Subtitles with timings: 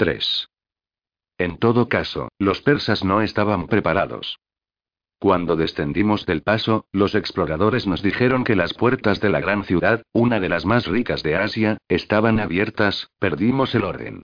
[0.00, 0.48] 3.
[1.36, 4.40] En todo caso, los persas no estaban preparados.
[5.18, 10.02] Cuando descendimos del paso, los exploradores nos dijeron que las puertas de la gran ciudad,
[10.14, 14.22] una de las más ricas de Asia, estaban abiertas, perdimos el orden.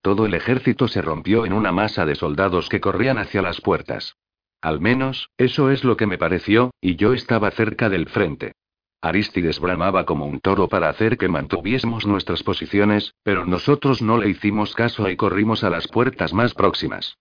[0.00, 4.16] Todo el ejército se rompió en una masa de soldados que corrían hacia las puertas.
[4.62, 8.54] Al menos, eso es lo que me pareció, y yo estaba cerca del frente.
[9.00, 14.28] Aristides bramaba como un toro para hacer que mantuviésemos nuestras posiciones, pero nosotros no le
[14.28, 17.16] hicimos caso y corrimos a las puertas más próximas.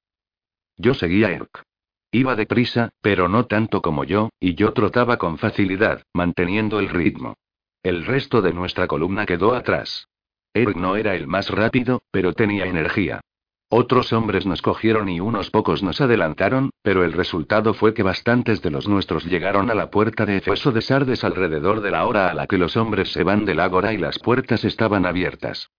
[0.76, 1.64] Yo seguía a Erk.
[2.12, 7.36] Iba deprisa, pero no tanto como yo, y yo trotaba con facilidad, manteniendo el ritmo.
[7.84, 10.08] El resto de nuestra columna quedó atrás.
[10.54, 13.22] Eric no era el más rápido, pero tenía energía.
[13.70, 18.62] Otros hombres nos cogieron y unos pocos nos adelantaron, pero el resultado fue que bastantes
[18.62, 22.30] de los nuestros llegaron a la puerta de Efeso de Sardes alrededor de la hora
[22.30, 25.70] a la que los hombres se van del ágora y las puertas estaban abiertas.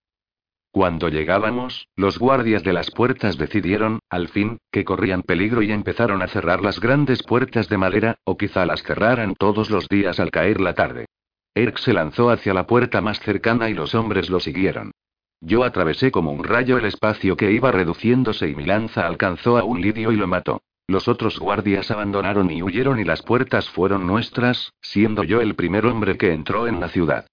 [0.71, 6.21] Cuando llegábamos, los guardias de las puertas decidieron, al fin, que corrían peligro y empezaron
[6.21, 10.31] a cerrar las grandes puertas de madera, o quizá las cerraran todos los días al
[10.31, 11.07] caer la tarde.
[11.55, 14.93] Erk se lanzó hacia la puerta más cercana y los hombres lo siguieron.
[15.41, 19.65] Yo atravesé como un rayo el espacio que iba reduciéndose y mi lanza alcanzó a
[19.65, 20.63] un lidio y lo mató.
[20.89, 25.87] Los otros guardias abandonaron y huyeron y las puertas fueron nuestras, siendo yo el primer
[25.87, 27.27] hombre que entró en la ciudad.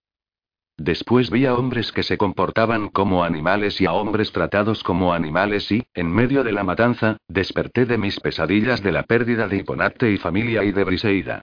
[0.77, 5.71] Después vi a hombres que se comportaban como animales y a hombres tratados como animales
[5.71, 10.11] y, en medio de la matanza, desperté de mis pesadillas de la pérdida de Hiponate
[10.11, 11.41] y familia y de Briseida.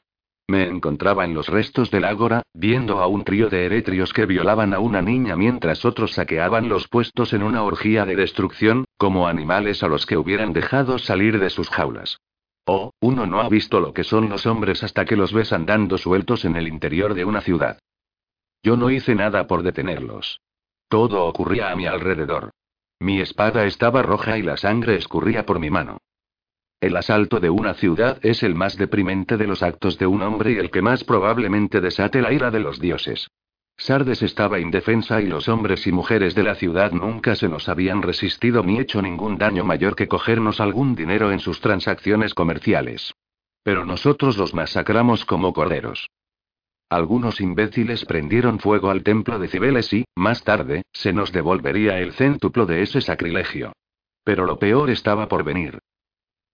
[0.52, 4.74] Me encontraba en los restos del ágora, viendo a un trío de eretrios que violaban
[4.74, 9.82] a una niña mientras otros saqueaban los puestos en una orgía de destrucción, como animales
[9.82, 12.18] a los que hubieran dejado salir de sus jaulas.
[12.66, 15.96] Oh, uno no ha visto lo que son los hombres hasta que los ves andando
[15.96, 17.78] sueltos en el interior de una ciudad.
[18.62, 20.42] Yo no hice nada por detenerlos.
[20.88, 22.50] Todo ocurría a mi alrededor.
[23.00, 25.96] Mi espada estaba roja y la sangre escurría por mi mano.
[26.82, 30.50] El asalto de una ciudad es el más deprimente de los actos de un hombre
[30.50, 33.28] y el que más probablemente desate la ira de los dioses.
[33.76, 38.02] Sardes estaba indefensa y los hombres y mujeres de la ciudad nunca se nos habían
[38.02, 43.14] resistido ni hecho ningún daño mayor que cogernos algún dinero en sus transacciones comerciales.
[43.62, 46.10] Pero nosotros los masacramos como corderos.
[46.90, 52.12] Algunos imbéciles prendieron fuego al templo de Cibeles y, más tarde, se nos devolvería el
[52.12, 53.72] céntuplo de ese sacrilegio.
[54.24, 55.78] Pero lo peor estaba por venir.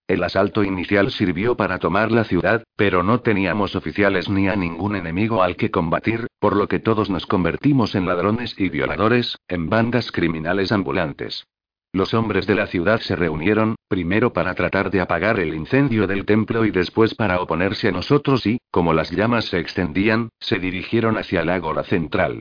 [0.08, 4.96] El asalto inicial sirvió para tomar la ciudad, pero no teníamos oficiales ni a ningún
[4.96, 9.68] enemigo al que combatir, por lo que todos nos convertimos en ladrones y violadores, en
[9.68, 11.46] bandas criminales ambulantes.
[11.92, 16.24] Los hombres de la ciudad se reunieron, primero para tratar de apagar el incendio del
[16.24, 21.18] templo y después para oponerse a nosotros y, como las llamas se extendían, se dirigieron
[21.18, 22.40] hacia el ágora central.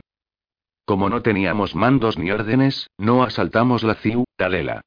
[0.86, 4.80] Como no teníamos mandos ni órdenes, no asaltamos la ciudadela.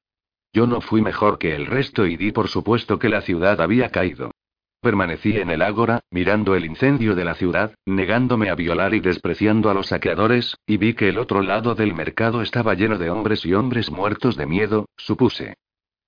[0.54, 3.90] Yo no fui mejor que el resto y di por supuesto que la ciudad había
[3.90, 4.32] caído.
[4.82, 9.70] Permanecí en el ágora, mirando el incendio de la ciudad, negándome a violar y despreciando
[9.70, 13.46] a los saqueadores, y vi que el otro lado del mercado estaba lleno de hombres
[13.46, 15.56] y hombres muertos de miedo, supuse.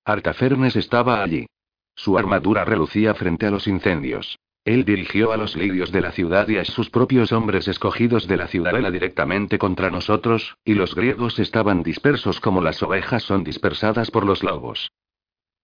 [0.04, 1.46] Artafernes estaba allí.
[1.94, 4.38] Su armadura relucía frente a los incendios.
[4.64, 8.38] Él dirigió a los lirios de la ciudad y a sus propios hombres escogidos de
[8.38, 14.10] la ciudadela directamente contra nosotros, y los griegos estaban dispersos como las ovejas son dispersadas
[14.10, 14.90] por los lobos.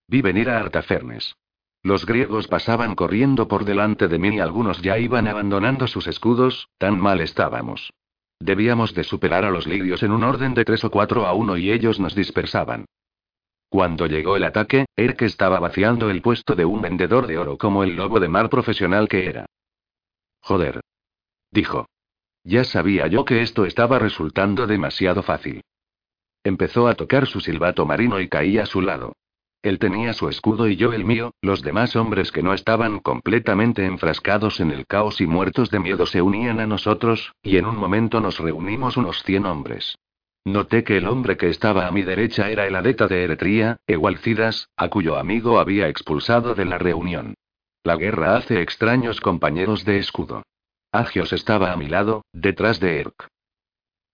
[0.06, 1.34] Vi venir a Artafernes.
[1.82, 6.68] Los griegos pasaban corriendo por delante de mí y algunos ya iban abandonando sus escudos,
[6.76, 7.94] tan mal estábamos.
[8.38, 11.56] Debíamos de superar a los lidios en un orden de tres o cuatro a uno
[11.56, 12.84] y ellos nos dispersaban.
[13.70, 17.84] Cuando llegó el ataque, Erke estaba vaciando el puesto de un vendedor de oro como
[17.84, 19.46] el lobo de mar profesional que era.
[20.40, 20.80] Joder.
[21.52, 21.86] Dijo.
[22.42, 25.62] Ya sabía yo que esto estaba resultando demasiado fácil.
[26.42, 29.12] Empezó a tocar su silbato marino y caí a su lado.
[29.62, 33.84] Él tenía su escudo y yo el mío, los demás hombres que no estaban completamente
[33.84, 37.76] enfrascados en el caos y muertos de miedo se unían a nosotros, y en un
[37.76, 39.96] momento nos reunimos unos cien hombres.
[40.44, 44.68] Noté que el hombre que estaba a mi derecha era el adeta de Eretría, Egualcidas,
[44.76, 47.34] a cuyo amigo había expulsado de la reunión.
[47.84, 50.42] La guerra hace extraños compañeros de escudo.
[50.92, 53.28] Agios estaba a mi lado, detrás de Erk.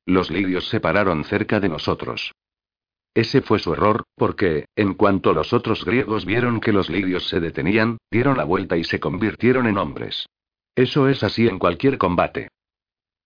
[0.05, 2.33] Los lidios se pararon cerca de nosotros.
[3.15, 7.41] Ese fue su error, porque, en cuanto los otros griegos vieron que los lidios se
[7.41, 10.27] detenían, dieron la vuelta y se convirtieron en hombres.
[10.75, 12.51] Eso es así en cualquier combate.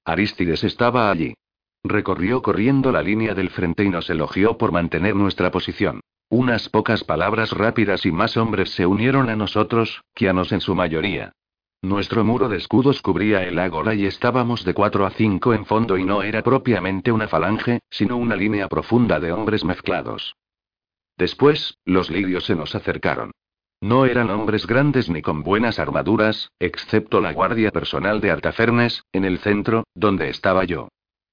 [0.05, 1.35] Aristides estaba allí.
[1.83, 6.01] Recorrió corriendo la línea del frente y nos elogió por mantener nuestra posición.
[6.29, 11.33] Unas pocas palabras rápidas y más hombres se unieron a nosotros, quianos en su mayoría.
[11.83, 15.97] Nuestro muro de escudos cubría el ágora y estábamos de 4 a 5 en fondo
[15.97, 20.37] y no era propiamente una falange, sino una línea profunda de hombres mezclados.
[21.17, 23.31] Después, los lidios se nos acercaron.
[23.81, 29.25] No eran hombres grandes ni con buenas armaduras, excepto la guardia personal de Artafernes, en
[29.25, 30.89] el centro, donde estaba yo.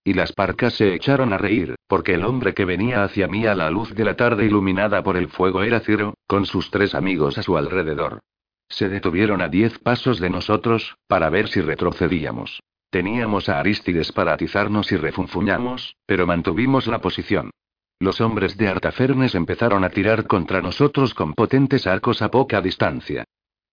[0.08, 3.54] Y las parcas se echaron a reír, porque el hombre que venía hacia mí a
[3.54, 7.38] la luz de la tarde iluminada por el fuego era Ciro, con sus tres amigos
[7.38, 8.22] a su alrededor.
[8.70, 12.62] Se detuvieron a diez pasos de nosotros, para ver si retrocedíamos.
[12.90, 17.52] Teníamos a Aristides para atizarnos y refunfuñamos, pero mantuvimos la posición.
[18.00, 23.26] Los hombres de Artafernes empezaron a tirar contra nosotros con potentes arcos a poca distancia.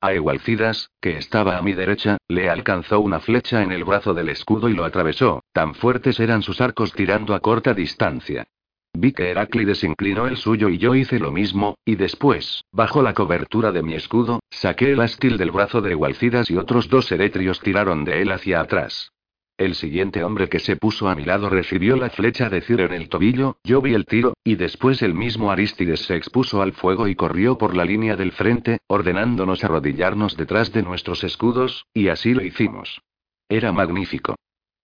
[0.05, 4.29] A Egualcidas, que estaba a mi derecha, le alcanzó una flecha en el brazo del
[4.29, 8.47] escudo y lo atravesó, tan fuertes eran sus arcos tirando a corta distancia.
[8.93, 13.15] Vi que Heráclides inclinó el suyo y yo hice lo mismo, y después, bajo la
[13.15, 17.61] cobertura de mi escudo, saqué el astil del brazo de Egualcidas y otros dos eretrios
[17.61, 19.11] tiraron de él hacia atrás.
[19.57, 22.93] El siguiente hombre que se puso a mi lado recibió la flecha de Ciro en
[22.93, 27.07] el tobillo, yo vi el tiro, y después el mismo Aristides se expuso al fuego
[27.07, 32.35] y corrió por la línea del frente, ordenándonos arrodillarnos detrás de nuestros escudos, y así
[32.35, 33.01] lo hicimos.
[33.49, 34.35] Era magnífico.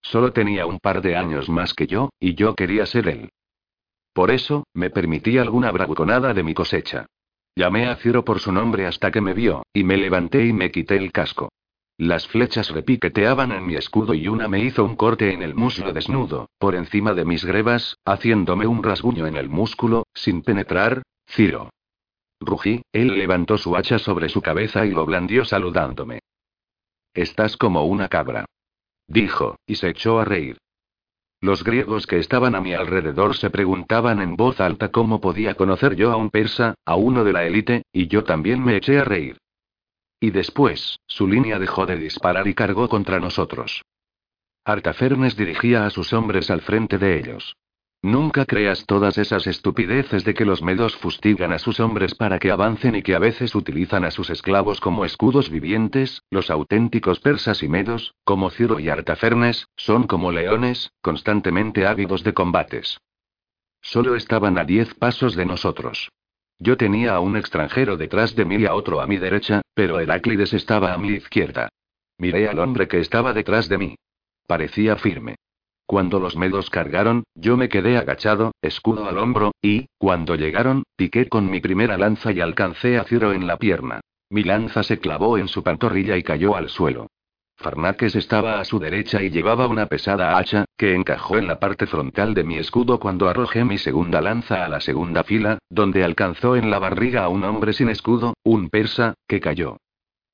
[0.01, 3.29] Solo tenía un par de años más que yo, y yo quería ser él.
[4.13, 7.07] Por eso, me permití alguna bravuconada de mi cosecha.
[7.57, 10.71] Llamé a Ciro por su nombre hasta que me vio, y me levanté y me
[10.71, 11.49] quité el casco.
[11.97, 15.93] Las flechas repiqueteaban en mi escudo y una me hizo un corte en el muslo
[15.93, 21.69] desnudo, por encima de mis grebas, haciéndome un rasguño en el músculo, sin penetrar, Ciro.
[22.39, 26.21] Rugí, él levantó su hacha sobre su cabeza y lo blandió saludándome.
[27.13, 28.45] Estás como una cabra.
[29.07, 30.57] Dijo, y se echó a reír.
[31.39, 35.95] Los griegos que estaban a mi alrededor se preguntaban en voz alta cómo podía conocer
[35.95, 39.03] yo a un persa, a uno de la élite, y yo también me eché a
[39.03, 39.37] reír.
[40.23, 43.81] Y después, su línea dejó de disparar y cargó contra nosotros.
[44.63, 47.57] Artafernes dirigía a sus hombres al frente de ellos.
[48.03, 52.51] Nunca creas todas esas estupideces de que los medos fustigan a sus hombres para que
[52.51, 57.63] avancen y que a veces utilizan a sus esclavos como escudos vivientes, los auténticos persas
[57.63, 62.99] y medos, como Ciro y Artafernes, son como leones, constantemente ávidos de combates.
[63.81, 66.11] Solo estaban a diez pasos de nosotros.
[66.61, 69.99] Yo tenía a un extranjero detrás de mí y a otro a mi derecha, pero
[69.99, 71.69] Heráclides estaba a mi izquierda.
[72.19, 73.95] Miré al hombre que estaba detrás de mí.
[74.45, 75.37] Parecía firme.
[75.87, 81.27] Cuando los medos cargaron, yo me quedé agachado, escudo al hombro, y, cuando llegaron, piqué
[81.27, 83.99] con mi primera lanza y alcancé a Ciro en la pierna.
[84.29, 87.07] Mi lanza se clavó en su pantorrilla y cayó al suelo.
[87.61, 91.87] Farnaques estaba a su derecha y llevaba una pesada hacha, que encajó en la parte
[91.87, 96.55] frontal de mi escudo cuando arrojé mi segunda lanza a la segunda fila, donde alcanzó
[96.55, 99.77] en la barriga a un hombre sin escudo, un persa, que cayó.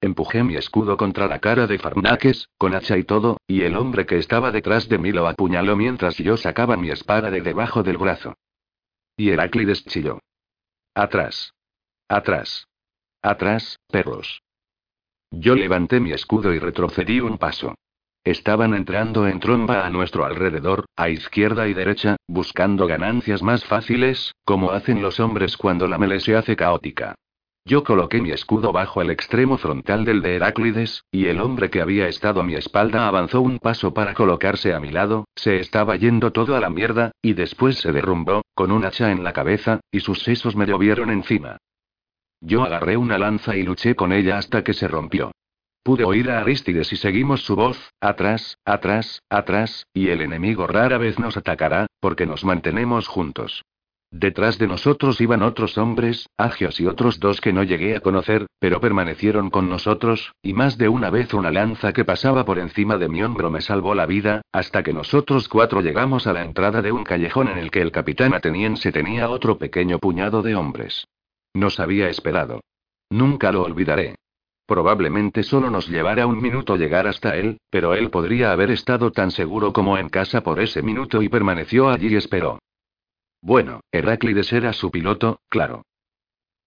[0.01, 4.06] Empujé mi escudo contra la cara de Farnaques, con hacha y todo, y el hombre
[4.06, 7.97] que estaba detrás de mí lo apuñaló mientras yo sacaba mi espada de debajo del
[7.97, 8.35] brazo.
[9.15, 10.19] Y Heráclides chilló.
[10.95, 11.53] Atrás.
[12.07, 12.68] Atrás.
[13.21, 14.41] Atrás, perros.
[15.31, 17.75] Yo levanté mi escudo y retrocedí un paso.
[18.24, 24.33] Estaban entrando en tromba a nuestro alrededor, a izquierda y derecha, buscando ganancias más fáciles,
[24.44, 27.15] como hacen los hombres cuando la mele se hace caótica.
[27.65, 31.81] Yo coloqué mi escudo bajo el extremo frontal del de Heráclides, y el hombre que
[31.81, 35.97] había estado a mi espalda avanzó un paso para colocarse a mi lado, se estaba
[35.97, 39.81] yendo todo a la mierda, y después se derrumbó, con un hacha en la cabeza,
[39.91, 41.57] y sus sesos me llovieron encima.
[42.41, 45.32] Yo agarré una lanza y luché con ella hasta que se rompió.
[45.84, 50.98] Pude oír a Aristides y seguimos su voz, atrás, atrás, atrás, y el enemigo rara
[50.98, 53.63] vez nos atacará, porque nos mantenemos juntos.
[54.12, 58.48] Detrás de nosotros iban otros hombres, agios y otros dos que no llegué a conocer,
[58.60, 62.98] pero permanecieron con nosotros, y más de una vez una lanza que pasaba por encima
[62.98, 66.82] de mi hombro me salvó la vida, hasta que nosotros cuatro llegamos a la entrada
[66.82, 71.06] de un callejón en el que el capitán ateniense tenía otro pequeño puñado de hombres.
[71.54, 72.62] Nos había esperado.
[73.10, 74.16] Nunca lo olvidaré.
[74.66, 79.32] Probablemente solo nos llevara un minuto llegar hasta él, pero él podría haber estado tan
[79.32, 82.60] seguro como en casa por ese minuto y permaneció allí y esperó.
[83.42, 85.84] Bueno, Heráclides era su piloto, claro.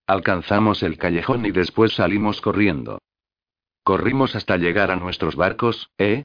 [0.06, 3.00] Alcanzamos el callejón y después salimos corriendo.
[3.84, 6.24] Corrimos hasta llegar a nuestros barcos, ¿eh?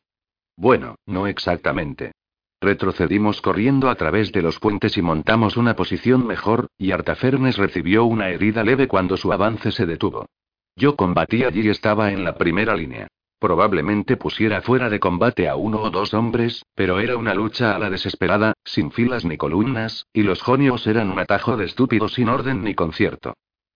[0.56, 2.14] Bueno, no exactamente.
[2.62, 8.06] Retrocedimos corriendo a través de los puentes y montamos una posición mejor, y Artafernes recibió
[8.06, 10.26] una herida leve cuando su avance se detuvo.
[10.76, 13.08] Yo combatí allí y estaba en la primera línea.
[13.40, 17.80] Probablemente pusiera fuera de combate a uno o dos hombres, pero era una lucha a
[17.80, 22.30] la desesperada, sin filas ni columnas, y los jonios eran un atajo de estúpidos sin
[22.30, 23.34] orden ni concierto.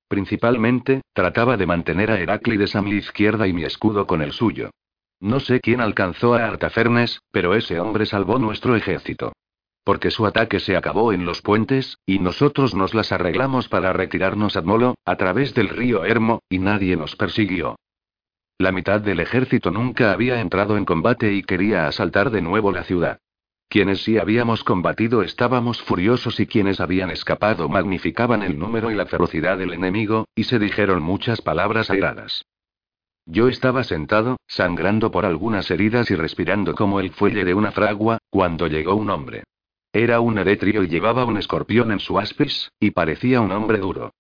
[0.08, 4.72] Principalmente, trataba de mantener a Heráclides a mi izquierda y mi escudo con el suyo.
[5.20, 9.34] No sé quién alcanzó a Artafernes, pero ese hombre salvó nuestro ejército.
[9.90, 14.56] porque su ataque se acabó en los puentes, y nosotros nos las arreglamos para retirarnos
[14.56, 17.76] a Molo, a través del río Hermo, y nadie nos persiguió.
[18.60, 22.84] La mitad del ejército nunca había entrado en combate y quería asaltar de nuevo la
[22.84, 23.18] ciudad.
[23.68, 29.08] Quienes sí habíamos combatido estábamos furiosos y quienes habían escapado magnificaban el número y la
[29.08, 32.46] ferocidad del enemigo, y se dijeron muchas palabras airadas.
[33.26, 38.18] Yo estaba sentado, sangrando por algunas heridas y respirando como el fuelle de una fragua,
[38.30, 39.44] cuando llegó un hombre.
[39.94, 44.14] Era un eretrio y llevaba un escorpión en su aspis, y parecía un hombre duro.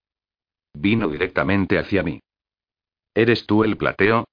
[0.73, 2.19] Vino directamente hacia mí.
[3.13, 4.25] ¿Eres tú el plateo?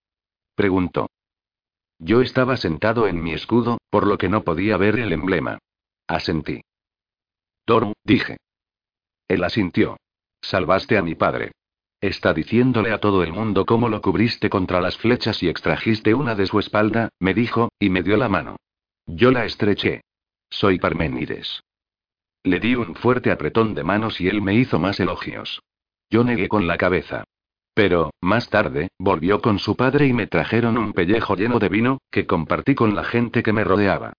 [0.54, 1.08] preguntó.
[1.98, 5.58] Yo estaba sentado en mi escudo, por lo que no podía ver el emblema.
[6.06, 6.62] Asentí.
[7.64, 8.36] Toru, dije.
[9.28, 9.96] Él asintió.
[10.40, 11.52] Salvaste a mi padre.
[12.00, 16.34] Está diciéndole a todo el mundo cómo lo cubriste contra las flechas y extrajiste una
[16.34, 18.56] de su espalda, me dijo, y me dio la mano.
[19.06, 20.02] Yo la estreché.
[20.50, 21.62] Soy Parménides.
[22.44, 25.62] Le di un fuerte apretón de manos y él me hizo más elogios.
[26.10, 27.24] Yo negué con la cabeza.
[27.74, 31.98] Pero, más tarde, volvió con su padre y me trajeron un pellejo lleno de vino,
[32.10, 34.12] que compartí con la gente que me rodeaba.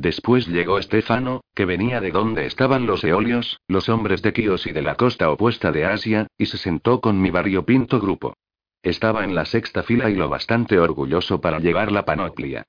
[0.00, 4.70] Después llegó Estefano, que venía de donde estaban los eolios, los hombres de Kios y
[4.70, 8.34] de la costa opuesta de Asia, y se sentó con mi pinto grupo.
[8.80, 12.62] Estaba en la sexta fila y lo bastante orgulloso para llevar la panoplia.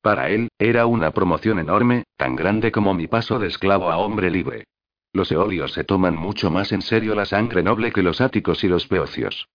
[0.00, 4.30] Para él, era una promoción enorme, tan grande como mi paso de esclavo a hombre
[4.30, 4.68] libre.
[5.12, 8.68] Los eolios se toman mucho más en serio la sangre noble que los áticos y
[8.68, 9.48] los peocios.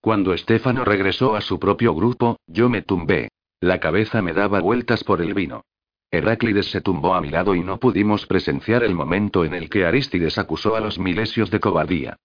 [0.00, 3.28] Cuando Estefano regresó a su propio grupo, yo me tumbé.
[3.60, 5.62] La cabeza me daba vueltas por el vino.
[6.10, 9.84] Heráclides se tumbó a mi lado y no pudimos presenciar el momento en el que
[9.84, 12.16] Arístides acusó a los milesios de cobardía.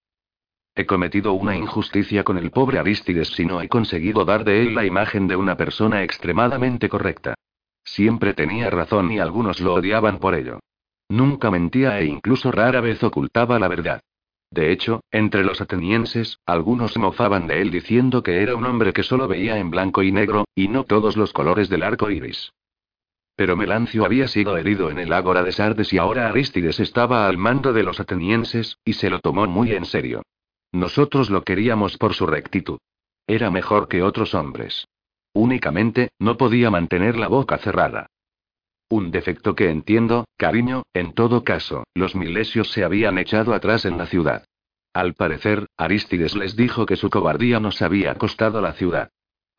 [0.74, 4.74] He cometido una injusticia con el pobre Arístides si no he conseguido dar de él
[4.74, 7.34] la imagen de una persona extremadamente correcta.
[7.84, 10.60] Siempre tenía razón y algunos lo odiaban por ello.
[11.10, 14.00] Nunca mentía e incluso rara vez ocultaba la verdad.
[14.50, 19.02] De hecho, entre los atenienses, algunos mofaban de él diciendo que era un hombre que
[19.02, 22.52] solo veía en blanco y negro, y no todos los colores del arco iris.
[23.36, 27.36] Pero Melancio había sido herido en el ágora de Sardes y ahora Arístides estaba al
[27.36, 30.22] mando de los atenienses, y se lo tomó muy en serio.
[30.72, 32.78] Nosotros lo queríamos por su rectitud.
[33.26, 34.86] Era mejor que otros hombres.
[35.32, 38.06] Únicamente, no podía mantener la boca cerrada.
[38.88, 43.98] Un defecto que entiendo, cariño, en todo caso, los milesios se habían echado atrás en
[43.98, 44.44] la ciudad.
[44.92, 49.10] Al parecer, Arístides les dijo que su cobardía nos había costado la ciudad.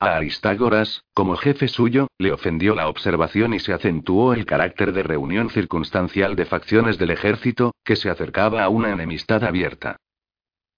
[0.05, 5.01] A Aristágoras, como jefe suyo, le ofendió la observación y se acentuó el carácter de
[5.01, 9.97] reunión circunstancial de facciones del ejército, que se acercaba a una enemistad abierta.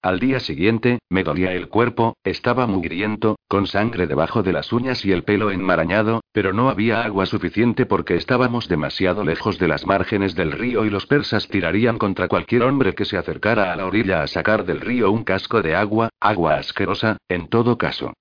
[0.00, 5.04] Al día siguiente, me dolía el cuerpo, estaba mugriento, con sangre debajo de las uñas
[5.04, 9.84] y el pelo enmarañado, pero no había agua suficiente porque estábamos demasiado lejos de las
[9.84, 13.84] márgenes del río y los persas tirarían contra cualquier hombre que se acercara a la
[13.84, 18.14] orilla a sacar del río un casco de agua, agua asquerosa, en todo caso.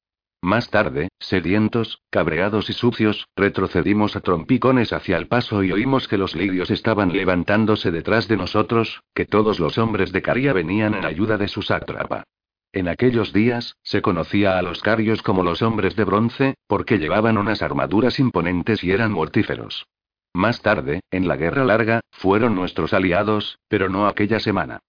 [0.47, 6.17] Más tarde, sedientos, cabreados y sucios, retrocedimos a trompicones hacia el paso y oímos que
[6.17, 11.03] los lidios estaban levantándose detrás de nosotros, que todos los hombres de Caria venían en
[11.03, 12.23] ayuda de su sátrapa.
[12.71, 17.37] En aquellos días, se conocía a los carios como los hombres de bronce, porque llevaban
[17.37, 19.85] unas armaduras imponentes y eran mortíferos.
[20.33, 24.79] Más tarde, en la Guerra Larga, fueron nuestros aliados, pero no aquella semana.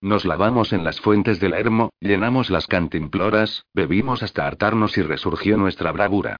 [0.00, 5.56] Nos lavamos en las fuentes del Hermo, llenamos las cantimploras, bebimos hasta hartarnos y resurgió
[5.56, 6.36] nuestra bravura.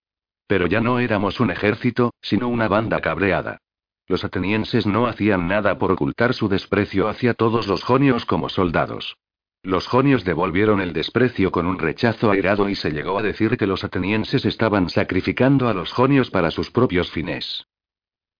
[0.46, 3.58] Pero ya no éramos un ejército, sino una banda cabreada.
[4.06, 9.16] Los atenienses no hacían nada por ocultar su desprecio hacia todos los jonios como soldados.
[9.62, 13.66] Los jonios devolvieron el desprecio con un rechazo airado y se llegó a decir que
[13.66, 17.66] los atenienses estaban sacrificando a los jonios para sus propios fines.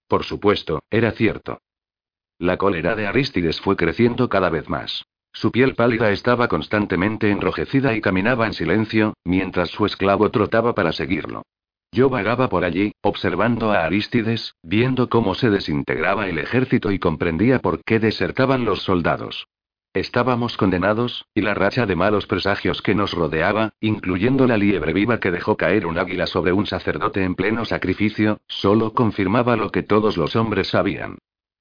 [0.07, 1.59] Por supuesto, era cierto.
[2.39, 5.07] La cólera de Arístides fue creciendo cada vez más.
[5.33, 10.93] Su piel pálida estaba constantemente enrojecida y caminaba en silencio, mientras su esclavo trotaba para
[10.93, 11.43] seguirlo.
[11.93, 17.61] Yo vagaba por allí, observando a Arístides, viendo cómo se desintegraba el ejército y comprendía
[17.61, 19.47] por qué desertaban los soldados.
[19.95, 25.21] Estábamos condenados, y la racha de malos presagios que nos rodeaba, incluyendo la liebre viva
[25.21, 29.83] que dejó caer un águila sobre un sacerdote en pleno sacrificio, solo confirmaba lo que
[29.83, 31.17] todos los hombres sabían.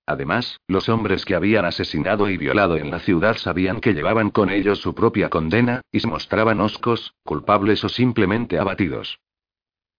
[0.07, 4.49] Además, los hombres que habían asesinado y violado en la ciudad sabían que llevaban con
[4.49, 9.19] ellos su propia condena, y se mostraban oscos, culpables o simplemente abatidos.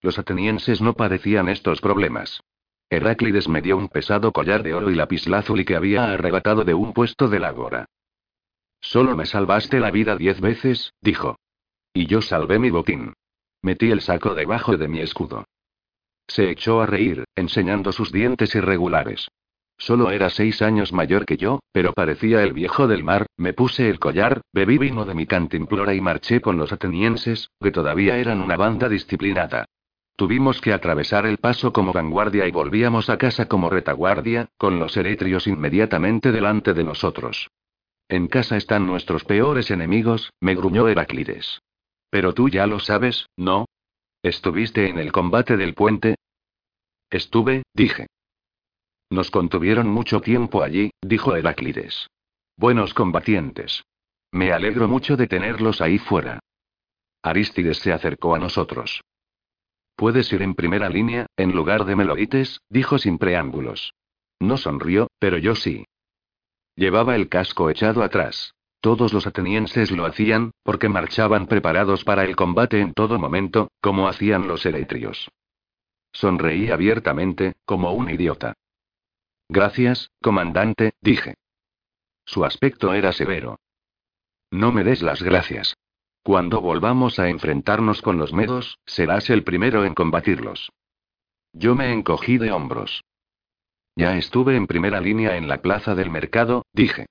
[0.02, 2.40] Los atenienses no padecían estos problemas.
[2.88, 6.92] Heráclides me dio un pesado collar de oro y lapislázuli que había arrebatado de un
[6.92, 7.86] puesto del ágora.
[8.80, 11.36] Solo me salvaste la vida diez veces, dijo.
[11.92, 13.14] Y yo salvé mi botín.
[13.62, 15.46] Metí el saco debajo de mi escudo.
[16.28, 19.28] Se echó a reír, enseñando sus dientes irregulares.
[19.78, 23.88] Solo era seis años mayor que yo, pero parecía el viejo del mar, me puse
[23.90, 28.40] el collar, bebí vino de mi cantimplora y marché con los atenienses, que todavía eran
[28.40, 29.66] una banda disciplinada.
[30.16, 34.96] Tuvimos que atravesar el paso como vanguardia y volvíamos a casa como retaguardia, con los
[34.96, 37.50] eretrios inmediatamente delante de nosotros.
[38.08, 41.60] En casa están nuestros peores enemigos, me gruñó Heraclides.
[42.08, 43.66] Pero tú ya lo sabes, ¿no?
[44.22, 46.14] ¿Estuviste en el combate del puente?
[47.10, 48.06] Estuve, dije.
[49.10, 52.08] Nos contuvieron mucho tiempo allí, dijo Heraclides.
[52.56, 53.84] Buenos combatientes.
[54.32, 56.40] Me alegro mucho de tenerlos ahí fuera.
[57.22, 59.02] Aristides se acercó a nosotros.
[59.96, 63.92] Puedes ir en primera línea, en lugar de Melodites, dijo sin preámbulos.
[64.40, 65.86] No sonrió, pero yo sí.
[66.74, 68.52] Llevaba el casco echado atrás.
[68.80, 74.08] Todos los atenienses lo hacían, porque marchaban preparados para el combate en todo momento, como
[74.08, 75.30] hacían los eretrios.
[76.12, 78.54] Sonreí abiertamente, como un idiota.
[79.48, 81.34] Gracias, comandante, dije.
[82.24, 83.58] Su aspecto era severo.
[84.50, 85.76] No me des las gracias.
[86.22, 90.72] Cuando volvamos a enfrentarnos con los medos, serás el primero en combatirlos.
[91.52, 93.04] Yo me encogí de hombros.
[93.94, 97.06] Ya estuve en primera línea en la plaza del mercado, dije.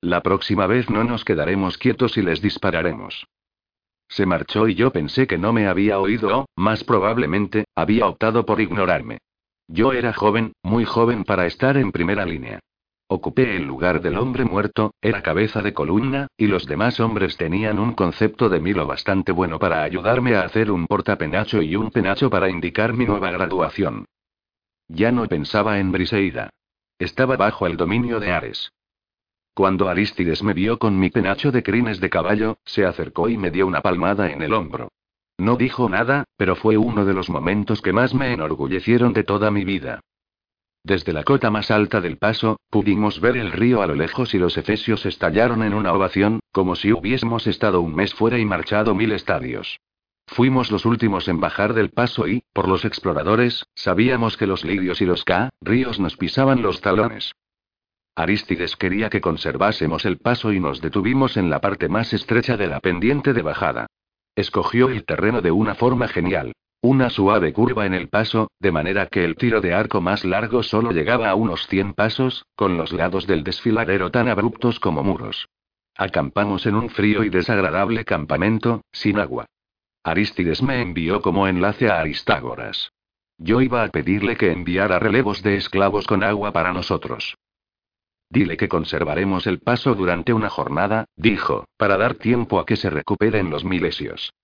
[0.00, 3.26] La próxima vez no nos quedaremos quietos y les dispararemos.
[4.08, 8.44] Se marchó y yo pensé que no me había oído o, más probablemente, había optado
[8.46, 9.18] por ignorarme.
[9.68, 12.60] Yo era joven, muy joven para estar en primera línea.
[13.06, 17.78] Ocupé el lugar del hombre muerto, era cabeza de columna, y los demás hombres tenían
[17.78, 21.90] un concepto de mí lo bastante bueno para ayudarme a hacer un portapenacho y un
[21.90, 24.06] penacho para indicar mi nueva graduación.
[24.88, 26.50] Ya no pensaba en Briseida.
[26.98, 28.72] Estaba bajo el dominio de Ares.
[29.54, 33.50] Cuando Aristides me vio con mi penacho de crines de caballo, se acercó y me
[33.50, 34.88] dio una palmada en el hombro.
[35.38, 39.50] No dijo nada, pero fue uno de los momentos que más me enorgullecieron de toda
[39.50, 40.00] mi vida.
[40.84, 44.38] Desde la cota más alta del paso, pudimos ver el río a lo lejos y
[44.38, 48.94] los efesios estallaron en una ovación, como si hubiésemos estado un mes fuera y marchado
[48.94, 49.80] mil estadios.
[50.26, 55.00] Fuimos los últimos en bajar del paso y, por los exploradores, sabíamos que los lidios
[55.00, 57.32] y los K, ríos nos pisaban los talones.
[58.14, 62.68] Aristides quería que conservásemos el paso y nos detuvimos en la parte más estrecha de
[62.68, 63.86] la pendiente de bajada.
[64.36, 66.52] Escogió el terreno de una forma genial.
[66.82, 70.62] Una suave curva en el paso, de manera que el tiro de arco más largo
[70.62, 75.48] solo llegaba a unos 100 pasos, con los lados del desfiladero tan abruptos como muros.
[75.96, 79.46] Acampamos en un frío y desagradable campamento, sin agua.
[80.02, 82.90] Aristides me envió como enlace a Aristágoras.
[83.38, 87.36] Yo iba a pedirle que enviara relevos de esclavos con agua para nosotros.
[88.34, 92.90] Dile que conservaremos el paso durante una jornada, dijo, para dar tiempo a que se
[92.90, 94.34] recuperen los milesios.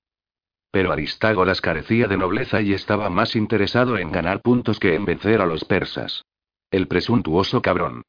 [0.70, 5.40] Pero Aristágoras carecía de nobleza y estaba más interesado en ganar puntos que en vencer
[5.40, 6.22] a los persas.
[6.70, 8.02] El presuntuoso cabrón.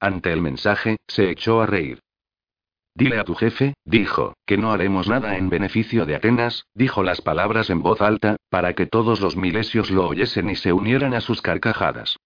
[0.00, 2.00] Ante el mensaje, se echó a reír.
[2.96, 7.20] Dile a tu jefe, dijo, que no haremos nada en beneficio de Atenas, dijo las
[7.20, 11.20] palabras en voz alta, para que todos los milesios lo oyesen y se unieran a
[11.20, 12.16] sus carcajadas.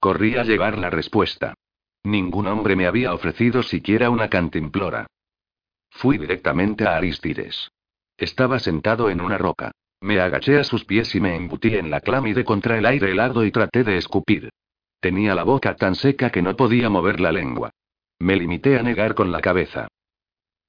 [0.00, 1.54] Corrí a llevar la respuesta.
[2.06, 5.08] Ningún hombre me había ofrecido siquiera una cantimplora.
[5.90, 7.72] Fui directamente a Aristides.
[8.16, 9.72] Estaba sentado en una roca.
[10.00, 13.44] Me agaché a sus pies y me embutí en la clámide contra el aire helado
[13.44, 14.50] y traté de escupir.
[15.00, 17.72] Tenía la boca tan seca que no podía mover la lengua.
[18.20, 19.88] Me limité a negar con la cabeza.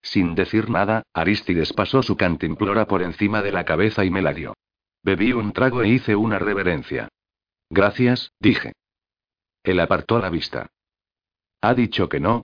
[0.01, 4.33] Sin decir nada, Aristides pasó su cantimplora por encima de la cabeza y me la
[4.33, 4.55] dio.
[5.03, 7.09] Bebí un trago e hice una reverencia.
[7.69, 8.73] Gracias, dije.
[9.63, 10.65] Él apartó la vista.
[11.61, 12.43] ¿Ha dicho que no?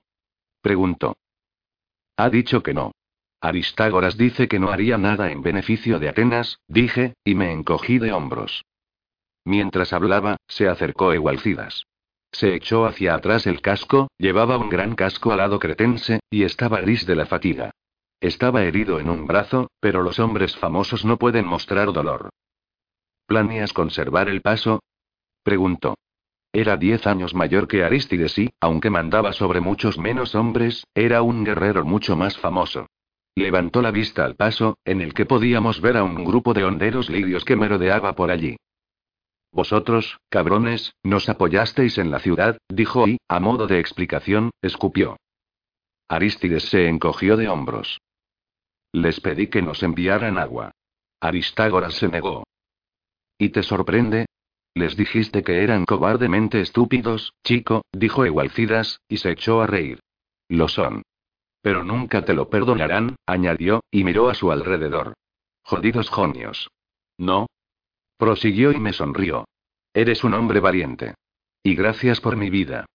[0.62, 1.16] Preguntó.
[2.18, 2.92] Ha dicho que no.
[3.42, 8.14] Aristágoras dice que no haría nada en beneficio de Atenas, dije, y me encogí de
[8.14, 8.64] hombros.
[9.44, 11.86] Mientras hablaba, se acercó Egualcidas.
[12.32, 17.06] Se echó hacia atrás el casco, llevaba un gran casco alado cretense, y estaba gris
[17.06, 17.72] de la fatiga.
[18.22, 22.30] Estaba herido en un brazo, pero los hombres famosos no pueden mostrar dolor.
[23.26, 24.82] ¿Planeas conservar el paso?
[25.44, 25.96] preguntó.
[26.56, 31.44] Era diez años mayor que Aristides y, aunque mandaba sobre muchos menos hombres, era un
[31.44, 32.86] guerrero mucho más famoso.
[33.36, 37.10] Levantó la vista al paso, en el que podíamos ver a un grupo de honderos
[37.10, 38.58] lidios que merodeaba por allí.
[39.52, 45.18] Vosotros, cabrones, nos apoyasteis en la ciudad, dijo y, a modo de explicación, escupió.
[46.08, 48.00] Aristides se encogió de hombros.
[48.92, 50.72] Les pedí que nos enviaran agua.
[51.20, 52.44] Aristágoras se negó.
[53.40, 54.28] ¿Y te sorprende?
[54.76, 60.00] Les dijiste que eran cobardemente estúpidos, chico, dijo Egualcidas, y se echó a reír.
[60.50, 61.04] Lo son.
[61.62, 65.14] Pero nunca te lo perdonarán, añadió, y miró a su alrededor.
[65.64, 66.70] Jodidos jonios.
[67.18, 67.48] No.
[68.18, 69.46] Prosiguió y me sonrió.
[69.94, 71.16] Eres un hombre valiente.
[71.62, 72.86] Y gracias por mi vida.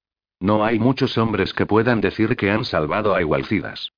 [0.41, 3.93] No hay muchos hombres que puedan decir que han salvado a Igualcidas.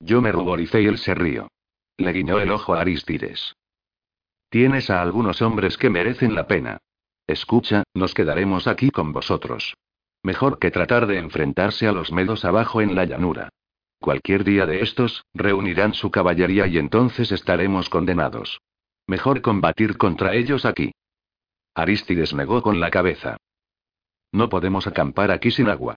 [0.00, 1.48] Yo me ruboricé y él se rió.
[1.96, 3.54] Le guiñó el ojo a Aristides.
[4.50, 6.78] Tienes a algunos hombres que merecen la pena.
[7.26, 9.74] Escucha, nos quedaremos aquí con vosotros.
[10.22, 13.48] Mejor que tratar de enfrentarse a los medos abajo en la llanura.
[14.00, 18.60] Cualquier día de estos, reunirán su caballería y entonces estaremos condenados.
[19.06, 20.92] Mejor combatir contra ellos aquí.
[21.74, 23.36] Aristides negó con la cabeza.
[24.32, 25.96] No podemos acampar aquí sin agua.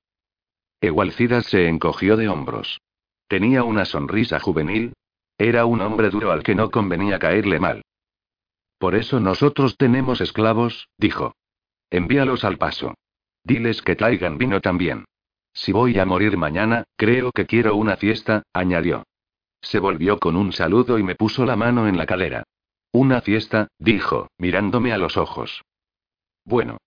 [0.82, 2.80] Egualcidas se encogió de hombros.
[3.28, 4.94] Tenía una sonrisa juvenil.
[5.38, 7.82] Era un hombre duro al que no convenía caerle mal.
[8.80, 11.36] Por eso nosotros tenemos esclavos, dijo.
[11.92, 12.96] Envíalos al paso.
[13.44, 15.06] Diles que traigan vino también.
[15.54, 19.04] Si voy a morir mañana, creo que quiero una fiesta, añadió.
[19.62, 22.44] Se volvió con un saludo y me puso la mano en la cadera.
[22.94, 25.62] Una fiesta, dijo, mirándome a los ojos.
[26.46, 26.78] Bueno.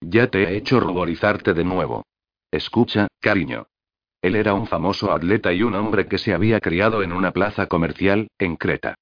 [0.00, 2.04] Ya te he hecho ruborizarte de nuevo.
[2.50, 3.66] Escucha, cariño.
[4.22, 7.66] Él era un famoso atleta y un hombre que se había criado en una plaza
[7.66, 8.94] comercial, en Creta.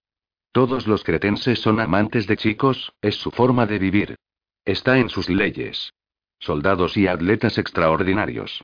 [0.52, 4.16] Todos los cretenses son amantes de chicos, es su forma de vivir.
[4.66, 5.94] Está en sus leyes.
[6.38, 8.62] Soldados y atletas extraordinarios.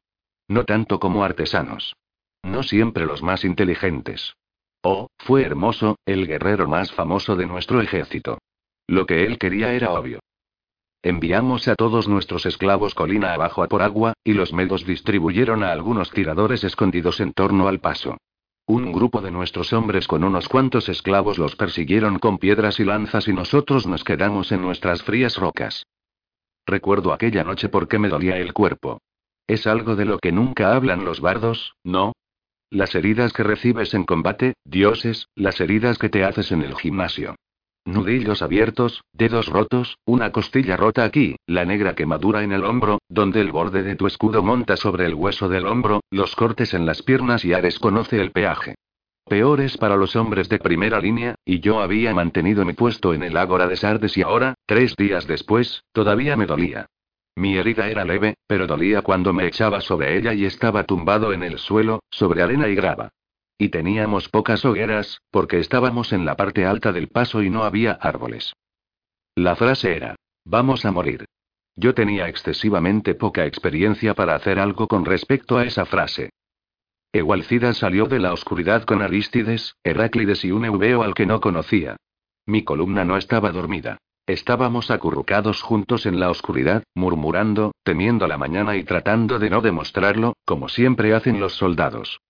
[0.48, 1.96] No tanto como artesanos.
[2.42, 4.37] No siempre los más inteligentes.
[4.83, 8.38] Oh, fue hermoso, el guerrero más famoso de nuestro ejército.
[8.87, 10.20] Lo que él quería era obvio.
[11.03, 15.72] Enviamos a todos nuestros esclavos colina abajo a por agua, y los medos distribuyeron a
[15.72, 18.18] algunos tiradores escondidos en torno al paso.
[18.69, 23.27] Un grupo de nuestros hombres con unos cuantos esclavos los persiguieron con piedras y lanzas
[23.27, 25.87] y nosotros nos quedamos en nuestras frías rocas.
[26.67, 29.01] Recuerdo aquella noche porque me dolía el cuerpo.
[29.47, 32.13] Es algo de lo que nunca hablan los bardos, ¿no?
[32.69, 37.37] Las heridas que recibes en combate, dioses, las heridas que te haces en el gimnasio.
[37.88, 43.40] Nudillos abiertos, dedos rotos, una costilla rota aquí, la negra quemadura en el hombro, donde
[43.40, 47.01] el borde de tu escudo monta sobre el hueso del hombro, los cortes en las
[47.01, 48.74] piernas y Ares conoce el peaje.
[49.24, 53.38] Peores para los hombres de primera línea, y yo había mantenido mi puesto en el
[53.38, 56.88] ágora de Sardes y ahora, tres días después, todavía me dolía.
[57.37, 61.42] Mi herida era leve, pero dolía cuando me echaba sobre ella y estaba tumbado en
[61.42, 63.12] el suelo, sobre arena y grava.
[63.59, 67.92] Y teníamos pocas hogueras, porque estábamos en la parte alta del paso y no había
[67.92, 68.53] árboles.
[69.35, 71.25] La frase era, vamos a morir.
[71.75, 76.31] Yo tenía excesivamente poca experiencia para hacer algo con respecto a esa frase.
[77.12, 81.97] Egualcida salió de la oscuridad con Arístides, Heráclides y un eubeo al que no conocía.
[82.47, 83.99] Mi columna no estaba dormida.
[84.27, 90.35] Estábamos acurrucados juntos en la oscuridad, murmurando, temiendo la mañana y tratando de no demostrarlo,
[90.44, 92.21] como siempre hacen los soldados.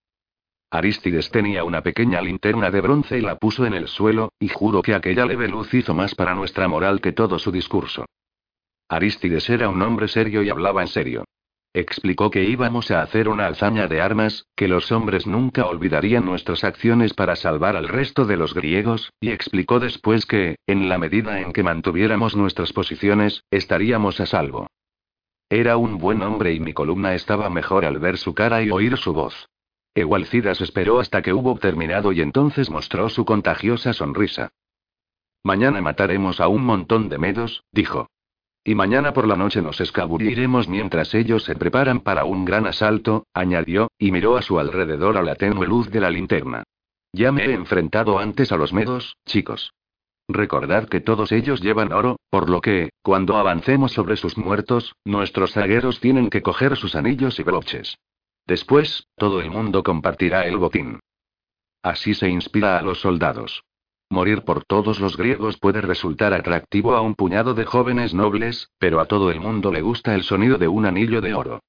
[0.71, 4.83] Aristides tenía una pequeña linterna de bronce y la puso en el suelo, y juro
[4.83, 8.05] que aquella leve luz hizo más para nuestra moral que todo su discurso.
[8.89, 11.25] Aristides era un hombre serio y hablaba en serio.
[11.75, 16.65] Explicó que íbamos a hacer una hazaña de armas, que los hombres nunca olvidarían nuestras
[16.65, 21.41] acciones para salvar al resto de los griegos, y explicó después que, en la medida
[21.41, 24.67] en que mantuviéramos nuestras posiciones, estaríamos a salvo.
[25.51, 28.97] Era un buen hombre y mi columna estaba mejor al ver su cara y oír
[28.99, 29.49] su voz.
[30.01, 34.51] Egualcidas esperó hasta que hubo terminado y entonces mostró su contagiosa sonrisa.
[35.43, 38.09] Mañana mataremos a un montón de medos, dijo.
[38.65, 43.27] Y mañana por la noche nos escabulliremos mientras ellos se preparan para un gran asalto,
[43.33, 46.65] añadió, y miró a su alrededor a la tenue luz de la linterna.
[47.13, 49.73] Ya me he enfrentado antes a los medos, chicos.
[50.29, 55.55] Recordad que todos ellos llevan oro, por lo que, cuando avancemos sobre sus muertos, nuestros
[55.55, 57.97] zagueros tienen que coger sus anillos y broches.
[58.49, 61.01] Después, todo el mundo compartirá el botín.
[61.83, 63.63] Así se inspira a los soldados.
[64.09, 69.01] Morir por todos los griegos puede resultar atractivo a un puñado de jóvenes nobles, pero
[69.01, 71.61] a todo el mundo le gusta el sonido de un anillo de oro.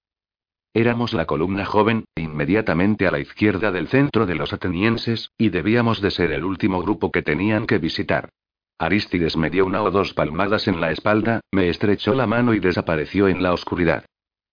[0.73, 5.99] Éramos la columna joven, inmediatamente a la izquierda del centro de los atenienses, y debíamos
[5.99, 8.29] de ser el último grupo que tenían que visitar.
[8.77, 12.61] Aristides me dio una o dos palmadas en la espalda, me estrechó la mano y
[12.61, 14.05] desapareció en la oscuridad.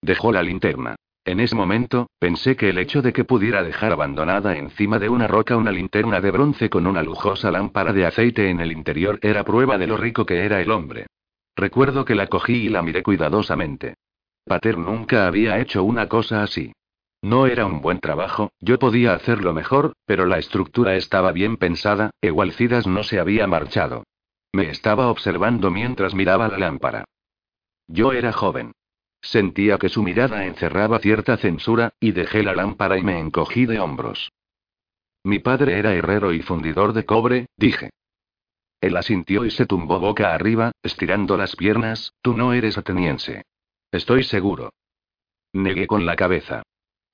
[0.02, 0.96] Dejó la linterna.
[1.26, 5.26] En ese momento, pensé que el hecho de que pudiera dejar abandonada encima de una
[5.26, 9.42] roca una linterna de bronce con una lujosa lámpara de aceite en el interior era
[9.42, 11.06] prueba de lo rico que era el hombre.
[11.56, 13.94] Recuerdo que la cogí y la miré cuidadosamente.
[14.44, 16.72] Pater nunca había hecho una cosa así.
[17.22, 22.10] No era un buen trabajo, yo podía hacerlo mejor, pero la estructura estaba bien pensada,
[22.20, 24.04] Egualcidas no se había marchado.
[24.52, 27.04] Me estaba observando mientras miraba la lámpara.
[27.88, 28.70] Yo era joven.
[29.20, 33.80] Sentía que su mirada encerraba cierta censura, y dejé la lámpara y me encogí de
[33.80, 34.30] hombros.
[35.24, 37.90] Mi padre era herrero y fundidor de cobre, dije.
[38.80, 43.42] Él asintió y se tumbó boca arriba, estirando las piernas, tú no eres ateniense.
[43.90, 44.72] Estoy seguro.
[45.52, 46.62] Negué con la cabeza.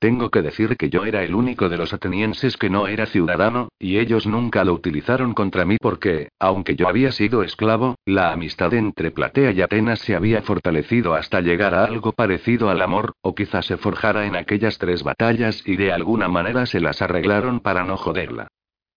[0.03, 3.69] Tengo que decir que yo era el único de los atenienses que no era ciudadano,
[3.79, 8.75] y ellos nunca lo utilizaron contra mí porque, aunque yo había sido esclavo, la amistad
[8.75, 13.37] entre Platea y Atenas se había fortalecido hasta llegar a algo parecido al amor, o
[13.37, 17.85] quizás se forjara en aquellas tres batallas y de alguna manera se las arreglaron para
[17.85, 18.49] no joderla.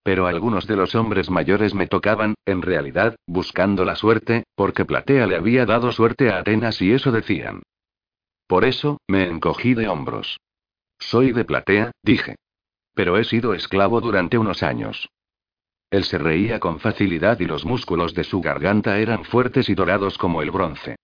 [0.02, 5.28] Pero algunos de los hombres mayores me tocaban, en realidad, buscando la suerte, porque Platea
[5.28, 7.62] le había dado suerte a Atenas y eso decían.
[8.48, 10.38] Por eso, me encogí de hombros.
[10.98, 12.36] Soy de platea, dije.
[12.94, 15.08] Pero he sido esclavo durante unos años.
[15.90, 20.18] Él se reía con facilidad y los músculos de su garganta eran fuertes y dorados
[20.18, 20.96] como el bronce.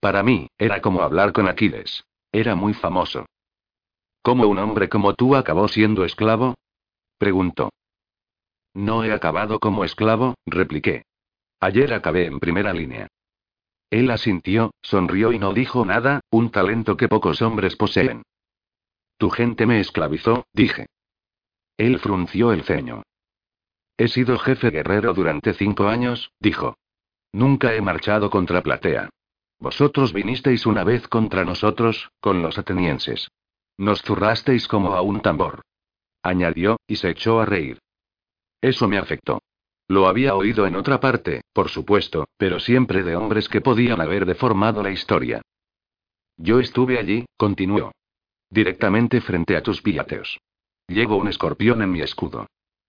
[0.00, 2.04] Para mí, era como hablar con Aquiles.
[2.32, 3.26] Era muy famoso.
[4.22, 6.54] ¿Cómo un hombre como tú acabó siendo esclavo?
[7.18, 7.70] preguntó.
[8.74, 11.04] No he acabado como esclavo, repliqué.
[11.60, 13.08] Ayer acabé en primera línea.
[13.90, 18.22] Él asintió, sonrió y no dijo nada, un talento que pocos hombres poseen.
[19.20, 20.86] Tu gente me esclavizó, dije.
[21.76, 23.02] Él frunció el ceño.
[23.98, 26.78] He sido jefe guerrero durante cinco años, dijo.
[27.30, 29.10] Nunca he marchado contra Platea.
[29.58, 33.28] Vosotros vinisteis una vez contra nosotros, con los atenienses.
[33.76, 35.60] Nos zurrasteis como a un tambor.
[36.22, 37.78] Añadió, y se echó a reír.
[38.62, 39.42] Eso me afectó.
[39.86, 44.24] Lo había oído en otra parte, por supuesto, pero siempre de hombres que podían haber
[44.24, 45.42] deformado la historia.
[46.38, 47.92] Yo estuve allí, continuó.
[48.50, 50.40] Directamente frente a tus pillateos.
[50.88, 52.46] Llevo un escorpión en mi escudo.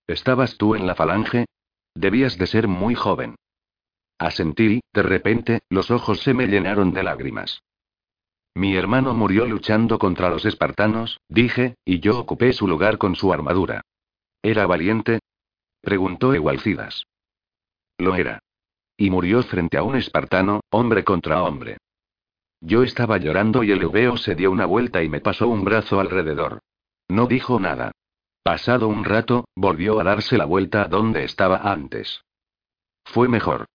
[0.07, 1.45] ¿Estabas tú en la falange?
[1.93, 3.35] Debías de ser muy joven.
[4.17, 7.61] Asentí, de repente, los ojos se me llenaron de lágrimas.
[8.55, 13.31] Mi hermano murió luchando contra los espartanos, dije, y yo ocupé su lugar con su
[13.31, 13.81] armadura.
[14.41, 15.19] ¿Era valiente?
[15.81, 17.05] preguntó Egualcidas.
[17.97, 18.39] Lo era.
[18.97, 21.77] Y murió frente a un espartano, hombre contra hombre.
[22.63, 25.99] Yo estaba llorando y el Eubeo se dio una vuelta y me pasó un brazo
[25.99, 26.59] alrededor.
[27.09, 27.91] No dijo nada.
[28.43, 32.23] Pasado un rato, volvió a darse la vuelta a donde estaba antes.
[33.03, 33.65] Fue mejor.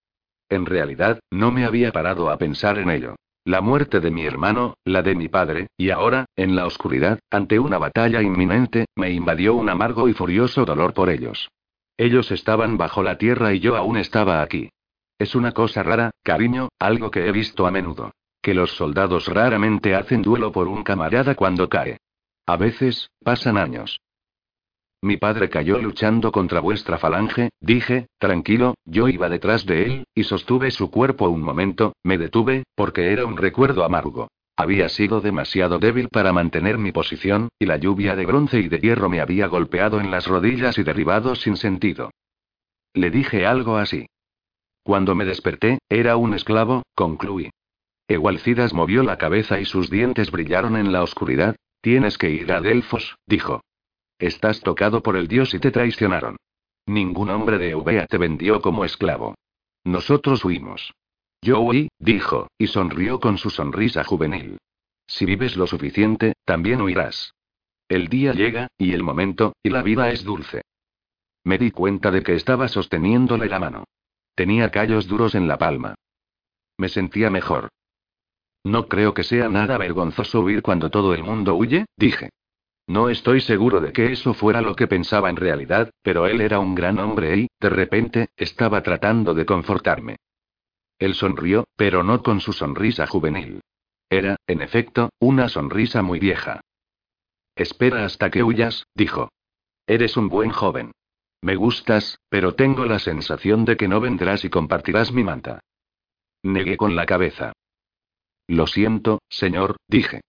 [0.49, 3.15] En realidad, no me había parado a pensar en ello.
[3.43, 7.59] La muerte de mi hermano, la de mi padre, y ahora, en la oscuridad, ante
[7.59, 11.49] una batalla inminente, me invadió un amargo y furioso dolor por ellos.
[11.97, 14.69] Ellos estaban bajo la tierra y yo aún estaba aquí.
[15.19, 18.11] Es una cosa rara, cariño, algo que he visto a menudo
[18.47, 21.97] que los soldados raramente hacen duelo por un camarada cuando cae.
[22.45, 23.99] A veces, pasan años.
[25.01, 30.23] Mi padre cayó luchando contra vuestra falange, dije, tranquilo, yo iba detrás de él, y
[30.23, 34.29] sostuve su cuerpo un momento, me detuve, porque era un recuerdo amargo.
[34.55, 38.79] Había sido demasiado débil para mantener mi posición, y la lluvia de bronce y de
[38.79, 42.11] hierro me había golpeado en las rodillas y derribado sin sentido.
[42.93, 44.05] Le dije algo así.
[44.83, 47.49] Cuando me desperté, era un esclavo, concluí.
[48.07, 51.55] Egualcidas movió la cabeza y sus dientes brillaron en la oscuridad.
[51.81, 53.61] Tienes que ir a Delfos, dijo.
[54.19, 56.37] Estás tocado por el dios y te traicionaron.
[56.85, 59.35] Ningún hombre de Eubea te vendió como esclavo.
[59.83, 60.93] Nosotros huimos.
[61.41, 64.57] Yo huí, dijo, y sonrió con su sonrisa juvenil.
[65.05, 67.33] Si vives lo suficiente, también huirás.
[67.87, 70.61] El día llega, y el momento, y la vida es dulce.
[71.43, 73.83] Me di cuenta de que estaba sosteniéndole la mano.
[74.35, 75.95] Tenía callos duros en la palma.
[76.77, 77.69] Me sentía mejor.
[78.67, 82.31] No creo que sea nada vergonzoso huir cuando todo el mundo huye, dije.
[82.85, 86.59] No estoy seguro de que eso fuera lo que pensaba en realidad, pero él era
[86.59, 90.17] un gran hombre y, de repente, estaba tratando de confortarme.
[90.99, 93.61] Él sonrió, pero no con su sonrisa juvenil.
[94.09, 96.59] Era, en efecto, una sonrisa muy vieja.
[97.55, 99.29] Espera hasta que huyas, dijo.
[99.85, 100.91] Eres un buen joven.
[101.41, 105.61] Me gustas, pero tengo la sensación de que no vendrás y compartirás mi manta.
[106.43, 107.53] Negué con la cabeza.
[108.47, 110.21] Lo siento, señor, dije.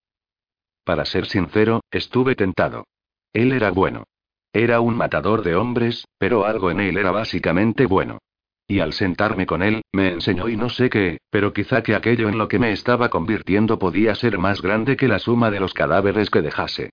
[0.85, 2.85] Para ser sincero, estuve tentado.
[3.33, 4.05] Él era bueno.
[4.53, 8.19] Era un matador de hombres, pero algo en él era básicamente bueno.
[8.67, 12.29] Y al sentarme con él, me enseñó y no sé qué, pero quizá que aquello
[12.29, 15.73] en lo que me estaba convirtiendo podía ser más grande que la suma de los
[15.73, 16.91] cadáveres que dejase.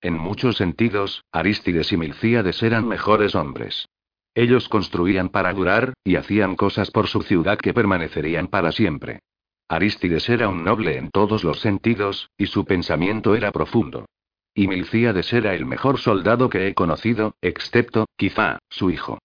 [0.00, 3.88] En muchos sentidos, Arístides y Milcíades eran mejores hombres.
[4.34, 9.20] Ellos construían para durar, y hacían cosas por su ciudad que permanecerían para siempre.
[9.68, 14.06] Aristides era un noble en todos los sentidos, y su pensamiento era profundo.
[14.54, 19.18] Y Milcíades era el mejor soldado que he conocido, excepto, quizá, su hijo.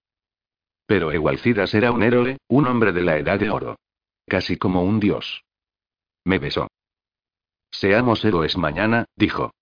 [0.87, 3.77] Pero Egualcidas era un héroe, un hombre de la edad de oro.
[4.27, 5.43] Casi como un dios.
[6.25, 6.67] Me besó.
[7.71, 9.53] Seamos héroes mañana, dijo.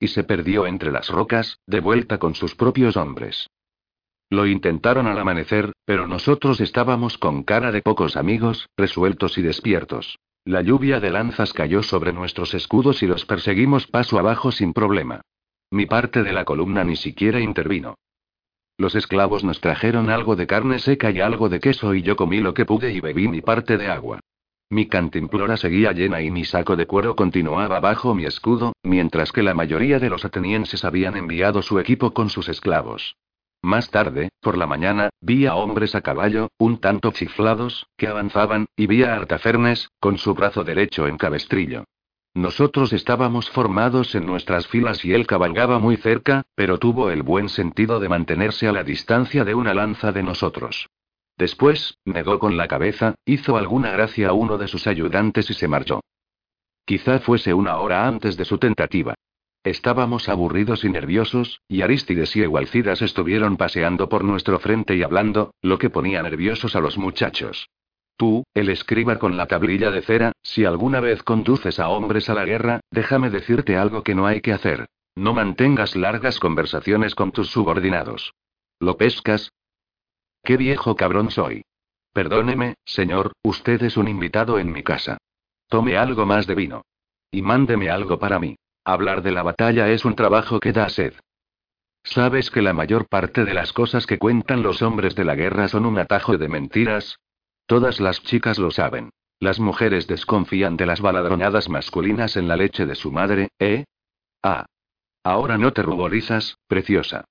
[0.00, 3.48] Y se perdió entre las rocas, de vuelta con sus propios hombres.
[4.32, 10.18] Lo intentaron al amanecer, pero nosotros estábamos con cara de pocos amigos, resueltos y despiertos.
[10.46, 15.20] La lluvia de lanzas cayó sobre nuestros escudos y los perseguimos paso abajo sin problema.
[15.70, 17.96] Mi parte de la columna ni siquiera intervino.
[18.78, 22.40] Los esclavos nos trajeron algo de carne seca y algo de queso y yo comí
[22.40, 24.20] lo que pude y bebí mi parte de agua.
[24.70, 29.42] Mi cantimplora seguía llena y mi saco de cuero continuaba bajo mi escudo, mientras que
[29.42, 33.14] la mayoría de los atenienses habían enviado su equipo con sus esclavos.
[33.62, 38.66] Más tarde, por la mañana, vi a hombres a caballo, un tanto chiflados, que avanzaban,
[38.76, 41.84] y vi a Artafernes, con su brazo derecho en cabestrillo.
[42.34, 47.48] Nosotros estábamos formados en nuestras filas y él cabalgaba muy cerca, pero tuvo el buen
[47.48, 50.88] sentido de mantenerse a la distancia de una lanza de nosotros.
[51.36, 55.68] Después, negó con la cabeza, hizo alguna gracia a uno de sus ayudantes y se
[55.68, 56.00] marchó.
[56.84, 59.14] Quizá fuese una hora antes de su tentativa.
[59.64, 65.54] Estábamos aburridos y nerviosos, y Aristides y Egualcidas estuvieron paseando por nuestro frente y hablando,
[65.62, 67.68] lo que ponía nerviosos a los muchachos.
[68.16, 72.34] Tú, el escriba con la tablilla de cera, si alguna vez conduces a hombres a
[72.34, 74.86] la guerra, déjame decirte algo que no hay que hacer.
[75.14, 78.34] No mantengas largas conversaciones con tus subordinados.
[78.80, 79.52] ¿Lo pescas?
[80.42, 81.64] Qué viejo cabrón soy.
[82.12, 85.18] Perdóneme, señor, usted es un invitado en mi casa.
[85.68, 86.82] Tome algo más de vino.
[87.30, 88.56] Y mándeme algo para mí.
[88.84, 91.14] Hablar de la batalla es un trabajo que da sed.
[92.02, 95.68] ¿Sabes que la mayor parte de las cosas que cuentan los hombres de la guerra
[95.68, 97.20] son un atajo de mentiras?
[97.66, 99.10] Todas las chicas lo saben.
[99.38, 103.84] Las mujeres desconfían de las baladronadas masculinas en la leche de su madre, ¿eh?
[104.42, 104.66] Ah.
[105.24, 107.24] Ahora no te ruborizas, preciosa.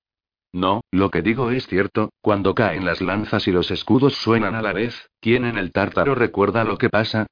[0.52, 4.62] No, lo que digo es cierto, cuando caen las lanzas y los escudos suenan a
[4.62, 7.26] la vez, ¿quién en el tártaro recuerda lo que pasa?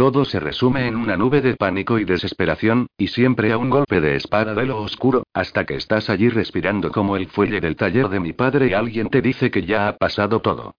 [0.00, 4.00] Todo se resume en una nube de pánico y desesperación, y siempre a un golpe
[4.00, 8.08] de espada de lo oscuro, hasta que estás allí respirando como el fuelle del taller
[8.08, 10.74] de mi padre y alguien te dice que ya ha pasado todo.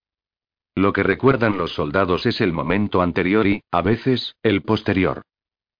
[0.74, 5.22] Lo que recuerdan los soldados es el momento anterior y, a veces, el posterior.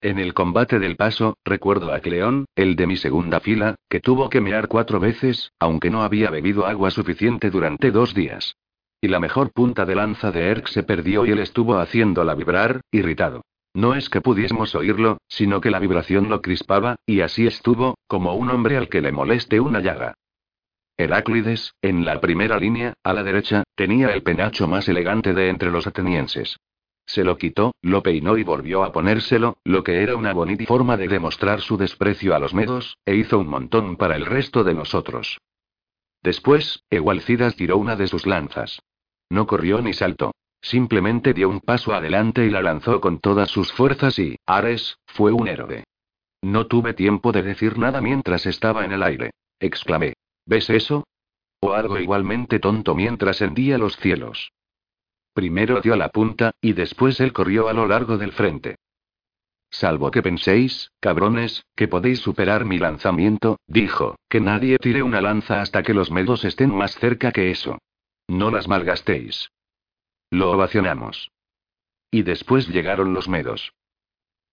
[0.00, 4.30] En el combate del paso, recuerdo a Cleón, el de mi segunda fila, que tuvo
[4.30, 8.54] que mear cuatro veces, aunque no había bebido agua suficiente durante dos días.
[9.04, 12.82] Y la mejor punta de lanza de Erk se perdió y él estuvo haciéndola vibrar,
[12.92, 13.42] irritado.
[13.74, 18.36] No es que pudiésemos oírlo, sino que la vibración lo crispaba, y así estuvo, como
[18.36, 20.14] un hombre al que le moleste una llaga.
[20.96, 25.72] Heráclides, en la primera línea, a la derecha, tenía el penacho más elegante de entre
[25.72, 26.58] los atenienses.
[27.04, 30.96] Se lo quitó, lo peinó y volvió a ponérselo, lo que era una bonita forma
[30.96, 34.74] de demostrar su desprecio a los medos, e hizo un montón para el resto de
[34.74, 35.38] nosotros.
[36.22, 38.80] Después, Egualcidas tiró una de sus lanzas.
[39.32, 40.34] No corrió ni saltó.
[40.60, 45.32] Simplemente dio un paso adelante y la lanzó con todas sus fuerzas y, Ares, fue
[45.32, 45.84] un héroe.
[46.42, 49.30] No tuve tiempo de decir nada mientras estaba en el aire.
[49.58, 50.12] Exclamé.
[50.44, 51.04] ¿Ves eso?
[51.60, 54.52] O algo igualmente tonto mientras hendía los cielos.
[55.32, 58.76] Primero dio la punta, y después él corrió a lo largo del frente.
[59.70, 65.62] Salvo que penséis, cabrones, que podéis superar mi lanzamiento, dijo, que nadie tire una lanza
[65.62, 67.78] hasta que los medos estén más cerca que eso.
[68.28, 69.50] No las malgastéis.
[70.30, 71.30] Lo ovacionamos.
[72.10, 73.74] Y después llegaron los medos.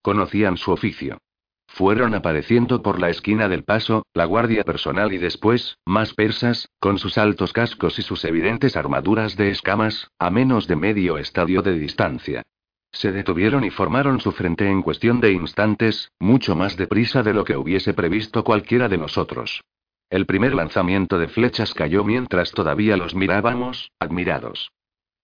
[0.01, 1.19] Conocían su oficio.
[1.67, 6.97] Fueron apareciendo por la esquina del paso, la guardia personal y después, más persas, con
[6.97, 11.77] sus altos cascos y sus evidentes armaduras de escamas, a menos de medio estadio de
[11.77, 12.43] distancia.
[12.91, 17.45] Se detuvieron y formaron su frente en cuestión de instantes, mucho más deprisa de lo
[17.45, 19.62] que hubiese previsto cualquiera de nosotros.
[20.09, 24.71] El primer lanzamiento de flechas cayó mientras todavía los mirábamos, admirados.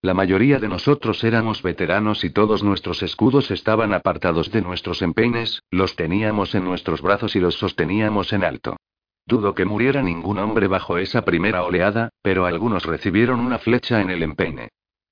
[0.03, 5.63] La mayoría de nosotros éramos veteranos y todos nuestros escudos estaban apartados de nuestros empeines,
[5.71, 8.77] los teníamos en nuestros brazos y los sosteníamos en alto.
[9.25, 14.11] Dudo que muriera ningún hombre bajo esa primera oleada, pero algunos recibieron una flecha en
[14.11, 14.69] el empeine.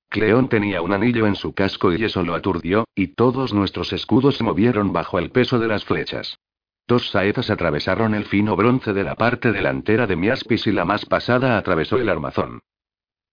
[0.08, 4.36] Cleón tenía un anillo en su casco y eso lo aturdió, y todos nuestros escudos
[4.36, 6.38] se movieron bajo el peso de las flechas.
[6.86, 10.84] Dos saetas atravesaron el fino bronce de la parte delantera de mi aspis y la
[10.84, 12.60] más pasada atravesó el armazón.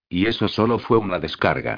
[0.08, 1.78] Y eso solo fue una descarga.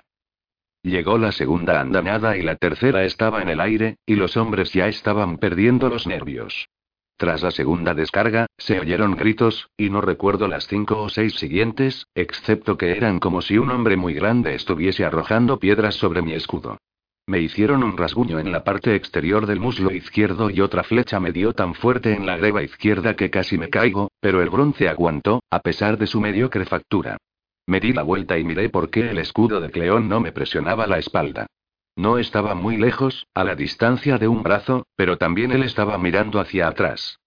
[0.83, 4.87] Llegó la segunda andanada y la tercera estaba en el aire, y los hombres ya
[4.87, 6.67] estaban perdiendo los nervios.
[7.15, 12.07] Tras la segunda descarga, se oyeron gritos, y no recuerdo las cinco o seis siguientes,
[12.15, 16.77] excepto que eran como si un hombre muy grande estuviese arrojando piedras sobre mi escudo.
[17.25, 21.31] Me hicieron un rasguño en la parte exterior del muslo izquierdo y otra flecha me
[21.31, 25.41] dio tan fuerte en la greba izquierda que casi me caigo, pero el bronce aguantó,
[25.49, 27.17] a pesar de su mediocre factura.
[27.65, 30.85] Me di la vuelta y miré por qué el escudo de Cleón no me presionaba
[30.85, 31.47] la espalda.
[31.95, 36.41] No estaba muy lejos, a la distancia de un brazo, pero también él estaba mirando
[36.41, 37.19] hacia atrás.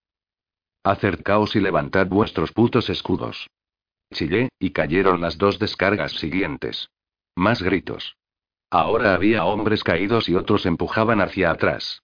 [0.84, 3.48] Acercaos y levantad vuestros putos escudos.
[4.12, 6.90] Chillé, y cayeron las dos descargas siguientes.
[7.34, 8.16] Más gritos.
[8.70, 12.02] Ahora había hombres caídos y otros empujaban hacia atrás.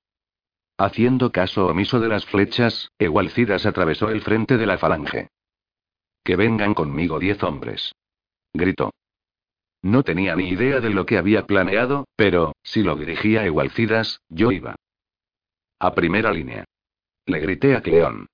[0.78, 5.28] Haciendo caso omiso de las flechas, Egualcidas atravesó el frente de la falange.
[6.24, 7.94] Que vengan conmigo diez hombres.
[8.52, 8.92] Gritó.
[9.82, 14.52] No tenía ni idea de lo que había planeado, pero, si lo dirigía Egualcidas, yo
[14.52, 14.76] iba.
[15.80, 16.64] A primera línea.
[17.26, 18.26] Le grité a Cleón.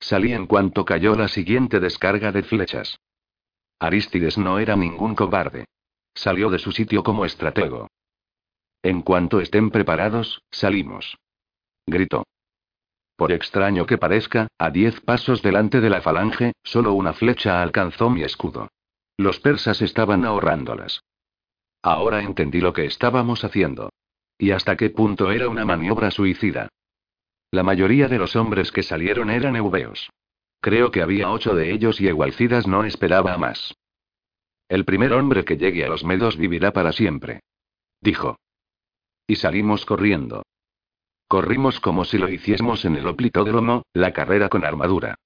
[0.00, 2.98] Salí en cuanto cayó la siguiente descarga de flechas.
[3.78, 5.66] Aristides no era ningún cobarde.
[6.16, 7.88] Salió de su sitio como estratego.
[8.82, 11.18] En cuanto estén preparados, salimos.
[11.86, 12.24] Gritó.
[13.16, 18.10] Por extraño que parezca, a diez pasos delante de la falange, solo una flecha alcanzó
[18.10, 18.68] mi escudo.
[19.18, 21.02] Los persas estaban ahorrándolas.
[21.82, 23.90] Ahora entendí lo que estábamos haciendo.
[24.38, 26.68] Y hasta qué punto era una maniobra suicida.
[27.50, 30.10] La mayoría de los hombres que salieron eran eubeos.
[30.60, 33.74] Creo que había ocho de ellos y Egualcidas no esperaba más.
[34.68, 37.40] El primer hombre que llegue a los medos vivirá para siempre.
[38.00, 38.38] Dijo.
[39.26, 40.42] Y salimos corriendo.
[41.28, 45.16] Corrimos como si lo hiciésemos en el oplitódromo, la carrera con armadura.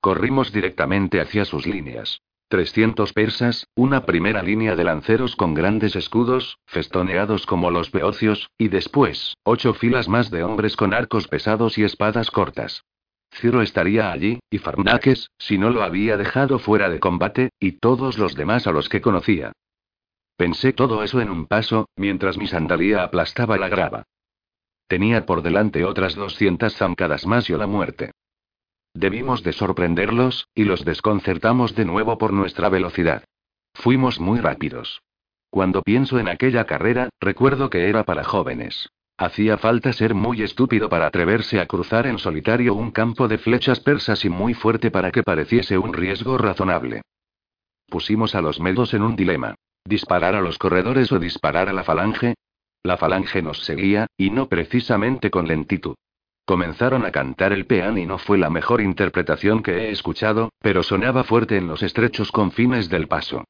[0.00, 2.20] Corrimos directamente hacia sus líneas.
[2.48, 8.68] 300 persas, una primera línea de lanceros con grandes escudos, festoneados como los beocios, y
[8.68, 12.82] después, ocho filas más de hombres con arcos pesados y espadas cortas.
[13.32, 18.18] Ciro estaría allí, y Farnaques, si no lo había dejado fuera de combate, y todos
[18.18, 19.52] los demás a los que conocía.
[20.36, 24.04] Pensé todo eso en un paso, mientras mi sandalía aplastaba la grava.
[24.88, 28.10] Tenía por delante otras 200 zancadas más y la muerte.
[28.92, 33.24] Debimos de sorprenderlos, y los desconcertamos de nuevo por nuestra velocidad.
[33.74, 35.02] Fuimos muy rápidos.
[35.50, 38.88] Cuando pienso en aquella carrera, recuerdo que era para jóvenes.
[39.20, 43.78] Hacía falta ser muy estúpido para atreverse a cruzar en solitario un campo de flechas
[43.78, 47.02] persas y muy fuerte para que pareciese un riesgo razonable.
[47.86, 49.56] Pusimos a los medos en un dilema.
[49.84, 52.32] ¿Disparar a los corredores o disparar a la falange?
[52.82, 55.96] La falange nos seguía, y no precisamente con lentitud.
[56.46, 60.82] Comenzaron a cantar el peán y no fue la mejor interpretación que he escuchado, pero
[60.82, 63.44] sonaba fuerte en los estrechos confines del paso.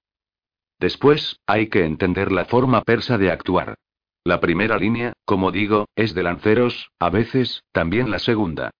[0.80, 3.76] Después, hay que entender la forma persa de actuar.
[4.24, 8.70] La primera línea, como digo, es de lanceros, a veces, también la segunda.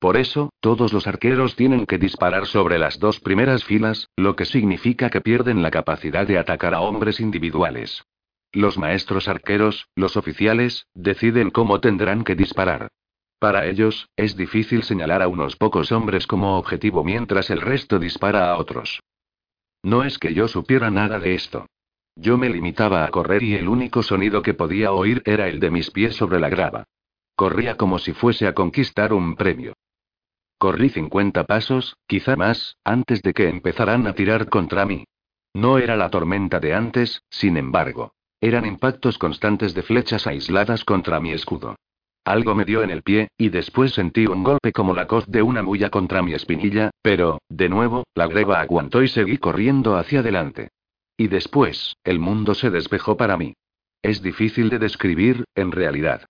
[0.00, 4.44] Por eso, todos los arqueros tienen que disparar sobre las dos primeras filas, lo que
[4.44, 8.04] significa que pierden la capacidad de atacar a hombres individuales.
[8.52, 12.88] Los maestros arqueros, los oficiales, deciden cómo tendrán que disparar.
[13.38, 18.50] Para ellos, es difícil señalar a unos pocos hombres como objetivo mientras el resto dispara
[18.50, 19.00] a otros.
[19.82, 21.66] No es que yo supiera nada de esto.
[22.20, 25.70] Yo me limitaba a correr y el único sonido que podía oír era el de
[25.70, 26.82] mis pies sobre la grava.
[27.36, 29.74] Corría como si fuese a conquistar un premio.
[30.58, 35.04] Corrí 50 pasos, quizá más, antes de que empezaran a tirar contra mí.
[35.54, 38.14] No era la tormenta de antes, sin embargo.
[38.40, 41.76] Eran impactos constantes de flechas aisladas contra mi escudo.
[42.24, 45.42] Algo me dio en el pie, y después sentí un golpe como la coz de
[45.42, 50.18] una mulla contra mi espinilla, pero, de nuevo, la greba aguantó y seguí corriendo hacia
[50.18, 50.70] adelante.
[51.18, 53.54] Y después, el mundo se despejó para mí.
[54.02, 56.26] Es difícil de describir, en realidad.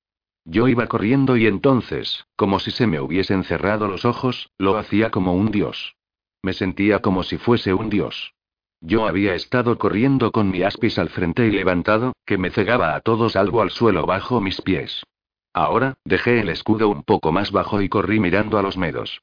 [0.46, 5.10] Yo iba corriendo y entonces, como si se me hubiesen cerrado los ojos, lo hacía
[5.10, 5.94] como un dios.
[6.42, 8.32] Me sentía como si fuese un dios.
[8.80, 13.00] Yo había estado corriendo con mi aspis al frente y levantado, que me cegaba a
[13.00, 15.04] todos algo al suelo bajo mis pies.
[15.52, 19.20] Ahora, dejé el escudo un poco más bajo y corrí mirando a los medos.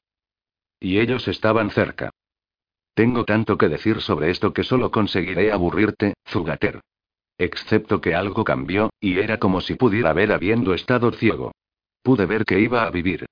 [0.78, 2.10] Y ellos estaban cerca.
[2.96, 6.80] Tengo tanto que decir sobre esto que solo conseguiré aburrirte, Zugater.
[7.36, 11.52] Excepto que algo cambió, y era como si pudiera ver habiendo estado ciego.
[12.02, 13.26] Pude ver que iba a vivir.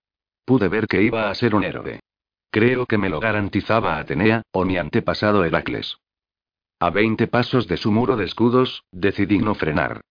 [0.44, 2.00] Pude ver que iba a ser un héroe.
[2.50, 5.96] Creo que me lo garantizaba Atenea, o mi antepasado Heracles.
[6.78, 10.02] A veinte pasos de su muro de escudos, decidí no frenar.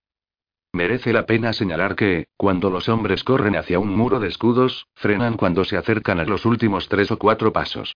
[0.72, 5.38] Merece la pena señalar que, cuando los hombres corren hacia un muro de escudos, frenan
[5.38, 7.94] cuando se acercan a los últimos tres o cuatro pasos.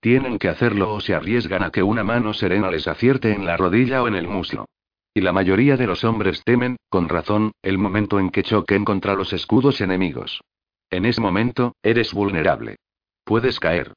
[0.00, 3.58] Tienen que hacerlo o se arriesgan a que una mano serena les acierte en la
[3.58, 4.66] rodilla o en el muslo.
[5.12, 9.14] Y la mayoría de los hombres temen, con razón, el momento en que choquen contra
[9.14, 10.40] los escudos enemigos.
[10.88, 12.76] En ese momento, eres vulnerable.
[13.24, 13.92] Puedes caer.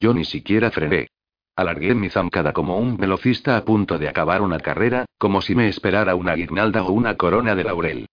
[0.00, 1.06] Yo ni siquiera frené.
[1.54, 5.68] Alargué mi zancada como un velocista a punto de acabar una carrera, como si me
[5.68, 8.06] esperara una guirnalda o una corona de laurel.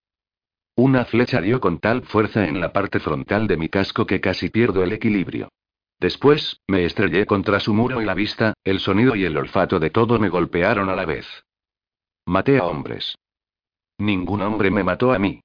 [0.76, 4.50] Una flecha dio con tal fuerza en la parte frontal de mi casco que casi
[4.50, 5.50] pierdo el equilibrio.
[6.02, 9.92] Después, me estrellé contra su muro y la vista, el sonido y el olfato de
[9.92, 11.28] todo me golpearon a la vez.
[12.26, 13.20] Maté a hombres.
[14.00, 15.42] Ningún hombre me mató a mí.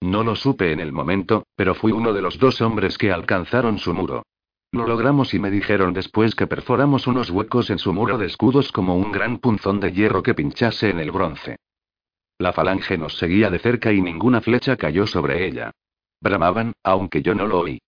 [0.00, 3.78] No lo supe en el momento, pero fui uno de los dos hombres que alcanzaron
[3.78, 4.24] su muro.
[4.72, 8.72] Lo logramos y me dijeron después que perforamos unos huecos en su muro de escudos
[8.72, 11.56] como un gran punzón de hierro que pinchase en el bronce.
[12.36, 15.70] La falange nos seguía de cerca y ninguna flecha cayó sobre ella.
[16.20, 17.78] Bramaban, aunque yo no lo oí.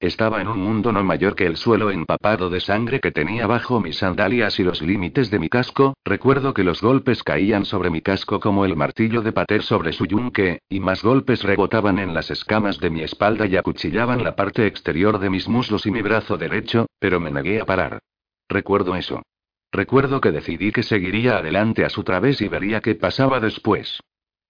[0.00, 3.80] Estaba en un mundo no mayor que el suelo empapado de sangre que tenía bajo
[3.80, 5.92] mis sandalias y los límites de mi casco.
[6.06, 10.06] Recuerdo que los golpes caían sobre mi casco como el martillo de Pater sobre su
[10.06, 14.66] yunque, y más golpes rebotaban en las escamas de mi espalda y acuchillaban la parte
[14.66, 17.98] exterior de mis muslos y mi brazo derecho, pero me negué a parar.
[18.48, 19.20] Recuerdo eso.
[19.70, 24.00] Recuerdo que decidí que seguiría adelante a su través y vería qué pasaba después.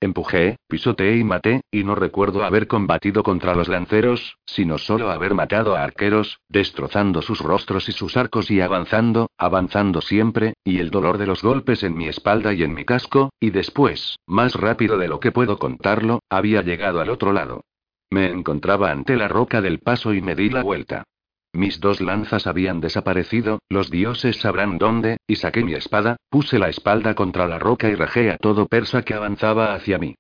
[0.03, 5.35] Empujé, pisoteé y maté, y no recuerdo haber combatido contra los lanceros, sino solo haber
[5.35, 10.91] matado a arqueros, destrozando sus rostros y sus arcos y avanzando, avanzando siempre, y el
[10.91, 14.97] dolor de los golpes en mi espalda y en mi casco, y después, más rápido
[14.97, 17.65] de lo que puedo contarlo, había llegado al otro lado.
[18.09, 21.05] Me encontraba ante la roca del paso y me di la vuelta.
[21.53, 26.69] Mis dos lanzas habían desaparecido, los dioses sabrán dónde, y saqué mi espada, puse la
[26.69, 30.15] espalda contra la roca y rajé a todo persa que avanzaba hacia mí.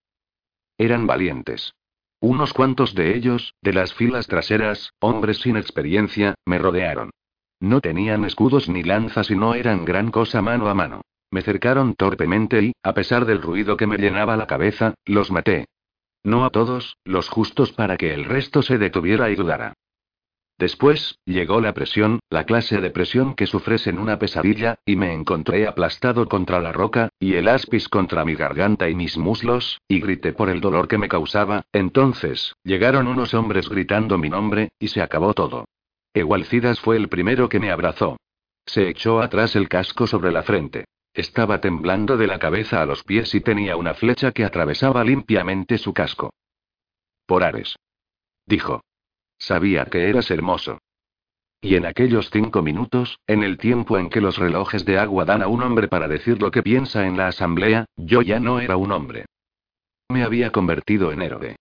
[0.76, 1.72] Eran valientes.
[2.20, 7.10] Unos cuantos de ellos, de las filas traseras, hombres sin experiencia, me rodearon.
[7.60, 11.02] No tenían escudos ni lanzas y no eran gran cosa mano a mano.
[11.30, 15.66] Me cercaron torpemente y, a pesar del ruido que me llenaba la cabeza, los maté.
[16.24, 19.74] No a todos, los justos para que el resto se detuviera y dudara.
[20.60, 25.14] Después, llegó la presión, la clase de presión que sufres en una pesadilla, y me
[25.14, 30.00] encontré aplastado contra la roca, y el aspis contra mi garganta y mis muslos, y
[30.00, 31.62] grité por el dolor que me causaba.
[31.72, 35.64] Entonces, llegaron unos hombres gritando mi nombre, y se acabó todo.
[36.12, 38.18] Egualcidas fue el primero que me abrazó.
[38.66, 40.84] Se echó atrás el casco sobre la frente.
[41.14, 45.78] Estaba temblando de la cabeza a los pies y tenía una flecha que atravesaba limpiamente
[45.78, 46.34] su casco.
[47.24, 47.76] Por Ares.
[48.44, 48.82] Dijo.
[49.40, 50.78] Sabía que eras hermoso.
[51.62, 55.42] Y en aquellos cinco minutos, en el tiempo en que los relojes de agua dan
[55.42, 58.76] a un hombre para decir lo que piensa en la asamblea, yo ya no era
[58.76, 59.26] un hombre.
[60.08, 61.56] Me había convertido en héroe.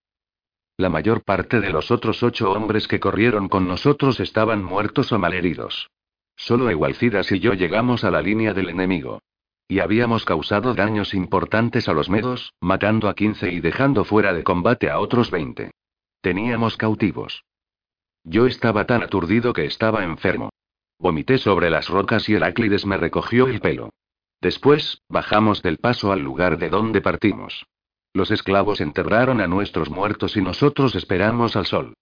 [0.77, 5.19] La mayor parte de los otros ocho hombres que corrieron con nosotros estaban muertos o
[5.19, 5.89] malheridos.
[6.35, 9.21] Solo Egualcidas y yo llegamos a la línea del enemigo.
[9.67, 14.43] Y habíamos causado daños importantes a los medos, matando a 15 y dejando fuera de
[14.43, 15.71] combate a otros 20.
[16.21, 17.43] Teníamos cautivos.
[18.23, 20.49] Yo estaba tan aturdido que estaba enfermo.
[20.99, 23.91] Vomité sobre las rocas y Heráclides me recogió el pelo.
[24.41, 27.65] Después, bajamos del paso al lugar de donde partimos.
[28.13, 31.93] Los esclavos enterraron a nuestros muertos y nosotros esperamos al sol.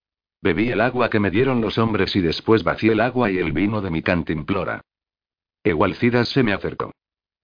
[0.42, 3.52] Bebí el agua que me dieron los hombres y después vacié el agua y el
[3.52, 4.82] vino de mi cantimplora.
[5.64, 6.92] Egualcidas se me acercó.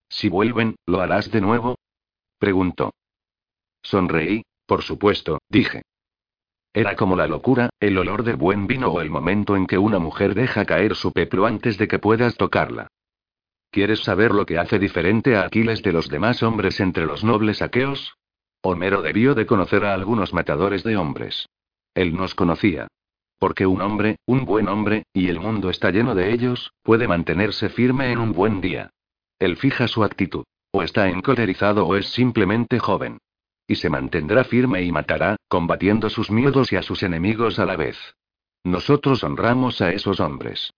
[0.10, 1.76] Si vuelven, ¿lo harás de nuevo?
[2.38, 2.94] Preguntó.
[3.82, 5.82] Sonreí, por supuesto, dije.
[6.74, 10.00] Era como la locura, el olor de buen vino o el momento en que una
[10.00, 12.88] mujer deja caer su peplo antes de que puedas tocarla.
[13.70, 17.62] ¿Quieres saber lo que hace diferente a Aquiles de los demás hombres entre los nobles
[17.62, 18.16] aqueos?
[18.62, 21.48] Homero debió de conocer a algunos matadores de hombres.
[21.94, 22.88] Él nos conocía.
[23.38, 27.70] Porque un hombre, un buen hombre, y el mundo está lleno de ellos, puede mantenerse
[27.70, 28.90] firme en un buen día.
[29.38, 30.44] Él fija su actitud.
[30.72, 33.20] O está encolerizado o es simplemente joven.
[33.68, 37.76] Y se mantendrá firme y matará, combatiendo sus miedos y a sus enemigos a la
[37.76, 37.98] vez.
[38.64, 40.74] Nosotros honramos a esos hombres.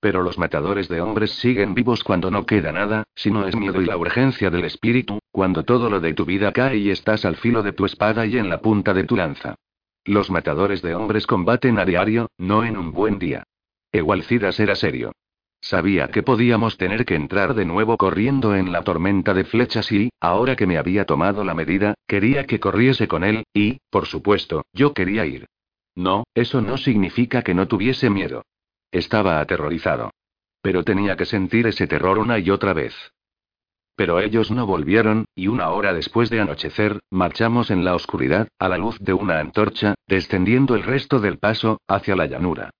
[0.00, 3.86] Pero los matadores de hombres siguen vivos cuando no queda nada, sino es miedo y
[3.86, 7.62] la urgencia del espíritu, cuando todo lo de tu vida cae y estás al filo
[7.62, 9.56] de tu espada y en la punta de tu lanza.
[10.04, 13.44] Los matadores de hombres combaten a diario, no en un buen día.
[13.90, 15.12] Egualcidas era serio.
[15.60, 20.10] Sabía que podíamos tener que entrar de nuevo corriendo en la tormenta de flechas y,
[20.20, 24.64] ahora que me había tomado la medida, quería que corriese con él, y, por supuesto,
[24.72, 25.46] yo quería ir.
[25.96, 28.44] No, eso no significa que no tuviese miedo.
[28.92, 30.12] Estaba aterrorizado.
[30.62, 32.94] Pero tenía que sentir ese terror una y otra vez.
[33.96, 38.68] Pero ellos no volvieron, y una hora después de anochecer, marchamos en la oscuridad, a
[38.68, 42.70] la luz de una antorcha, descendiendo el resto del paso, hacia la llanura.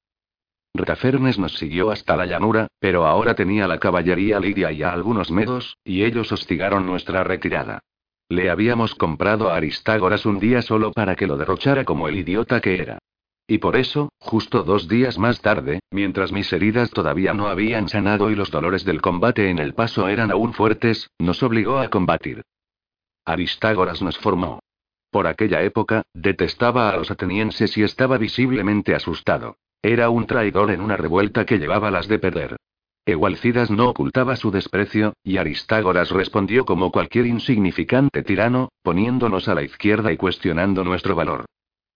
[0.74, 5.30] Retafernes nos siguió hasta la llanura, pero ahora tenía la caballería lidia y a algunos
[5.30, 7.80] medos, y ellos hostigaron nuestra retirada.
[8.28, 12.60] Le habíamos comprado a Aristágoras un día solo para que lo derrochara como el idiota
[12.60, 12.98] que era.
[13.46, 18.30] Y por eso, justo dos días más tarde, mientras mis heridas todavía no habían sanado
[18.30, 22.42] y los dolores del combate en el paso eran aún fuertes, nos obligó a combatir.
[23.24, 24.60] Aristágoras nos formó.
[25.10, 29.56] Por aquella época, detestaba a los atenienses y estaba visiblemente asustado.
[29.82, 32.56] Era un traidor en una revuelta que llevaba las de perder.
[33.06, 39.62] Egualcidas no ocultaba su desprecio, y Aristágoras respondió como cualquier insignificante tirano, poniéndonos a la
[39.62, 41.46] izquierda y cuestionando nuestro valor.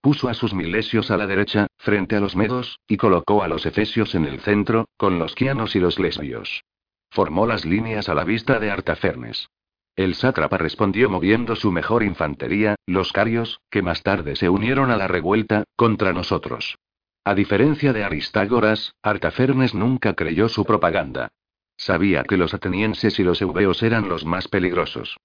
[0.01, 3.67] Puso a sus milesios a la derecha, frente a los medos, y colocó a los
[3.67, 6.65] efesios en el centro, con los quianos y los lesbios.
[7.11, 9.49] Formó las líneas a la vista de Artafernes.
[9.95, 14.97] El sátrapa respondió moviendo su mejor infantería, los carios, que más tarde se unieron a
[14.97, 16.77] la revuelta, contra nosotros.
[17.25, 21.31] A diferencia de Aristágoras, Artafernes nunca creyó su propaganda.
[21.77, 25.17] Sabía que los atenienses y los eubeos eran los más peligrosos.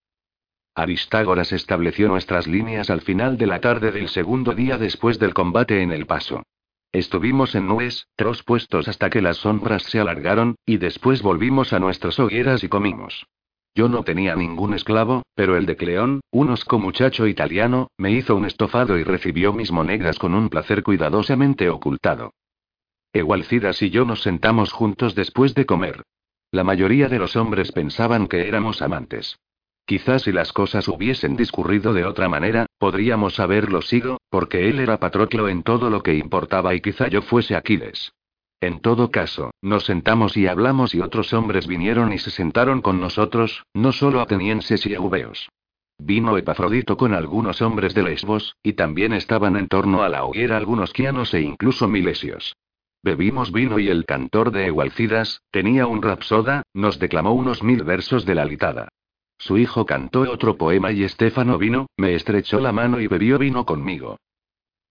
[0.75, 5.81] Aristágoras estableció nuestras líneas al final de la tarde del segundo día después del combate
[5.81, 6.43] en el paso.
[6.91, 11.79] Estuvimos en nubes, tros puestos hasta que las sombras se alargaron, y después volvimos a
[11.79, 13.25] nuestras hogueras y comimos.
[13.77, 18.35] Yo no tenía ningún esclavo, pero el de Cleón, un osco muchacho italiano, me hizo
[18.35, 22.33] un estofado y recibió mis monedas con un placer cuidadosamente ocultado.
[23.13, 26.01] Egualcidas y yo nos sentamos juntos después de comer.
[26.49, 29.37] La mayoría de los hombres pensaban que éramos amantes.
[29.85, 34.97] Quizás si las cosas hubiesen discurrido de otra manera, podríamos haberlo sido, porque él era
[34.97, 38.11] Patroclo en todo lo que importaba y quizá yo fuese Aquiles.
[38.59, 42.99] En todo caso, nos sentamos y hablamos y otros hombres vinieron y se sentaron con
[42.99, 45.49] nosotros, no solo atenienses y eubeos.
[45.99, 50.57] Vino Epafrodito con algunos hombres de Lesbos, y también estaban en torno a la hoguera
[50.57, 52.55] algunos quianos e incluso milesios.
[53.03, 58.25] Bebimos vino y el cantor de Egualcidas, tenía un rapsoda, nos declamó unos mil versos
[58.25, 58.89] de la litada.
[59.37, 63.65] Su hijo cantó otro poema y Estéfano vino, me estrechó la mano y bebió vino
[63.65, 64.17] conmigo.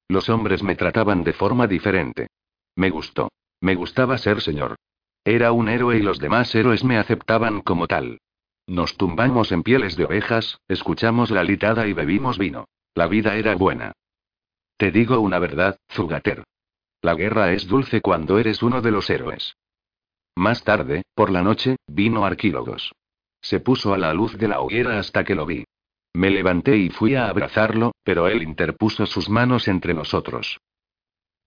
[0.08, 2.28] Los hombres me trataban de forma diferente.
[2.76, 3.28] Me gustó.
[3.60, 4.76] Me gustaba ser señor.
[5.24, 8.20] Era un héroe y los demás héroes me aceptaban como tal.
[8.66, 12.68] Nos tumbamos en pieles de ovejas, escuchamos la litada y bebimos vino.
[12.94, 13.92] La vida era buena.
[14.76, 16.44] Te digo una verdad, Zugater.
[17.02, 19.56] La guerra es dulce cuando eres uno de los héroes.
[20.34, 22.92] Más tarde, por la noche, vino Arquílogos.
[23.40, 25.64] Se puso a la luz de la hoguera hasta que lo vi.
[26.14, 30.58] Me levanté y fui a abrazarlo, pero él interpuso sus manos entre nosotros.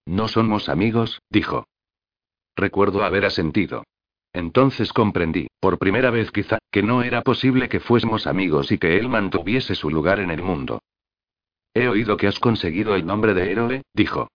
[0.06, 1.66] No somos amigos, dijo.
[2.60, 3.86] Recuerdo haber asentido.
[4.34, 8.98] Entonces comprendí, por primera vez quizá, que no era posible que fuésemos amigos y que
[8.98, 10.82] él mantuviese su lugar en el mundo.
[11.74, 14.28] He oído que has conseguido el nombre de héroe, dijo.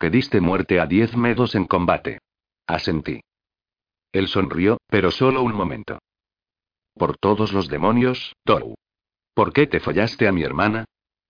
[0.00, 2.20] Que diste muerte a diez medos en combate.
[2.66, 3.20] Asentí.
[4.12, 5.98] Él sonrió, pero solo un momento.
[6.94, 8.76] Por todos los demonios, Tou.
[9.34, 10.86] ¿Por qué te follaste a mi hermana?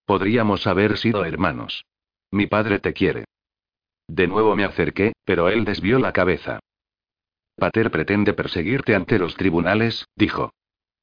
[0.07, 1.85] Podríamos haber sido hermanos.
[2.31, 3.25] Mi padre te quiere.
[4.09, 6.61] De nuevo me acerqué, pero él desvió la cabeza.
[7.57, 10.53] Pater pretende perseguirte ante los tribunales, dijo.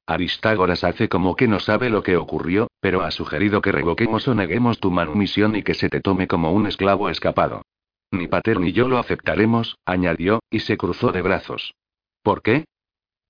[0.06, 4.34] Aristágoras hace como que no sabe lo que ocurrió, pero ha sugerido que revoquemos o
[4.34, 7.62] neguemos tu manumisión y que se te tome como un esclavo escapado.
[8.10, 11.74] Ni Pater ni yo lo aceptaremos, añadió, y se cruzó de brazos.
[12.22, 12.64] ¿Por qué?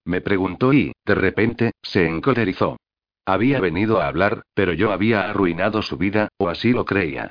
[0.04, 2.76] Me preguntó y, de repente, se encolerizó.
[3.24, 7.30] Había venido a hablar, pero yo había arruinado su vida, o así lo creía.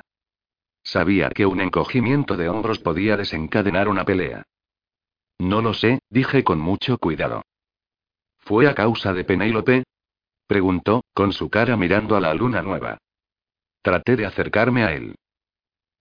[0.86, 4.44] Sabía que un encogimiento de hombros podía desencadenar una pelea.
[5.36, 7.42] No lo sé, dije con mucho cuidado.
[8.38, 9.82] ¿Fue a causa de Penélope?
[10.46, 12.98] Preguntó, con su cara mirando a la luna nueva.
[13.82, 15.16] Traté de acercarme a él.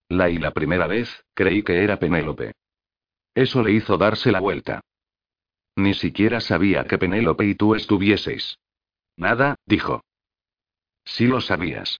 [0.07, 2.53] La y la primera vez, creí que era Penélope.
[3.33, 4.81] Eso le hizo darse la vuelta.
[5.75, 8.59] Ni siquiera sabía que Penélope y tú estuvieseis.
[9.17, 10.03] Nada, dijo.
[11.05, 11.97] Sí lo sabías.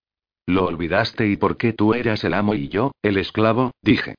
[0.47, 4.15] Lo olvidaste y por qué tú eras el amo y yo, el esclavo, dije.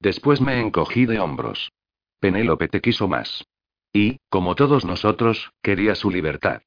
[0.00, 1.70] Después me encogí de hombros.
[2.20, 3.44] Penélope te quiso más.
[3.92, 6.62] Y, como todos nosotros, quería su libertad.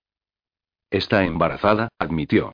[0.89, 2.53] Está embarazada, admitió.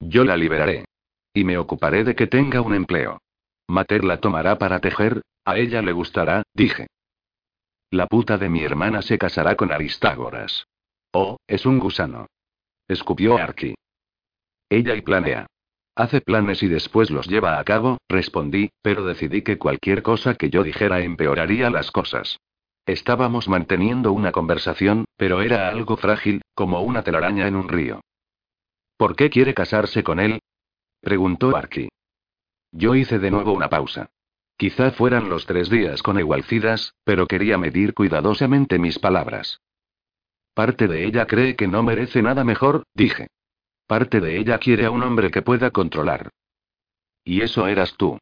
[0.00, 0.84] Yo la liberaré.
[1.32, 3.20] Y me ocuparé de que tenga un empleo.
[3.68, 6.86] Mater la tomará para tejer, a ella le gustará, dije.
[7.90, 10.66] La puta de mi hermana se casará con Aristágoras.
[11.12, 12.26] Oh, es un gusano.
[12.88, 13.74] Escupió Arki.
[14.68, 15.46] Ella y planea.
[15.96, 20.50] Hace planes y después los lleva a cabo, respondí, pero decidí que cualquier cosa que
[20.50, 22.40] yo dijera empeoraría las cosas.
[22.86, 28.00] Estábamos manteniendo una conversación, pero era algo frágil, como una telaraña en un río.
[28.96, 30.40] ¿Por qué quiere casarse con él?
[31.00, 31.88] preguntó Arki.
[32.72, 34.10] Yo hice de nuevo una pausa.
[34.56, 39.60] Quizá fueran los tres días con igualcidas, pero quería medir cuidadosamente mis palabras.
[40.54, 43.28] Parte de ella cree que no merece nada mejor, dije.
[43.86, 46.30] Parte de ella quiere a un hombre que pueda controlar.
[47.24, 48.18] ¿Y eso eras tú?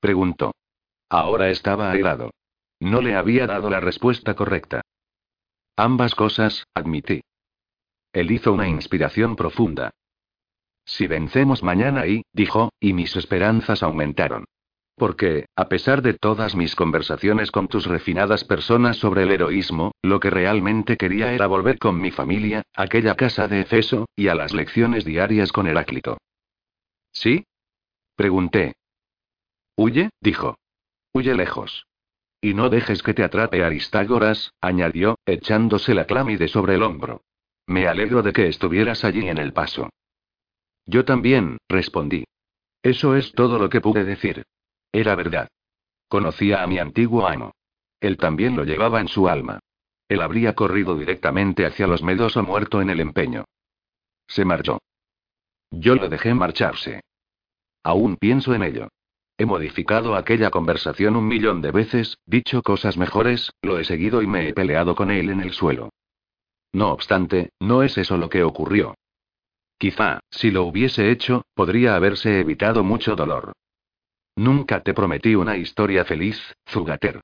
[0.00, 0.52] Preguntó.
[1.08, 2.30] Ahora estaba airado.
[2.80, 4.82] No le había dado la respuesta correcta.
[5.76, 7.22] Ambas cosas, admití.
[8.12, 9.90] Él hizo una inspiración profunda.
[10.84, 14.44] Si vencemos mañana y, dijo, y mis esperanzas aumentaron.
[14.96, 20.20] Porque, a pesar de todas mis conversaciones con tus refinadas personas sobre el heroísmo, lo
[20.20, 24.34] que realmente quería era volver con mi familia, a aquella casa de Efeso, y a
[24.34, 26.18] las lecciones diarias con Heráclito.
[27.12, 27.46] ¿Sí?
[28.16, 28.74] Pregunté.
[29.76, 30.58] Huye, dijo.
[31.12, 31.86] Huye lejos.
[32.40, 37.22] Y no dejes que te atrape Aristágoras, añadió, echándose la clámide sobre el hombro.
[37.66, 39.90] Me alegro de que estuvieras allí en el paso.
[40.84, 42.24] Yo también, respondí.
[42.82, 44.44] Eso es todo lo que pude decir.
[44.92, 45.48] Era verdad.
[46.08, 47.52] Conocía a mi antiguo amo.
[48.00, 49.60] Él también lo llevaba en su alma.
[50.08, 53.44] Él habría corrido directamente hacia los medos o muerto en el empeño.
[54.26, 54.78] Se marchó.
[55.70, 57.00] Yo lo dejé marcharse.
[57.82, 58.88] Aún pienso en ello.
[59.38, 64.26] He modificado aquella conversación un millón de veces, dicho cosas mejores, lo he seguido y
[64.26, 65.90] me he peleado con él en el suelo.
[66.72, 68.94] No obstante, no es eso lo que ocurrió.
[69.78, 73.52] Quizá, si lo hubiese hecho, podría haberse evitado mucho dolor.
[74.36, 77.20] Nunca te prometí una historia feliz, Zugater.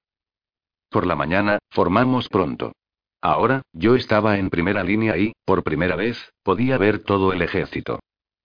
[0.90, 2.72] Por la mañana, formamos pronto.
[3.20, 8.00] Ahora, yo estaba en primera línea y, por primera vez, podía ver todo el ejército.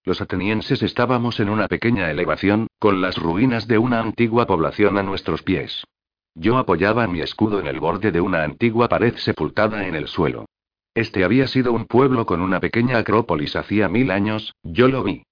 [0.05, 5.03] Los atenienses estábamos en una pequeña elevación, con las ruinas de una antigua población a
[5.03, 5.84] nuestros pies.
[6.36, 10.45] Yo apoyaba mi escudo en el borde de una antigua pared sepultada en el suelo.
[10.95, 15.24] Este había sido un pueblo con una pequeña acrópolis hacía mil años, yo lo vi.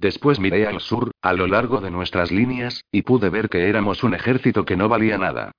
[0.00, 4.02] Después miré al sur, a lo largo de nuestras líneas, y pude ver que éramos
[4.02, 5.52] un ejército que no valía nada.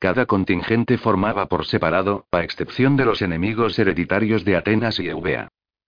[0.00, 5.46] Cada contingente formaba por separado, a excepción de los enemigos hereditarios de Atenas y Eubea.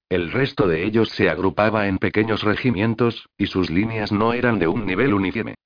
[0.08, 4.68] El resto de ellos se agrupaba en pequeños regimientos, y sus líneas no eran de
[4.68, 5.56] un nivel uniforme.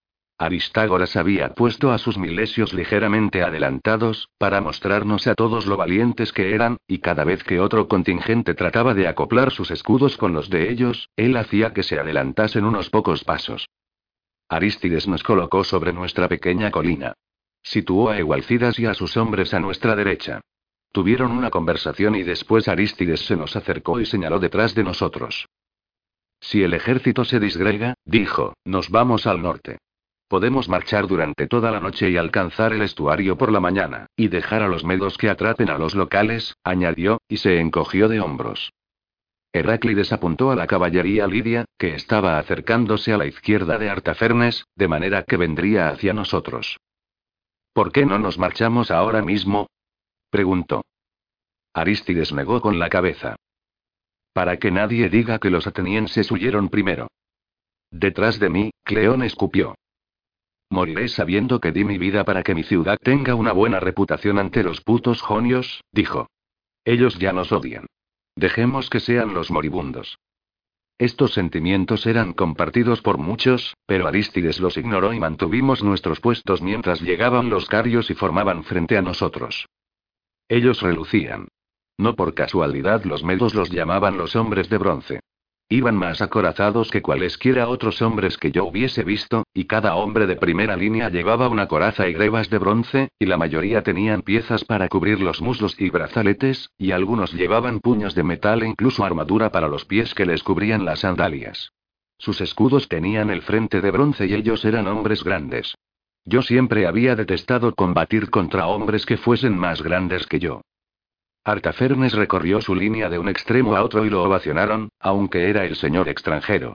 [0.41, 6.55] Aristágoras había puesto a sus milesios ligeramente adelantados, para mostrarnos a todos lo valientes que
[6.55, 10.71] eran, y cada vez que otro contingente trataba de acoplar sus escudos con los de
[10.71, 13.69] ellos, él hacía que se adelantasen unos pocos pasos.
[14.49, 17.15] Arístides nos colocó sobre nuestra pequeña colina.
[17.65, 20.41] Situó a Egualcidas y a sus hombres a nuestra derecha.
[20.93, 25.47] Tuvieron una conversación y después Arístides se nos acercó y señaló detrás de nosotros.
[26.41, 29.79] Si el ejército se disgrega, dijo, nos vamos al norte.
[30.29, 34.63] Podemos marchar durante toda la noche y alcanzar el estuario por la mañana, y dejar
[34.63, 38.71] a los medos que atrapen a los locales, añadió, y se encogió de hombros.
[39.55, 44.89] Heráclides apuntó a la caballería lidia, que estaba acercándose a la izquierda de Artafernes, de
[44.89, 46.79] manera que vendría hacia nosotros.
[47.73, 49.69] ¿Por qué no nos marchamos ahora mismo?
[50.31, 50.85] preguntó.
[51.73, 53.37] Arístides negó con la cabeza.
[54.35, 57.09] Para que nadie diga que los atenienses huyeron primero.
[57.91, 59.75] Detrás de mí, Cleón escupió.
[60.71, 64.63] Moriré sabiendo que di mi vida para que mi ciudad tenga una buena reputación ante
[64.63, 66.29] los putos jonios, dijo.
[66.85, 67.87] Ellos ya nos odian.
[68.37, 70.19] Dejemos que sean los moribundos.
[70.99, 77.01] Estos sentimientos eran compartidos por muchos, pero Arístides los ignoró y mantuvimos nuestros puestos mientras
[77.01, 79.67] llegaban los carios y formaban frente a nosotros.
[80.49, 81.49] Ellos relucían.
[81.97, 85.21] No por casualidad los medos los llamaban los hombres de bronce.
[85.71, 90.37] Iban más acorazados que cualesquiera otros hombres que yo hubiese visto, y cada hombre de
[90.37, 94.89] primera línea llevaba una coraza y grebas de bronce, y la mayoría tenían piezas para
[94.89, 99.69] cubrir los muslos y brazaletes, y algunos llevaban puños de metal e incluso armadura para
[99.69, 101.73] los pies que les cubrían las sandalias.
[102.17, 105.75] Sus escudos tenían el frente de bronce y ellos eran hombres grandes.
[106.25, 110.63] Yo siempre había detestado combatir contra hombres que fuesen más grandes que yo.
[111.49, 115.77] Artafernes recorrió su línea de un extremo a otro y lo ovacionaron, aunque era el
[115.77, 116.75] señor extranjero.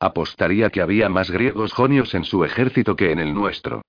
[0.00, 3.82] Apostaría que había más griegos jonios en su ejército que en el nuestro.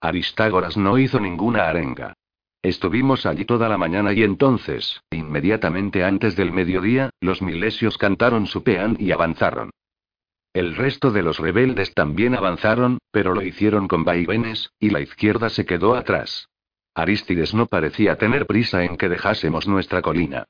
[0.00, 2.14] Aristágoras no hizo ninguna arenga.
[2.62, 8.62] Estuvimos allí toda la mañana y entonces, inmediatamente antes del mediodía, los milesios cantaron su
[8.62, 9.68] peán y avanzaron.
[10.54, 15.50] El resto de los rebeldes también avanzaron, pero lo hicieron con vaivenes, y la izquierda
[15.50, 16.48] se quedó atrás.
[16.94, 20.46] Arístides no parecía tener prisa en que dejásemos nuestra colina.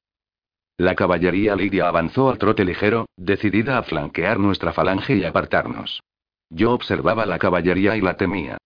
[0.78, 6.02] La caballería lidia avanzó a trote ligero, decidida a flanquear nuestra falange y apartarnos.
[6.48, 8.56] Yo observaba la caballería y la temía.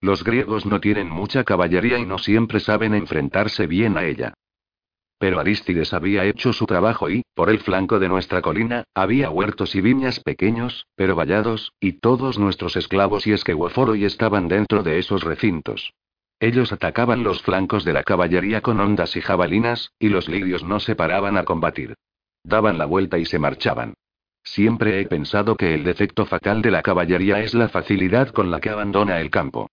[0.00, 4.34] Los griegos no tienen mucha caballería y no siempre saben enfrentarse bien a ella.
[5.18, 9.74] Pero Arístides había hecho su trabajo y, por el flanco de nuestra colina, había huertos
[9.74, 15.24] y viñas pequeños, pero vallados, y todos nuestros esclavos y y estaban dentro de esos
[15.24, 15.92] recintos.
[16.40, 20.80] Ellos atacaban los flancos de la caballería con ondas y jabalinas, y los lidios no
[20.80, 21.94] se paraban a combatir.
[22.42, 23.94] Daban la vuelta y se marchaban.
[24.42, 28.60] Siempre he pensado que el defecto fatal de la caballería es la facilidad con la
[28.60, 29.70] que abandona el campo.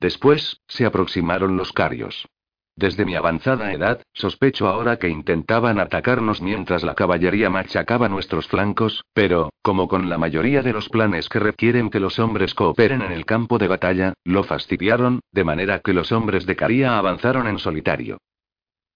[0.00, 2.26] Después, se aproximaron los carios.
[2.74, 9.04] Desde mi avanzada edad, sospecho ahora que intentaban atacarnos mientras la caballería machacaba nuestros flancos,
[9.12, 13.12] pero, como con la mayoría de los planes que requieren que los hombres cooperen en
[13.12, 17.58] el campo de batalla, lo fastidiaron, de manera que los hombres de Caría avanzaron en
[17.58, 18.18] solitario.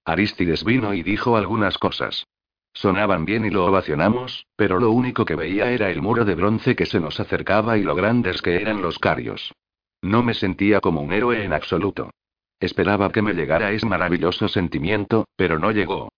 [0.07, 2.27] Arístides vino y dijo algunas cosas.
[2.73, 6.77] Sonaban bien y lo ovacionamos, pero lo único que veía era el muro de bronce
[6.77, 9.53] que se nos acercaba y lo grandes que eran los carios.
[10.03, 12.11] No me sentía como un héroe en absoluto.
[12.61, 16.09] Esperaba que me llegara ese maravilloso sentimiento, pero no llegó.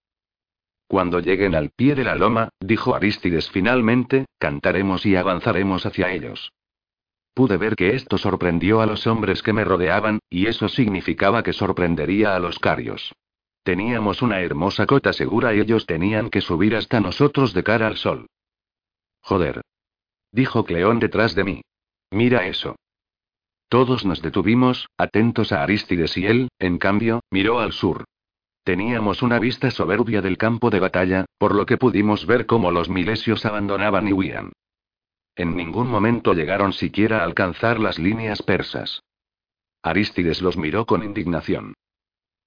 [0.86, 6.52] Cuando lleguen al pie de la loma, dijo Aristides finalmente, cantaremos y avanzaremos hacia ellos.
[7.34, 11.52] Pude ver que esto sorprendió a los hombres que me rodeaban, y eso significaba que
[11.52, 13.12] sorprendería a los carios.
[13.62, 17.96] Teníamos una hermosa cota segura y ellos tenían que subir hasta nosotros de cara al
[17.96, 18.26] sol.
[19.20, 19.60] Joder.
[20.32, 21.62] Dijo Cleón detrás de mí.
[22.10, 22.76] Mira eso.
[23.68, 28.04] Todos nos detuvimos, atentos a Aristides y él, en cambio, miró al sur.
[28.64, 32.88] Teníamos una vista soberbia del campo de batalla, por lo que pudimos ver cómo los
[32.88, 34.52] milesios abandonaban y huían.
[35.36, 39.02] En ningún momento llegaron siquiera a alcanzar las líneas persas.
[39.82, 41.74] Aristides los miró con indignación.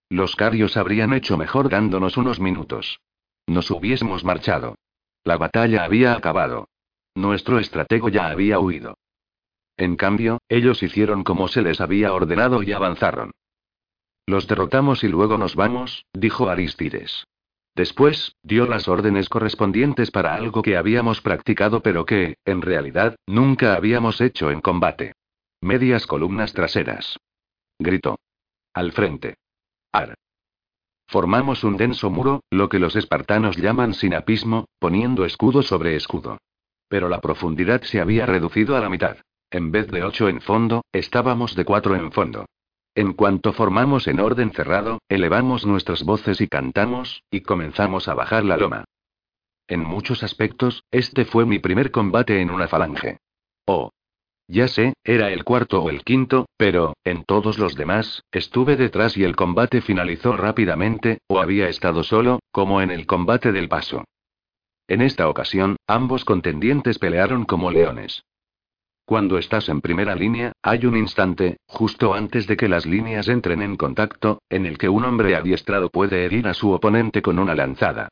[0.10, 3.00] Los carios habrían hecho mejor dándonos unos minutos.
[3.48, 4.76] Nos hubiésemos marchado.
[5.24, 6.68] La batalla había acabado.
[7.16, 8.96] Nuestro estratego ya había huido.
[9.82, 13.32] En cambio, ellos hicieron como se les había ordenado y avanzaron.
[14.28, 17.26] Los derrotamos y luego nos vamos, dijo Aristides.
[17.74, 23.74] Después, dio las órdenes correspondientes para algo que habíamos practicado pero que, en realidad, nunca
[23.74, 25.14] habíamos hecho en combate.
[25.62, 27.18] Medias columnas traseras.
[27.80, 28.20] Gritó.
[28.76, 29.38] Al frente.
[29.92, 30.14] Ar.
[31.08, 36.38] Formamos un denso muro, lo que los espartanos llaman sinapismo, poniendo escudo sobre escudo.
[36.88, 39.18] Pero la profundidad se había reducido a la mitad.
[39.52, 42.46] En vez de ocho en fondo, estábamos de cuatro en fondo.
[42.96, 48.46] En cuanto formamos en orden cerrado, elevamos nuestras voces y cantamos, y comenzamos a bajar
[48.46, 48.86] la loma.
[49.68, 53.18] En muchos aspectos, este fue mi primer combate en una falange.
[53.66, 53.92] Oh.
[54.48, 59.16] Ya sé, era el cuarto o el quinto, pero, en todos los demás, estuve detrás
[59.16, 64.06] y el combate finalizó rápidamente, o había estado solo, como en el combate del paso.
[64.88, 68.24] En esta ocasión, ambos contendientes pelearon como leones.
[69.12, 73.62] Cuando estás en primera línea, hay un instante, justo antes de que las líneas entren
[73.62, 77.54] en contacto, en el que un hombre adiestrado puede herir a su oponente con una
[77.54, 78.08] lanzada.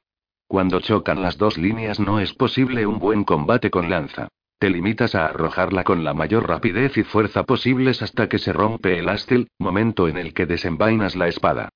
[0.46, 4.28] Cuando chocan las dos líneas no es posible un buen combate con lanza.
[4.60, 9.00] Te limitas a arrojarla con la mayor rapidez y fuerza posibles hasta que se rompe
[9.00, 11.70] el ástil, momento en el que desenvainas la espada.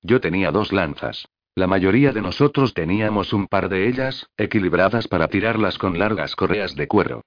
[0.00, 1.28] Yo tenía dos lanzas.
[1.54, 6.74] La mayoría de nosotros teníamos un par de ellas, equilibradas para tirarlas con largas correas
[6.74, 7.20] de cuero.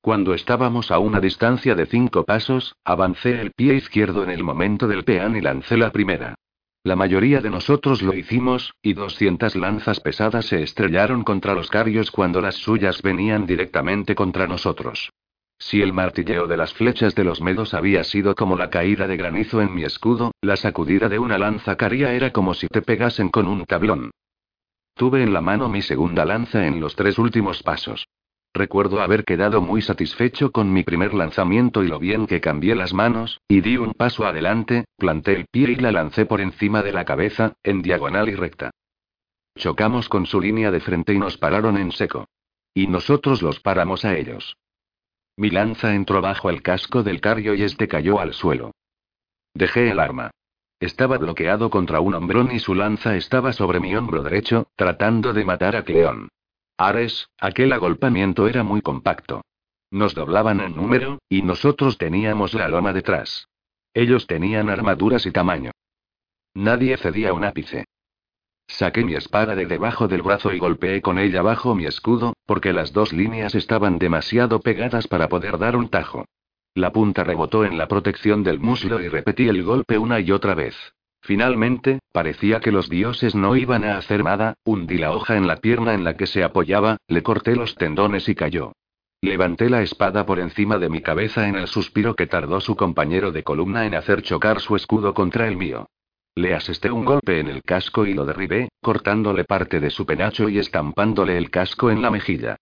[0.00, 4.86] Cuando estábamos a una distancia de cinco pasos, avancé el pie izquierdo en el momento
[4.86, 6.36] del peán y lancé la primera.
[6.84, 12.10] La mayoría de nosotros lo hicimos, y 200 lanzas pesadas se estrellaron contra los carios
[12.10, 15.10] cuando las suyas venían directamente contra nosotros.
[15.58, 19.16] Si el martilleo de las flechas de los medos había sido como la caída de
[19.16, 23.28] granizo en mi escudo, la sacudida de una lanza caria era como si te pegasen
[23.28, 24.12] con un tablón.
[24.94, 28.06] Tuve en la mano mi segunda lanza en los tres últimos pasos.
[28.58, 32.92] Recuerdo haber quedado muy satisfecho con mi primer lanzamiento y lo bien que cambié las
[32.92, 36.90] manos, y di un paso adelante, planté el pie y la lancé por encima de
[36.90, 38.72] la cabeza, en diagonal y recta.
[39.56, 42.26] Chocamos con su línea de frente y nos pararon en seco.
[42.74, 44.56] Y nosotros los paramos a ellos.
[45.36, 48.72] Mi lanza entró bajo el casco del carrio y este cayó al suelo.
[49.54, 50.32] Dejé el arma.
[50.80, 55.44] Estaba bloqueado contra un hombrón y su lanza estaba sobre mi hombro derecho, tratando de
[55.44, 56.28] matar a Cleón.
[56.78, 59.42] Ares, aquel agolpamiento era muy compacto.
[59.90, 63.48] Nos doblaban en número, y nosotros teníamos la loma detrás.
[63.94, 65.72] Ellos tenían armaduras y tamaño.
[66.54, 67.84] Nadie cedía un ápice.
[68.68, 72.72] Saqué mi espada de debajo del brazo y golpeé con ella bajo mi escudo, porque
[72.72, 76.26] las dos líneas estaban demasiado pegadas para poder dar un tajo.
[76.74, 80.54] La punta rebotó en la protección del muslo y repetí el golpe una y otra
[80.54, 80.76] vez.
[81.20, 85.56] Finalmente, parecía que los dioses no iban a hacer nada, hundí la hoja en la
[85.56, 88.72] pierna en la que se apoyaba, le corté los tendones y cayó.
[89.20, 93.32] Levanté la espada por encima de mi cabeza en el suspiro que tardó su compañero
[93.32, 95.88] de columna en hacer chocar su escudo contra el mío.
[96.36, 100.48] Le asesté un golpe en el casco y lo derribé, cortándole parte de su penacho
[100.48, 102.56] y estampándole el casco en la mejilla.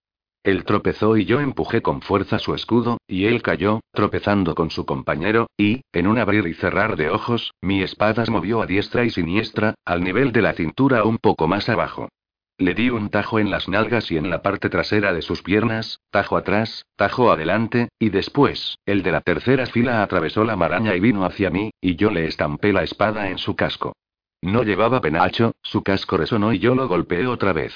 [0.46, 4.86] Él tropezó y yo empujé con fuerza su escudo, y él cayó, tropezando con su
[4.86, 9.04] compañero, y, en un abrir y cerrar de ojos, mi espada se movió a diestra
[9.04, 12.10] y siniestra, al nivel de la cintura un poco más abajo.
[12.58, 15.98] Le di un tajo en las nalgas y en la parte trasera de sus piernas,
[16.12, 21.00] tajo atrás, tajo adelante, y después, el de la tercera fila atravesó la maraña y
[21.00, 23.96] vino hacia mí, y yo le estampé la espada en su casco.
[24.42, 27.74] No llevaba penacho, su casco resonó y yo lo golpeé otra vez.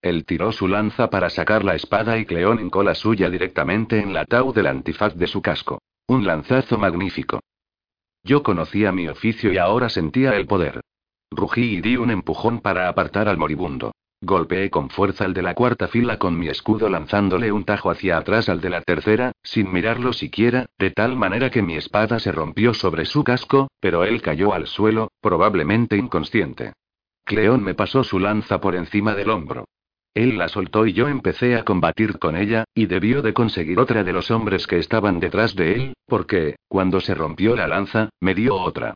[0.00, 4.12] Él tiró su lanza para sacar la espada y Cleón hincó la suya directamente en
[4.12, 5.80] la tau del antifaz de su casco.
[6.06, 7.40] Un lanzazo magnífico.
[8.22, 10.80] Yo conocía mi oficio y ahora sentía el poder.
[11.30, 13.92] Rugí y di un empujón para apartar al moribundo.
[14.20, 18.18] Golpeé con fuerza al de la cuarta fila con mi escudo lanzándole un tajo hacia
[18.18, 22.32] atrás al de la tercera, sin mirarlo siquiera, de tal manera que mi espada se
[22.32, 26.72] rompió sobre su casco, pero él cayó al suelo, probablemente inconsciente.
[27.24, 29.66] Cleón me pasó su lanza por encima del hombro.
[30.18, 34.02] Él la soltó y yo empecé a combatir con ella, y debió de conseguir otra
[34.02, 38.34] de los hombres que estaban detrás de él, porque, cuando se rompió la lanza, me
[38.34, 38.94] dio otra.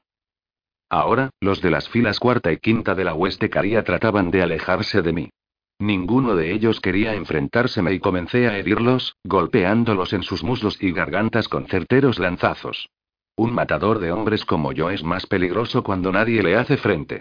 [0.91, 5.01] Ahora, los de las filas cuarta y quinta de la hueste caría trataban de alejarse
[5.01, 5.31] de mí.
[5.79, 11.47] Ninguno de ellos quería enfrentárseme y comencé a herirlos, golpeándolos en sus muslos y gargantas
[11.47, 12.89] con certeros lanzazos.
[13.37, 17.21] Un matador de hombres como yo es más peligroso cuando nadie le hace frente.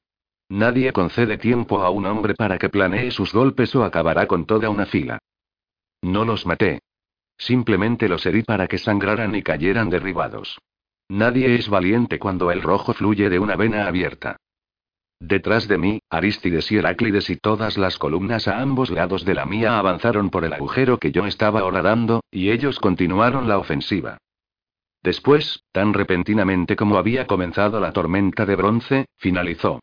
[0.52, 4.70] Nadie concede tiempo a un hombre para que planee sus golpes o acabará con toda
[4.70, 5.18] una fila.
[6.02, 6.82] No los maté.
[7.38, 10.60] Simplemente los herí para que sangraran y cayeran derribados.
[11.08, 14.36] Nadie es valiente cuando el rojo fluye de una vena abierta.
[15.22, 19.46] Detrás de mí, Aristides y Heráclides y todas las columnas a ambos lados de la
[19.46, 24.18] mía avanzaron por el agujero que yo estaba horadando, y ellos continuaron la ofensiva.
[25.02, 29.80] Después, tan repentinamente como había comenzado la tormenta de bronce, finalizó.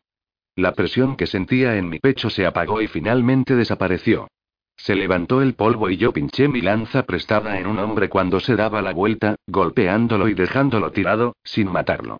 [0.59, 4.27] La presión que sentía en mi pecho se apagó y finalmente desapareció.
[4.75, 8.57] Se levantó el polvo y yo pinché mi lanza prestada en un hombre cuando se
[8.57, 12.19] daba la vuelta, golpeándolo y dejándolo tirado, sin matarlo.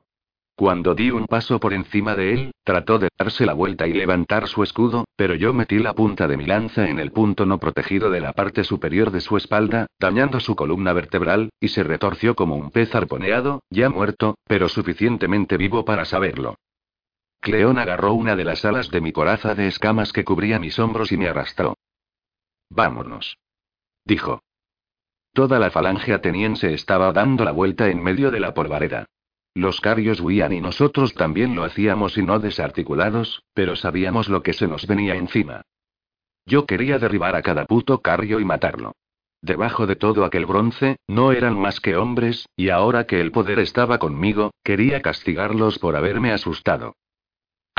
[0.55, 4.47] Cuando di un paso por encima de él, trató de darse la vuelta y levantar
[4.47, 8.09] su escudo, pero yo metí la punta de mi lanza en el punto no protegido
[8.09, 12.55] de la parte superior de su espalda, dañando su columna vertebral, y se retorció como
[12.55, 16.55] un pez arponeado, ya muerto, pero suficientemente vivo para saberlo.
[17.41, 21.11] Cleón agarró una de las alas de mi coraza de escamas que cubría mis hombros
[21.11, 21.77] y me arrastró.
[22.69, 23.37] Vámonos.
[24.05, 24.41] Dijo.
[25.33, 29.05] Toda la falange ateniense estaba dando la vuelta en medio de la polvareda.
[29.53, 34.53] Los carios huían y nosotros también lo hacíamos y no desarticulados, pero sabíamos lo que
[34.53, 35.61] se nos venía encima.
[36.45, 38.93] Yo quería derribar a cada puto carrio y matarlo.
[39.41, 43.59] Debajo de todo aquel bronce, no eran más que hombres, y ahora que el poder
[43.59, 46.95] estaba conmigo, quería castigarlos por haberme asustado.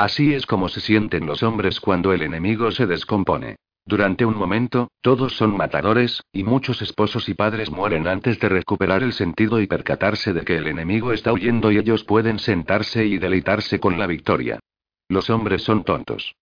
[0.01, 3.57] Así es como se sienten los hombres cuando el enemigo se descompone.
[3.85, 9.03] Durante un momento, todos son matadores, y muchos esposos y padres mueren antes de recuperar
[9.03, 13.19] el sentido y percatarse de que el enemigo está huyendo y ellos pueden sentarse y
[13.19, 14.59] deleitarse con la victoria.
[15.07, 16.33] Los hombres son tontos.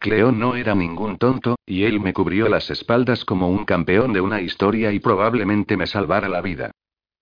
[0.00, 4.22] Cleón no era ningún tonto, y él me cubrió las espaldas como un campeón de
[4.22, 6.72] una historia y probablemente me salvara la vida.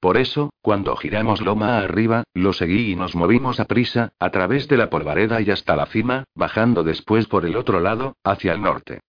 [0.00, 4.66] Por eso, cuando giramos loma arriba, lo seguí y nos movimos a prisa, a través
[4.66, 8.62] de la polvareda y hasta la cima, bajando después por el otro lado, hacia el
[8.62, 9.00] norte.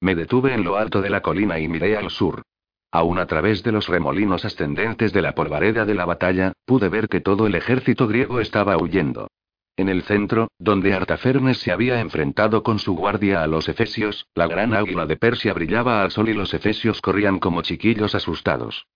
[0.00, 2.42] Me detuve en lo alto de la colina y miré al sur.
[2.90, 7.08] Aún a través de los remolinos ascendentes de la polvareda de la batalla, pude ver
[7.08, 9.28] que todo el ejército griego estaba huyendo.
[9.76, 14.48] En el centro, donde Artafernes se había enfrentado con su guardia a los efesios, la
[14.48, 18.86] gran águila de Persia brillaba al sol y los efesios corrían como chiquillos asustados.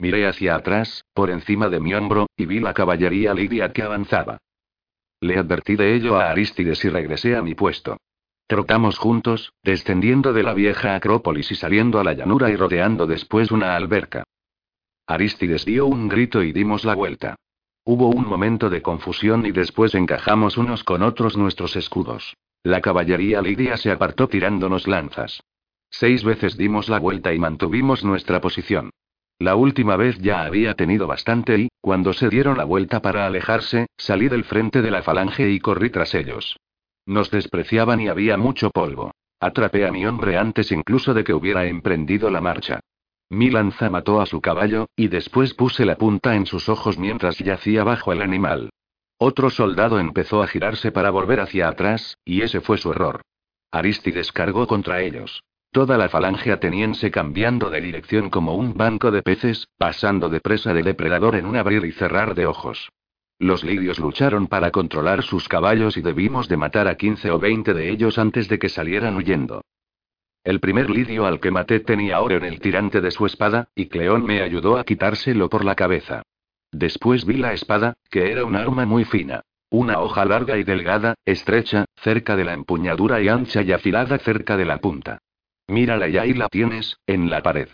[0.00, 4.38] Miré hacia atrás, por encima de mi hombro, y vi la caballería lidia que avanzaba.
[5.20, 7.98] Le advertí de ello a Aristides y regresé a mi puesto.
[8.46, 13.50] Trotamos juntos, descendiendo de la vieja Acrópolis y saliendo a la llanura y rodeando después
[13.50, 14.24] una alberca.
[15.06, 17.36] Aristides dio un grito y dimos la vuelta.
[17.84, 22.34] Hubo un momento de confusión y después encajamos unos con otros nuestros escudos.
[22.62, 25.42] La caballería lidia se apartó tirándonos lanzas.
[25.90, 28.90] Seis veces dimos la vuelta y mantuvimos nuestra posición.
[29.40, 33.86] La última vez ya había tenido bastante y, cuando se dieron la vuelta para alejarse,
[33.96, 36.58] salí del frente de la falange y corrí tras ellos.
[37.06, 39.12] Nos despreciaban y había mucho polvo.
[39.40, 42.80] Atrapé a mi hombre antes incluso de que hubiera emprendido la marcha.
[43.30, 47.38] Mi lanza mató a su caballo, y después puse la punta en sus ojos mientras
[47.38, 48.68] yacía bajo el animal.
[49.16, 53.22] Otro soldado empezó a girarse para volver hacia atrás, y ese fue su error.
[53.70, 55.42] Aristides cargó contra ellos.
[55.72, 60.74] Toda la falange ateniense cambiando de dirección como un banco de peces, pasando de presa
[60.74, 62.90] de depredador en un abrir y cerrar de ojos.
[63.38, 67.72] Los lidios lucharon para controlar sus caballos y debimos de matar a 15 o 20
[67.72, 69.62] de ellos antes de que salieran huyendo.
[70.42, 73.86] El primer lidio al que maté tenía oro en el tirante de su espada, y
[73.86, 76.22] Cleón me ayudó a quitárselo por la cabeza.
[76.72, 79.42] Después vi la espada, que era un arma muy fina.
[79.70, 84.56] Una hoja larga y delgada, estrecha, cerca de la empuñadura y ancha y afilada cerca
[84.56, 85.20] de la punta.
[85.70, 87.68] Mírala y ahí la tienes, en la pared.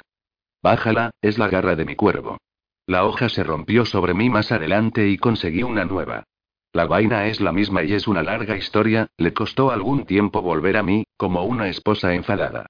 [0.63, 2.39] Bájala, es la garra de mi cuervo.
[2.87, 6.25] La hoja se rompió sobre mí más adelante y conseguí una nueva.
[6.73, 10.77] La vaina es la misma y es una larga historia, le costó algún tiempo volver
[10.77, 12.67] a mí, como una esposa enfadada.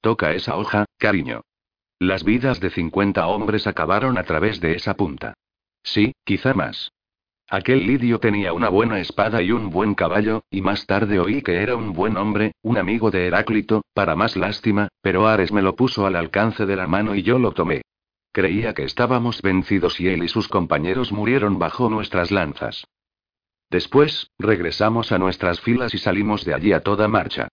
[0.00, 1.42] Toca esa hoja, cariño.
[1.98, 5.34] Las vidas de 50 hombres acabaron a través de esa punta.
[5.82, 6.92] Sí, quizá más.
[7.48, 11.62] Aquel lidio tenía una buena espada y un buen caballo, y más tarde oí que
[11.62, 15.76] era un buen hombre, un amigo de Heráclito, para más lástima, pero Ares me lo
[15.76, 17.82] puso al alcance de la mano y yo lo tomé.
[18.32, 22.84] Creía que estábamos vencidos y él y sus compañeros murieron bajo nuestras lanzas.
[23.70, 27.46] Después, regresamos a nuestras filas y salimos de allí a toda marcha.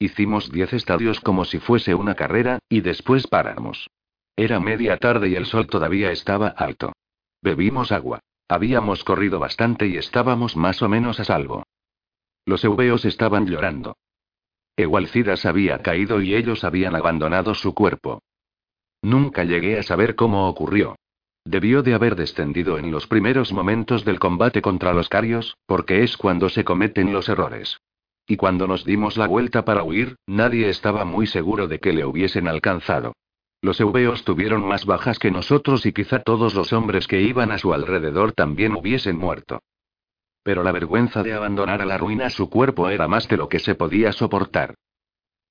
[0.00, 3.88] Hicimos diez estadios como si fuese una carrera, y después paramos.
[4.34, 6.92] Era media tarde y el sol todavía estaba alto.
[7.40, 8.18] Bebimos agua.
[8.48, 11.64] Habíamos corrido bastante y estábamos más o menos a salvo.
[12.46, 13.96] Los eubeos estaban llorando.
[14.76, 18.20] Igualcidas había caído y ellos habían abandonado su cuerpo.
[19.02, 20.96] Nunca llegué a saber cómo ocurrió.
[21.44, 26.16] Debió de haber descendido en los primeros momentos del combate contra los carios, porque es
[26.16, 27.78] cuando se cometen los errores.
[28.26, 32.06] Y cuando nos dimos la vuelta para huir, nadie estaba muy seguro de que le
[32.06, 33.12] hubiesen alcanzado.
[33.64, 37.56] Los eubeos tuvieron más bajas que nosotros y quizá todos los hombres que iban a
[37.56, 39.62] su alrededor también hubiesen muerto.
[40.42, 43.60] Pero la vergüenza de abandonar a la ruina su cuerpo era más de lo que
[43.60, 44.74] se podía soportar.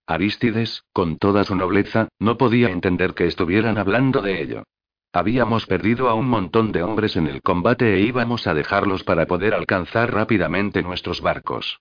[0.06, 4.64] Arístides, con toda su nobleza, no podía entender que estuvieran hablando de ello.
[5.12, 9.26] Habíamos perdido a un montón de hombres en el combate e íbamos a dejarlos para
[9.26, 11.80] poder alcanzar rápidamente nuestros barcos.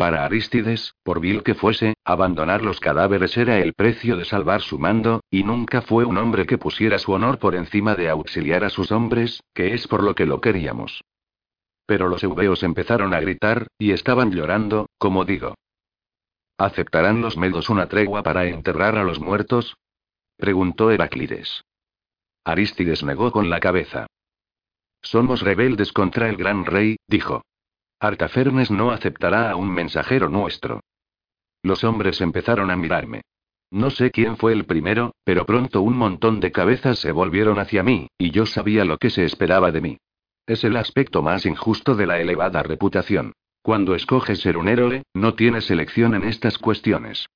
[0.00, 4.78] Para Arístides, por vil que fuese, abandonar los cadáveres era el precio de salvar su
[4.78, 8.70] mando, y nunca fue un hombre que pusiera su honor por encima de auxiliar a
[8.70, 11.04] sus hombres, que es por lo que lo queríamos.
[11.84, 15.54] Pero los eubeos empezaron a gritar, y estaban llorando, como digo.
[16.56, 19.76] ¿Aceptarán los medos una tregua para enterrar a los muertos?
[20.38, 21.62] preguntó Heraclides.
[22.46, 24.06] Arístides negó con la cabeza.
[25.02, 27.42] Somos rebeldes contra el gran rey, dijo.
[28.02, 30.80] Artafernes no aceptará a un mensajero nuestro.
[31.62, 33.20] Los hombres empezaron a mirarme.
[33.70, 37.82] No sé quién fue el primero, pero pronto un montón de cabezas se volvieron hacia
[37.82, 39.98] mí, y yo sabía lo que se esperaba de mí.
[40.46, 43.34] Es el aspecto más injusto de la elevada reputación.
[43.60, 47.26] Cuando escoges ser un héroe, no tienes elección en estas cuestiones.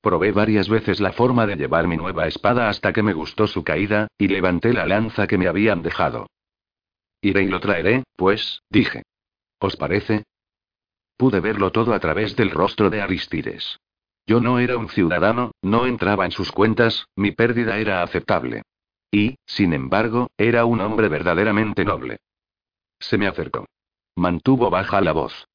[0.00, 3.64] Probé varias veces la forma de llevar mi nueva espada hasta que me gustó su
[3.64, 6.28] caída, y levanté la lanza que me habían dejado.
[7.20, 9.02] Iré y lo traeré, pues, dije.
[9.60, 10.24] ¿Os parece?
[11.16, 13.78] Pude verlo todo a través del rostro de Aristides.
[14.26, 18.62] Yo no era un ciudadano, no entraba en sus cuentas, mi pérdida era aceptable.
[19.10, 22.18] Y, sin embargo, era un hombre verdaderamente noble.
[22.98, 23.66] Se me acercó.
[24.16, 25.46] Mantuvo baja la voz.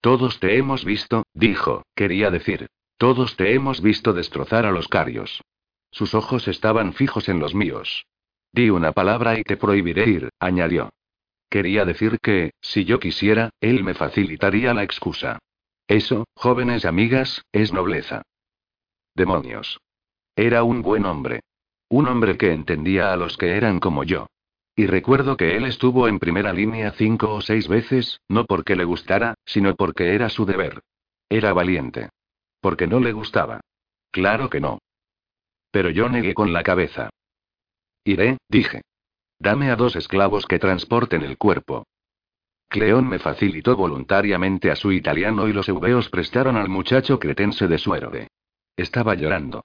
[0.00, 2.68] Todos te hemos visto, dijo, quería decir.
[2.96, 5.42] Todos te hemos visto destrozar a los carios.
[5.90, 8.06] Sus ojos estaban fijos en los míos.
[8.52, 10.90] Di una palabra y te prohibiré ir, añadió.
[11.50, 15.40] Quería decir que, si yo quisiera, él me facilitaría la excusa.
[15.88, 18.22] Eso, jóvenes amigas, es nobleza.
[19.16, 19.80] Demonios.
[20.36, 21.40] Era un buen hombre.
[21.88, 24.28] Un hombre que entendía a los que eran como yo.
[24.76, 28.84] Y recuerdo que él estuvo en primera línea cinco o seis veces, no porque le
[28.84, 30.82] gustara, sino porque era su deber.
[31.28, 32.10] Era valiente.
[32.60, 33.60] Porque no le gustaba.
[34.12, 34.78] Claro que no.
[35.72, 37.10] Pero yo negué con la cabeza.
[38.04, 38.82] Iré, dije.
[39.40, 41.86] Dame a dos esclavos que transporten el cuerpo.
[42.68, 47.78] Cleón me facilitó voluntariamente a su italiano y los eubeos prestaron al muchacho cretense de
[47.78, 48.28] su héroe.
[48.76, 49.64] Estaba llorando.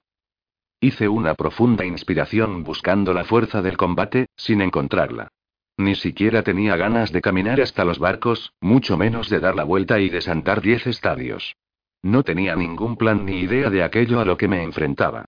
[0.80, 5.28] Hice una profunda inspiración buscando la fuerza del combate, sin encontrarla.
[5.76, 10.00] Ni siquiera tenía ganas de caminar hasta los barcos, mucho menos de dar la vuelta
[10.00, 11.54] y desantar diez estadios.
[12.02, 15.26] No tenía ningún plan ni idea de aquello a lo que me enfrentaba.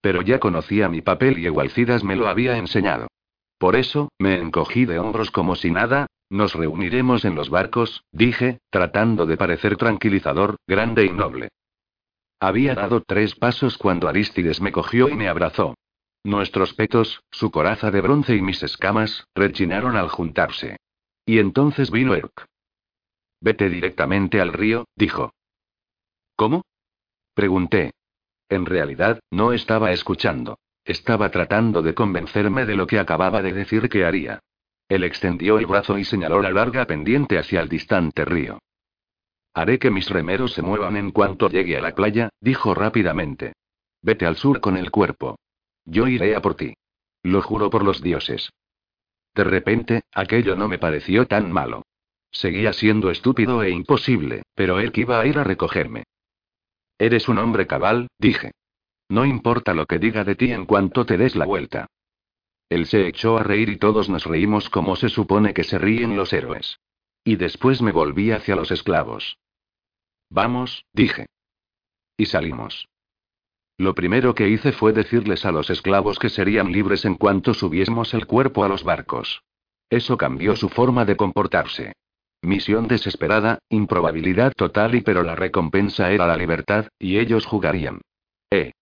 [0.00, 3.08] Pero ya conocía mi papel y Egualcidas me lo había enseñado.
[3.58, 8.60] Por eso, me encogí de hombros como si nada, nos reuniremos en los barcos, dije,
[8.70, 11.48] tratando de parecer tranquilizador, grande y noble.
[12.40, 15.74] Había dado tres pasos cuando Aristides me cogió y me abrazó.
[16.22, 20.76] Nuestros petos, su coraza de bronce y mis escamas, rechinaron al juntarse.
[21.26, 22.46] Y entonces vino Erk.
[23.40, 25.32] Vete directamente al río, dijo.
[26.36, 26.62] ¿Cómo?
[27.34, 27.92] Pregunté.
[28.48, 30.58] En realidad, no estaba escuchando.
[30.88, 34.40] Estaba tratando de convencerme de lo que acababa de decir que haría.
[34.88, 38.58] Él extendió el brazo y señaló la larga pendiente hacia el distante río.
[39.52, 43.52] Haré que mis remeros se muevan en cuanto llegue a la playa, dijo rápidamente.
[44.00, 45.38] Vete al sur con el cuerpo.
[45.84, 46.72] Yo iré a por ti.
[47.22, 48.48] Lo juro por los dioses.
[49.34, 51.82] De repente, aquello no me pareció tan malo.
[52.30, 56.04] Seguía siendo estúpido e imposible, pero él iba a ir a recogerme.
[56.96, 58.52] Eres un hombre cabal, dije.
[59.08, 61.86] No importa lo que diga de ti en cuanto te des la vuelta.
[62.68, 66.16] Él se echó a reír y todos nos reímos como se supone que se ríen
[66.16, 66.80] los héroes.
[67.24, 69.38] Y después me volví hacia los esclavos.
[70.30, 71.26] Vamos, dije.
[72.16, 72.88] Y salimos.
[73.78, 78.12] Lo primero que hice fue decirles a los esclavos que serían libres en cuanto subiésemos
[78.12, 79.42] el cuerpo a los barcos.
[79.88, 81.92] Eso cambió su forma de comportarse.
[82.42, 88.00] Misión desesperada, improbabilidad total y pero la recompensa era la libertad, y ellos jugarían.
[88.50, 88.72] Eh.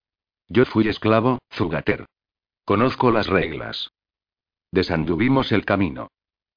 [0.48, 2.06] Yo fui esclavo, Zugater.
[2.64, 3.90] Conozco las reglas.
[4.70, 6.08] Desanduvimos el camino.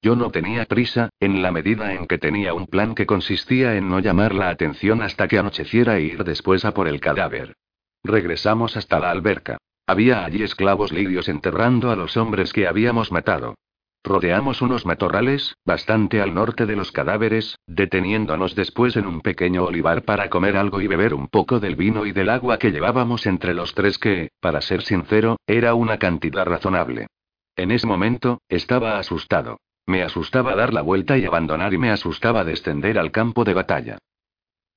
[0.02, 3.88] Yo no tenía prisa, en la medida en que tenía un plan que consistía en
[3.88, 7.54] no llamar la atención hasta que anocheciera e ir después a por el cadáver.
[8.02, 9.58] Regresamos hasta la alberca.
[9.86, 13.56] Había allí esclavos libios enterrando a los hombres que habíamos matado.
[14.02, 20.04] Rodeamos unos matorrales, bastante al norte de los cadáveres, deteniéndonos después en un pequeño olivar
[20.04, 23.52] para comer algo y beber un poco del vino y del agua que llevábamos entre
[23.52, 27.08] los tres que, para ser sincero, era una cantidad razonable.
[27.56, 29.58] En ese momento, estaba asustado.
[29.84, 33.98] Me asustaba dar la vuelta y abandonar y me asustaba descender al campo de batalla.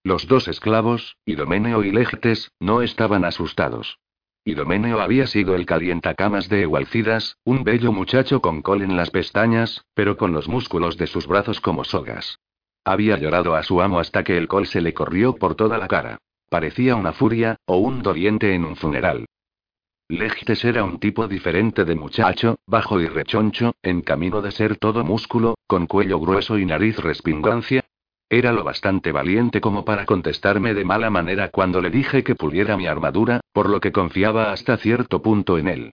[0.03, 3.99] Los dos esclavos, Idomeneo y Legtes, no estaban asustados.
[4.45, 9.86] Idomeneo había sido el calientacamas de Egualcidas, un bello muchacho con col en las pestañas,
[9.94, 12.40] pero con los músculos de sus brazos como sogas.
[12.84, 15.88] Había llorado a su amo hasta que el col se le corrió por toda la
[15.88, 16.18] cara.
[16.49, 19.26] Parecía una furia, o un doliente en un funeral.
[20.10, 25.06] Legtes era un tipo diferente de muchacho, bajo y rechoncho, en camino de ser todo
[25.06, 27.86] músculo, con cuello grueso y nariz respingancia.
[28.34, 32.76] Era lo bastante valiente como para contestarme de mala manera cuando le dije que puliera
[32.76, 35.91] mi armadura, por lo que confiaba hasta cierto punto en él.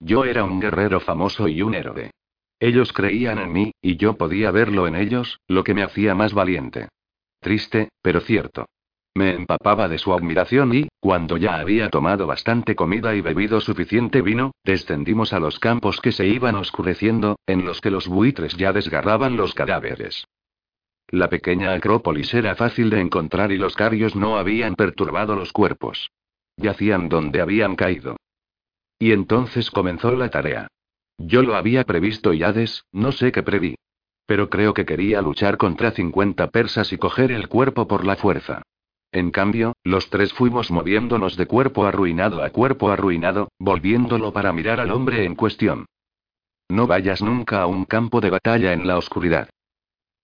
[0.00, 2.10] Yo era un guerrero famoso y un héroe.
[2.58, 6.32] Ellos creían en mí, y yo podía verlo en ellos, lo que me hacía más
[6.32, 6.88] valiente.
[7.40, 8.64] Triste, pero cierto.
[9.14, 14.22] Me empapaba de su admiración y, cuando ya había tomado bastante comida y bebido suficiente
[14.22, 18.72] vino, descendimos a los campos que se iban oscureciendo, en los que los buitres ya
[18.72, 20.24] desgarraban los cadáveres.
[21.12, 26.10] La pequeña acrópolis era fácil de encontrar y los carios no habían perturbado los cuerpos.
[26.56, 28.16] Yacían donde habían caído.
[28.98, 30.68] Y entonces comenzó la tarea.
[31.18, 33.74] Yo lo había previsto y Hades, no sé qué preví.
[34.24, 38.62] Pero creo que quería luchar contra 50 persas y coger el cuerpo por la fuerza.
[39.12, 44.80] En cambio, los tres fuimos moviéndonos de cuerpo arruinado a cuerpo arruinado, volviéndolo para mirar
[44.80, 45.84] al hombre en cuestión.
[46.70, 49.50] No vayas nunca a un campo de batalla en la oscuridad.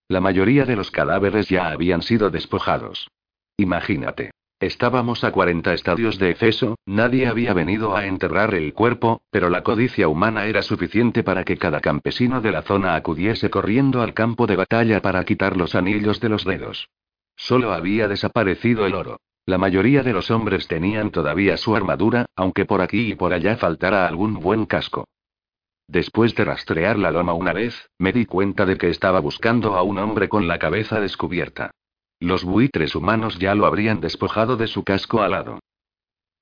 [0.08, 3.10] La mayoría de los cadáveres ya habían sido despojados.
[3.58, 4.30] Imagínate.
[4.58, 9.62] Estábamos a 40 estadios de Efeso, nadie había venido a enterrar el cuerpo, pero la
[9.62, 14.46] codicia humana era suficiente para que cada campesino de la zona acudiese corriendo al campo
[14.46, 16.88] de batalla para quitar los anillos de los dedos.
[17.36, 19.20] Solo había desaparecido el oro.
[19.44, 23.56] La mayoría de los hombres tenían todavía su armadura, aunque por aquí y por allá
[23.56, 25.06] faltara algún buen casco.
[25.88, 29.82] Después de rastrear la loma una vez, me di cuenta de que estaba buscando a
[29.82, 31.70] un hombre con la cabeza descubierta.
[32.20, 35.60] Los buitres humanos ya lo habrían despojado de su casco alado.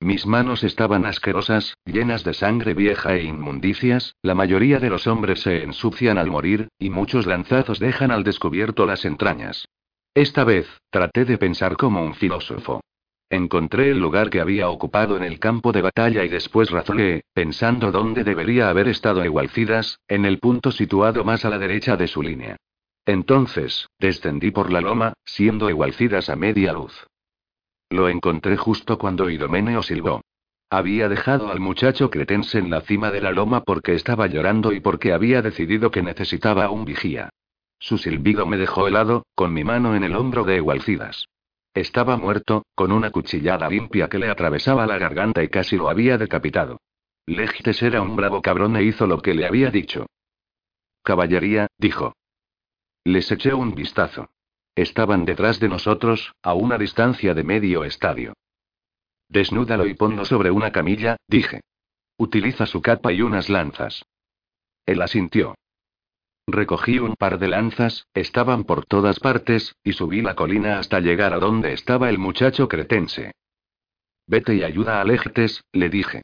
[0.01, 5.41] Mis manos estaban asquerosas, llenas de sangre vieja e inmundicias, la mayoría de los hombres
[5.43, 9.67] se ensucian al morir, y muchos lanzazos dejan al descubierto las entrañas.
[10.13, 12.81] Esta vez, traté de pensar como un filósofo.
[13.29, 17.91] Encontré el lugar que había ocupado en el campo de batalla y después razoné, pensando
[17.91, 22.23] dónde debería haber estado Igualcidas, en el punto situado más a la derecha de su
[22.23, 22.57] línea.
[23.05, 27.07] Entonces, descendí por la loma, siendo Igualcidas a media luz.
[27.91, 30.23] Lo encontré justo cuando Idomeneo silbó.
[30.71, 34.81] Había dejado al muchacho cretense en la cima de la loma porque estaba llorando y
[34.81, 37.31] porque había decidido que necesitaba un vigía.
[37.79, 41.27] Su silbido me dejó helado, con mi mano en el hombro de Egualcidas.
[41.77, 46.17] Estaba muerto, con una cuchillada limpia que le atravesaba la garganta y casi lo había
[46.17, 46.81] decapitado.
[47.27, 50.07] Legtes era un bravo cabrón e hizo lo que le había dicho.
[51.03, 52.15] Caballería, dijo.
[53.05, 54.31] Les eché un vistazo.
[54.75, 58.33] Estaban detrás de nosotros, a una distancia de medio estadio.
[59.29, 61.61] Desnúdalo y ponlo sobre una camilla, dije.
[62.17, 64.03] Utiliza su capa y unas lanzas.
[64.87, 65.55] Él asintió.
[66.47, 71.35] Recogí un par de lanzas, estaban por todas partes, y subí la colina hasta llegar
[71.35, 73.33] a donde estaba el muchacho cretense.
[74.29, 76.23] Vete y ayuda a Legtes, le dije.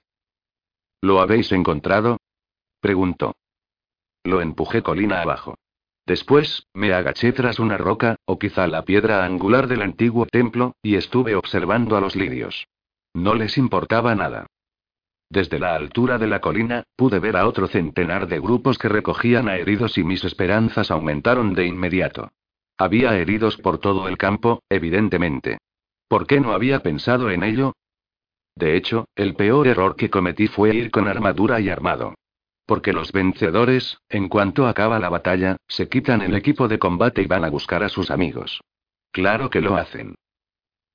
[1.00, 2.18] ¿Lo habéis encontrado?
[2.80, 3.34] preguntó.
[4.22, 5.56] Lo empujé colina abajo.
[6.06, 10.96] Después, me agaché tras una roca, o quizá la piedra angular del antiguo templo, y
[10.96, 12.66] estuve observando a los lirios.
[13.14, 14.46] No les importaba nada.
[15.32, 19.48] Desde la altura de la colina, pude ver a otro centenar de grupos que recogían
[19.48, 22.32] a heridos y mis esperanzas aumentaron de inmediato.
[22.76, 25.56] Había heridos por todo el campo, evidentemente.
[26.06, 27.72] ¿Por qué no había pensado en ello?
[28.56, 32.12] De hecho, el peor error que cometí fue ir con armadura y armado.
[32.66, 37.26] Porque los vencedores, en cuanto acaba la batalla, se quitan el equipo de combate y
[37.26, 38.60] van a buscar a sus amigos.
[39.10, 40.14] Claro que lo hacen.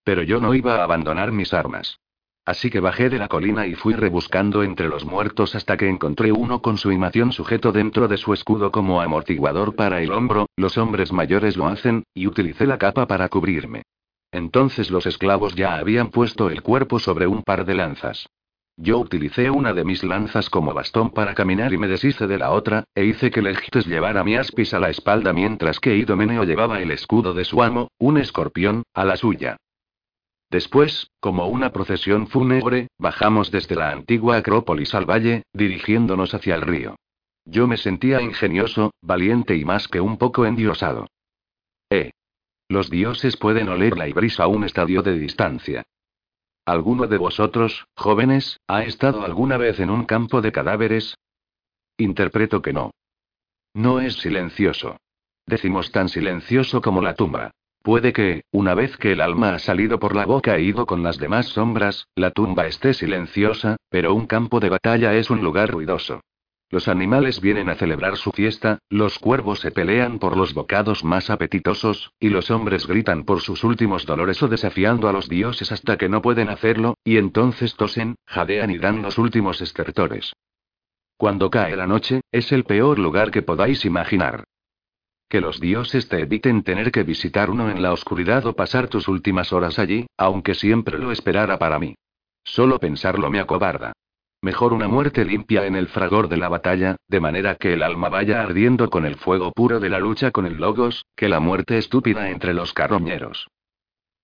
[0.04, 1.98] Pero yo no iba a abandonar mis armas.
[2.48, 6.32] Así que bajé de la colina y fui rebuscando entre los muertos hasta que encontré
[6.32, 10.78] uno con su imación sujeto dentro de su escudo como amortiguador para el hombro, los
[10.78, 13.82] hombres mayores lo hacen, y utilicé la capa para cubrirme.
[14.32, 18.30] Entonces los esclavos ya habían puesto el cuerpo sobre un par de lanzas.
[18.78, 22.52] Yo utilicé una de mis lanzas como bastón para caminar y me deshice de la
[22.52, 26.80] otra, e hice que Legites llevara mi aspis a la espalda mientras que Idomeneo llevaba
[26.80, 29.58] el escudo de su amo, un escorpión, a la suya.
[30.50, 36.62] Después, como una procesión fúnebre, bajamos desde la antigua Acrópolis al valle, dirigiéndonos hacia el
[36.62, 36.96] río.
[37.44, 41.08] Yo me sentía ingenioso, valiente y más que un poco endiosado.
[41.90, 42.12] Eh.
[42.70, 45.84] Los dioses pueden oler la ibris a un estadio de distancia.
[46.66, 51.18] ¿Alguno de vosotros, jóvenes, ha estado alguna vez en un campo de cadáveres?
[51.98, 52.92] Interpreto que no.
[53.74, 54.98] No es silencioso.
[55.46, 57.52] Decimos tan silencioso como la tumba.
[57.88, 61.04] Puede que, una vez que el alma ha salido por la boca e ido con
[61.04, 65.72] las demás sombras, la tumba esté silenciosa, pero un campo de batalla es un lugar
[65.72, 66.20] ruidoso.
[66.70, 71.30] Los animales vienen a celebrar su fiesta, los cuervos se pelean por los bocados más
[71.30, 75.96] apetitosos, y los hombres gritan por sus últimos dolores o desafiando a los dioses hasta
[75.98, 80.34] que no pueden hacerlo, y entonces tosen, jadean y dan los últimos estertores.
[81.16, 84.44] Cuando cae la noche, es el peor lugar que podáis imaginar.
[85.30, 89.08] Que los dioses te eviten tener que visitar uno en la oscuridad o pasar tus
[89.08, 91.96] últimas horas allí, aunque siempre lo esperara para mí.
[92.44, 93.94] Solo pensarlo me acobarda.
[94.42, 98.08] Mejor una muerte limpia en el fragor de la batalla, de manera que el alma
[98.08, 101.78] vaya ardiendo con el fuego puro de la lucha con el logos, que la muerte
[101.78, 103.48] estúpida entre los carroñeros.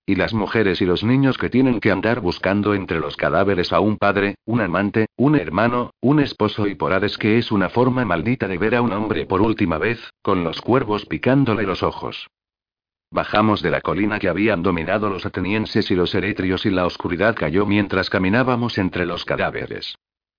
[0.05, 3.80] Y las mujeres y los niños que tienen que andar buscando entre los cadáveres a
[3.80, 8.03] un padre, un amante, un hermano, un esposo y por Hades que es una forma
[8.03, 12.27] maldita de ver a un hombre por última vez, con los cuervos picándole los ojos.
[13.11, 17.34] Bajamos de la colina que habían dominado los atenienses y los eretrios y la oscuridad
[17.34, 19.95] cayó mientras caminábamos entre los cadáveres.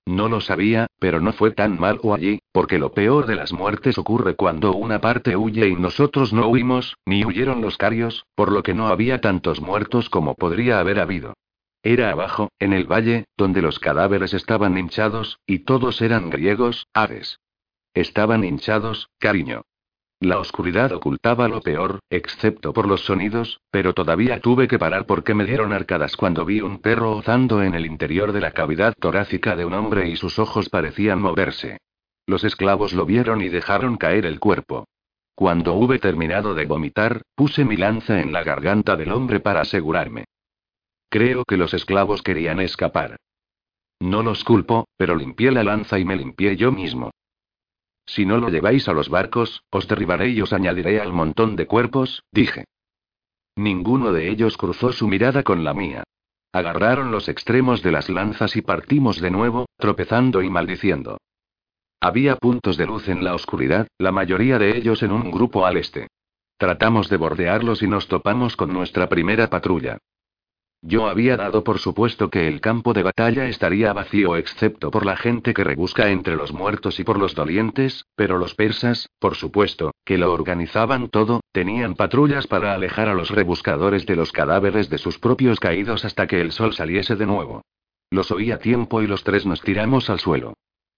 [0.07, 3.97] No lo sabía, pero no fue tan malo allí, porque lo peor de las muertes
[3.97, 8.63] ocurre cuando una parte huye y nosotros no huimos, ni huyeron los carios, por lo
[8.63, 11.35] que no había tantos muertos como podría haber habido.
[11.83, 17.41] Era abajo, en el valle, donde los cadáveres estaban hinchados, y todos eran griegos, aves.
[17.95, 19.63] Estaban hinchados, cariño.
[20.20, 25.35] La oscuridad ocultaba lo peor, excepto por los sonidos, pero todavía tuve que parar porque
[25.35, 29.55] me dieron arcadas cuando vi un perro ozando en el interior de la cavidad torácica
[29.57, 31.78] de un hombre y sus ojos parecían moverse.
[32.27, 34.86] Los esclavos lo vieron y dejaron caer el cuerpo.
[35.35, 40.24] Cuando hube terminado de vomitar, puse mi lanza en la garganta del hombre para asegurarme.
[41.11, 43.16] Creo que los esclavos querían escapar.
[44.01, 47.11] No los culpo, pero limpié la lanza y me limpié yo mismo.
[48.07, 51.67] Si no lo lleváis a los barcos, os derribaré y os añadiré al montón de
[51.67, 52.65] cuerpos, dije.
[53.57, 56.05] Ninguno de ellos cruzó su mirada con la mía.
[56.53, 61.19] Agarraron los extremos de las lanzas y partimos de nuevo, tropezando y maldiciendo.
[62.01, 65.79] Había puntos de luz en la oscuridad, la mayoría de ellos en un grupo al
[65.79, 66.09] este.
[66.59, 69.99] Tratamos de bordearlos y nos topamos con nuestra primera patrulla.
[70.86, 75.16] Yo había dado por supuesto que el campo de batalla estaría vacío excepto por la
[75.16, 79.93] gente que rebusca entre los muertos y por los dolientes, pero los persas, por supuesto,
[80.05, 84.98] que lo organizaban todo, tenían patrullas para alejar a los rebuscadores de los cadáveres de
[84.98, 87.62] sus propios caídos hasta que el sol saliese de nuevo.
[88.11, 90.52] Los oí a tiempo y los tres nos tiramos al suelo.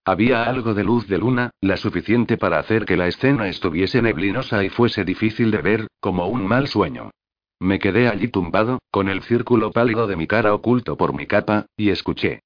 [0.05, 4.65] Había algo de luz de luna, la suficiente para hacer que la escena estuviese neblinosa
[4.65, 7.13] y fuese difícil de ver, como un mal sueño.
[7.59, 11.67] Me quedé allí tumbado, con el círculo pálido de mi cara oculto por mi capa,
[11.77, 12.41] y escuché.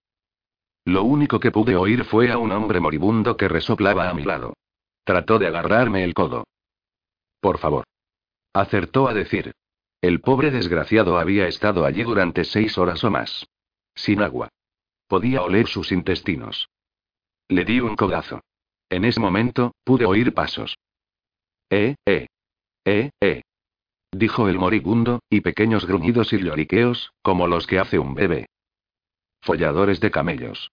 [0.84, 4.54] Lo único que pude oír fue a un hombre moribundo que resoplaba a mi lado.
[5.04, 6.44] Trató de agarrarme el codo.
[7.40, 7.84] Por favor.
[8.52, 9.52] Acertó a decir.
[10.00, 13.46] El pobre desgraciado había estado allí durante seis horas o más.
[13.94, 14.48] Sin agua.
[15.08, 16.68] Podía oler sus intestinos.
[17.48, 18.40] Le di un codazo.
[18.88, 20.76] En ese momento, pude oír pasos.
[21.68, 22.26] Eh, eh.
[22.84, 23.42] Eh, eh
[24.12, 28.46] dijo el moribundo, y pequeños gruñidos y lloriqueos, como los que hace un bebé.
[29.42, 30.70] Folladores de camellos.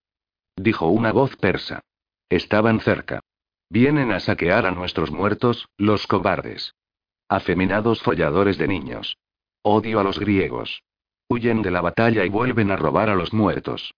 [0.56, 1.82] Dijo una voz persa.
[2.30, 3.22] Estaban cerca.
[3.70, 6.74] Vienen a saquear a nuestros muertos, los cobardes.
[7.30, 9.18] Afeminados folladores de niños.
[9.62, 10.84] Odio a los griegos.
[11.30, 13.94] Huyen de la batalla y vuelven a robar a los muertos.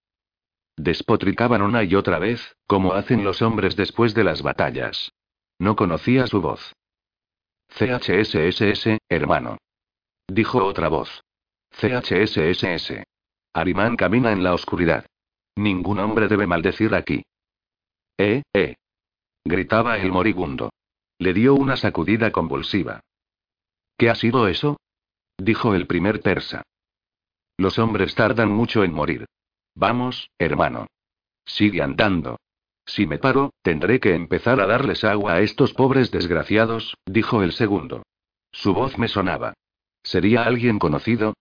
[0.75, 5.11] Despotricaban una y otra vez, como hacen los hombres después de las batallas.
[5.59, 6.73] No conocía su voz.
[7.69, 9.57] CHSSS, hermano.
[10.27, 11.21] Dijo otra voz.
[11.71, 13.03] CHSSS.
[13.53, 15.05] Arimán camina en la oscuridad.
[15.55, 17.23] Ningún hombre debe maldecir aquí.
[18.17, 18.75] Eh, eh.
[19.43, 20.71] Gritaba el moribundo.
[21.19, 23.01] Le dio una sacudida convulsiva.
[23.97, 24.77] ¿Qué ha sido eso?
[25.37, 26.63] Dijo el primer persa.
[27.57, 29.25] Los hombres tardan mucho en morir.
[29.75, 30.87] Vamos, hermano.
[31.45, 32.37] Sigue andando.
[32.89, 37.51] Si me paro, tendré que empezar a darles agua a estos pobres desgraciados, dijo el
[37.51, 38.01] segundo.
[38.51, 39.53] Su voz me sonaba.
[40.01, 41.35] ¿Sería alguien conocido?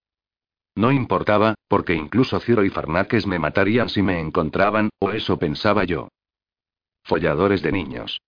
[0.76, 5.82] no importaba, porque incluso Ciro y Farnaques me matarían si me encontraban, o eso pensaba
[5.84, 6.08] yo.
[7.02, 8.20] Folladores de niños.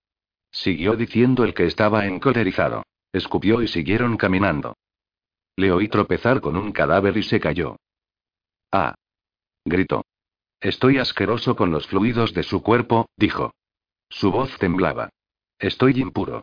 [0.50, 2.82] Siguió diciendo el que estaba encolerizado.
[3.12, 4.76] Escupió y siguieron caminando.
[5.56, 7.76] Le oí tropezar con un cadáver y se cayó.
[8.72, 8.94] Ah.
[9.64, 10.02] Gritó.
[10.60, 13.54] Estoy asqueroso con los fluidos de su cuerpo, dijo.
[14.10, 15.08] Su voz temblaba.
[15.58, 16.42] Estoy impuro.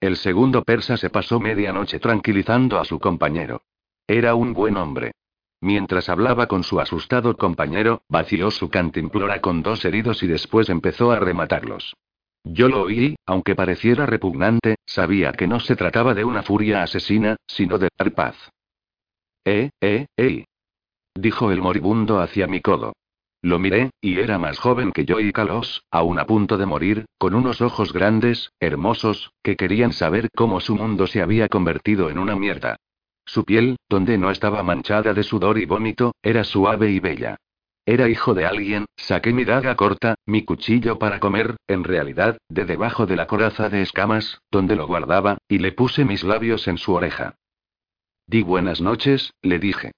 [0.00, 3.62] El segundo persa se pasó media noche tranquilizando a su compañero.
[4.06, 5.12] Era un buen hombre.
[5.60, 11.10] Mientras hablaba con su asustado compañero, vació su cantimplora con dos heridos y después empezó
[11.10, 11.94] a rematarlos.
[12.44, 17.36] Yo lo oí, aunque pareciera repugnante, sabía que no se trataba de una furia asesina,
[17.46, 18.36] sino de dar paz.
[19.44, 20.44] Eh, eh, eh.
[21.14, 22.92] Dijo el moribundo hacia mi codo.
[23.42, 27.06] Lo miré, y era más joven que yo y Calos, aún a punto de morir,
[27.18, 32.18] con unos ojos grandes, hermosos, que querían saber cómo su mundo se había convertido en
[32.18, 32.76] una mierda.
[33.24, 37.36] Su piel, donde no estaba manchada de sudor y vómito, era suave y bella.
[37.84, 42.64] Era hijo de alguien, saqué mi daga corta, mi cuchillo para comer, en realidad, de
[42.64, 46.78] debajo de la coraza de escamas, donde lo guardaba, y le puse mis labios en
[46.78, 47.36] su oreja.
[48.26, 49.92] Di buenas noches, le dije.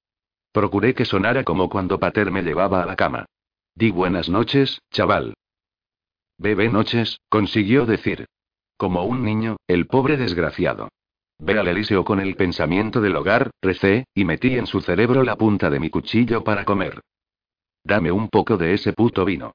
[0.52, 3.26] Procuré que sonara como cuando Pater me llevaba a la cama.
[3.74, 5.34] Di buenas noches, chaval.
[6.38, 8.26] Bebé noches, consiguió decir.
[8.76, 10.88] Como un niño, el pobre desgraciado.
[11.38, 15.36] Ve al Eliseo con el pensamiento del hogar, recé, y metí en su cerebro la
[15.36, 17.00] punta de mi cuchillo para comer.
[17.84, 19.52] Dame un poco de ese puto vino.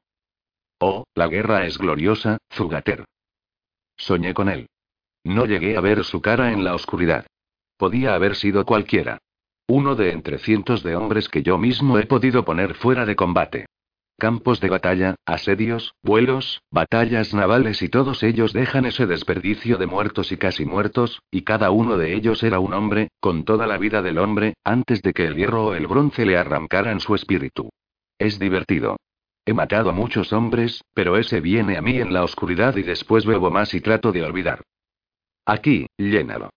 [0.79, 3.05] Oh, la guerra es gloriosa, Zugater.
[3.97, 4.67] Soñé con él.
[5.23, 7.25] No llegué a ver su cara en la oscuridad.
[7.77, 9.19] Podía haber sido cualquiera.
[9.67, 13.65] Uno de entre cientos de hombres que yo mismo he podido poner fuera de combate.
[14.19, 20.31] Campos de batalla, asedios, vuelos, batallas navales y todos ellos dejan ese desperdicio de muertos
[20.31, 24.01] y casi muertos, y cada uno de ellos era un hombre, con toda la vida
[24.01, 27.69] del hombre, antes de que el hierro o el bronce le arrancaran su espíritu.
[28.19, 28.97] Es divertido.
[29.45, 33.25] He matado a muchos hombres, pero ese viene a mí en la oscuridad y después
[33.25, 34.61] bebo más y trato de olvidar.
[35.45, 36.49] Aquí, llénalo.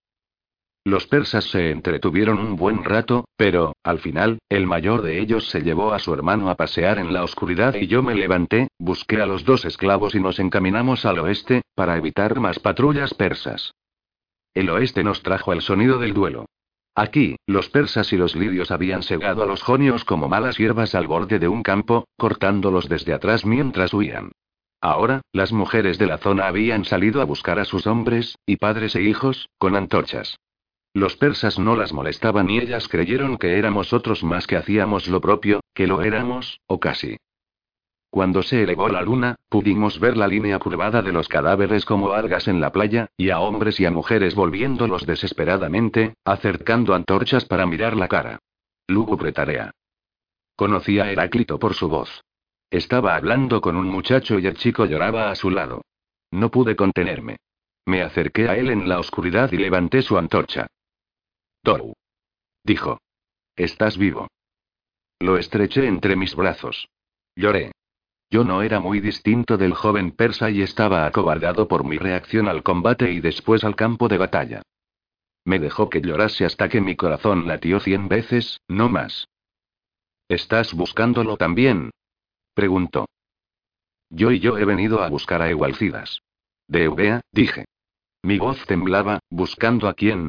[0.87, 5.63] Los persas se entretuvieron un buen rato, pero, al final, el mayor de ellos se
[5.63, 9.27] llevó a su hermano a pasear en la oscuridad y yo me levanté, busqué a
[9.27, 13.73] los dos esclavos y nos encaminamos al oeste, para evitar más patrullas persas.
[14.55, 16.47] El oeste nos trajo el sonido del duelo.
[16.95, 21.09] Aquí, los persas y los lidios habían segado a los jonios como malas hierbas al
[21.09, 24.31] borde de un campo, cortándolos desde atrás mientras huían.
[24.81, 28.95] Ahora, las mujeres de la zona habían salido a buscar a sus hombres, y padres
[28.95, 30.37] e hijos, con antorchas.
[30.97, 35.21] Los persas no las molestaban y ellas creyeron que éramos otros más que hacíamos lo
[35.21, 37.19] propio, que lo éramos, o casi.
[38.09, 42.49] Cuando se elevó la luna, pudimos ver la línea curvada de los cadáveres como algas
[42.49, 47.95] en la playa, y a hombres y a mujeres volviéndolos desesperadamente, acercando antorchas para mirar
[47.95, 48.39] la cara.
[48.89, 49.73] Lúgubre tarea.
[50.57, 52.23] Conocí a Heráclito por su voz.
[52.71, 55.83] Estaba hablando con un muchacho y el chico lloraba a su lado.
[56.31, 57.37] No pude contenerme.
[57.85, 60.69] Me acerqué a él en la oscuridad y levanté su antorcha.
[61.67, 61.95] Toru.
[62.63, 63.01] Dijo.
[63.57, 64.29] Estás vivo.
[65.19, 66.89] Lo estreché entre mis brazos.
[67.35, 67.73] Lloré.
[68.31, 72.63] Yo no era muy distinto del joven persa y estaba acobardado por mi reacción al
[72.63, 74.63] combate y después al campo de batalla.
[75.45, 79.27] Me dejó que llorase hasta que mi corazón latió cien veces, no más.
[80.29, 81.91] ¿Estás buscándolo también?
[82.55, 83.07] preguntó.
[84.09, 86.21] Yo y yo he venido a buscar a Igualcidas.
[86.69, 87.65] De Eubea, dije.
[88.23, 90.29] Mi voz temblaba, buscando a quién.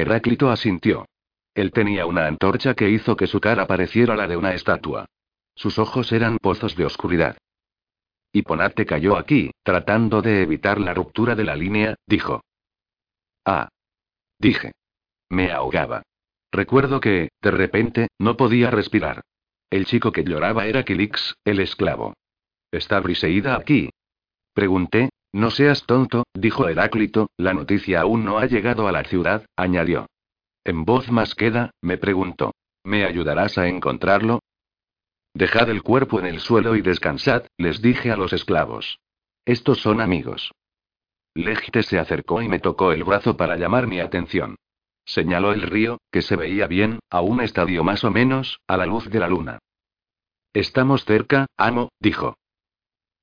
[0.00, 1.06] Heráclito asintió.
[1.54, 5.06] Él tenía una antorcha que hizo que su cara pareciera la de una estatua.
[5.54, 7.36] Sus ojos eran pozos de oscuridad.
[8.42, 12.42] Ponate cayó aquí, tratando de evitar la ruptura de la línea, dijo.
[13.44, 13.68] Ah.
[14.38, 14.72] Dije.
[15.30, 16.02] Me ahogaba.
[16.52, 19.22] Recuerdo que, de repente, no podía respirar.
[19.70, 22.14] El chico que lloraba era Kilix, el esclavo.
[22.70, 23.90] ¿Está Briseida aquí?
[24.54, 29.46] Pregunté, no seas tonto, dijo Heráclito, la noticia aún no ha llegado a la ciudad,
[29.56, 30.06] añadió.
[30.64, 32.52] En voz más queda, me preguntó.
[32.84, 34.40] ¿Me ayudarás a encontrarlo?
[35.34, 38.98] Dejad el cuerpo en el suelo y descansad, les dije a los esclavos.
[39.44, 40.52] Estos son amigos.
[41.34, 44.56] Legite se acercó y me tocó el brazo para llamar mi atención.
[45.04, 48.86] Señaló el río, que se veía bien, a un estadio más o menos, a la
[48.86, 49.58] luz de la luna.
[50.54, 52.37] Estamos cerca, amo, dijo.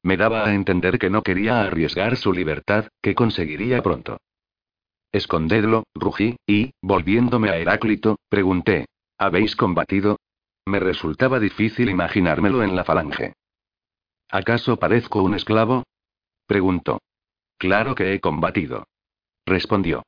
[0.06, 4.20] Me daba a entender que no quería arriesgar su libertad, que conseguiría pronto.
[5.12, 8.86] Escondedlo, rugí, y, volviéndome a Heráclito, pregunté.
[9.18, 10.20] ¿Habéis combatido?
[10.68, 13.34] Me resultaba difícil imaginármelo en la falange.
[14.30, 15.86] ¿Acaso parezco un esclavo?
[16.46, 17.00] Preguntó.
[17.58, 18.86] Claro que he combatido.
[19.44, 20.04] Respondió.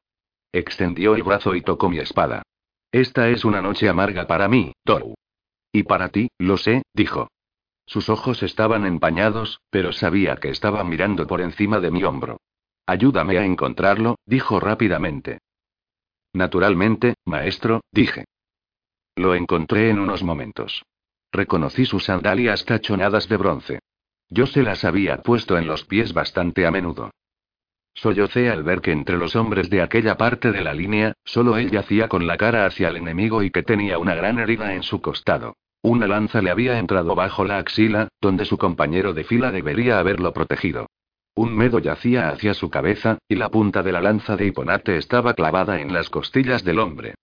[0.54, 2.44] Extendió el brazo y tocó mi espada.
[2.92, 5.16] Esta es una noche amarga para mí, Toru.
[5.72, 7.30] Y para ti, lo sé, dijo.
[7.88, 12.42] Sus ojos estaban empañados, pero sabía que estaba mirando por encima de mi hombro.
[12.86, 15.40] Ayúdame a encontrarlo, dijo rápidamente.
[16.34, 18.26] Naturalmente, maestro, dije.
[19.16, 20.84] Lo encontré en unos momentos.
[21.32, 23.80] Reconocí sus sandalias tachonadas de bronce.
[24.30, 27.12] Yo se las había puesto en los pies bastante a menudo.
[27.94, 31.72] Sollocé al ver que entre los hombres de aquella parte de la línea, solo él
[31.72, 35.02] yacía con la cara hacia el enemigo y que tenía una gran herida en su
[35.02, 35.56] costado.
[35.88, 40.34] Una lanza le había entrado bajo la axila, donde su compañero de fila debería haberlo
[40.34, 40.88] protegido.
[41.34, 45.34] Un medo yacía hacia su cabeza, y la punta de la lanza de Hiponate estaba
[45.34, 47.16] clavada en las costillas del hombre.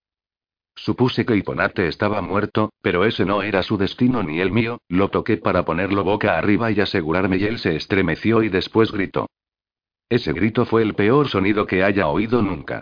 [0.75, 5.11] Supuse que Hiponate estaba muerto, pero ese no era su destino ni el mío, lo
[5.11, 9.27] toqué para ponerlo boca arriba y asegurarme y él se estremeció y después gritó.
[10.09, 12.81] Ese grito fue el peor sonido que haya oído nunca.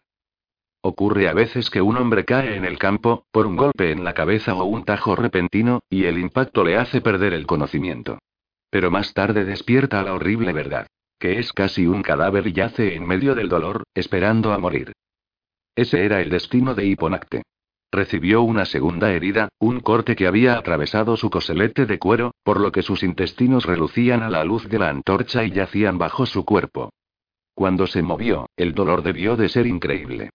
[0.85, 4.15] Ocurre a veces que un hombre cae en el campo, por un golpe en la
[4.15, 8.19] cabeza o un tajo repentino, y el impacto le hace perder el conocimiento.
[8.69, 10.89] Pero más tarde despierta la horrible verdad.
[11.21, 14.93] Que es casi un cadáver y yace en medio del dolor, esperando a morir.
[15.77, 17.43] Ese era el destino de Hiponacte.
[17.93, 22.73] Recibió una segunda herida, un corte que había atravesado su coselete de cuero, por lo
[22.73, 26.91] que sus intestinos relucían a la luz de la antorcha y yacían bajo su cuerpo.
[27.55, 30.31] Cuando se movió, el dolor debió de ser increíble.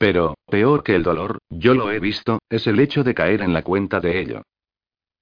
[0.00, 3.52] Pero, peor que el dolor, yo lo he visto, es el hecho de caer en
[3.52, 4.40] la cuenta de ello.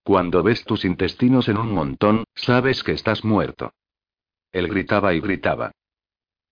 [0.04, 3.72] Cuando ves tus intestinos en un montón, sabes que estás muerto.
[4.52, 5.72] Él gritaba y gritaba.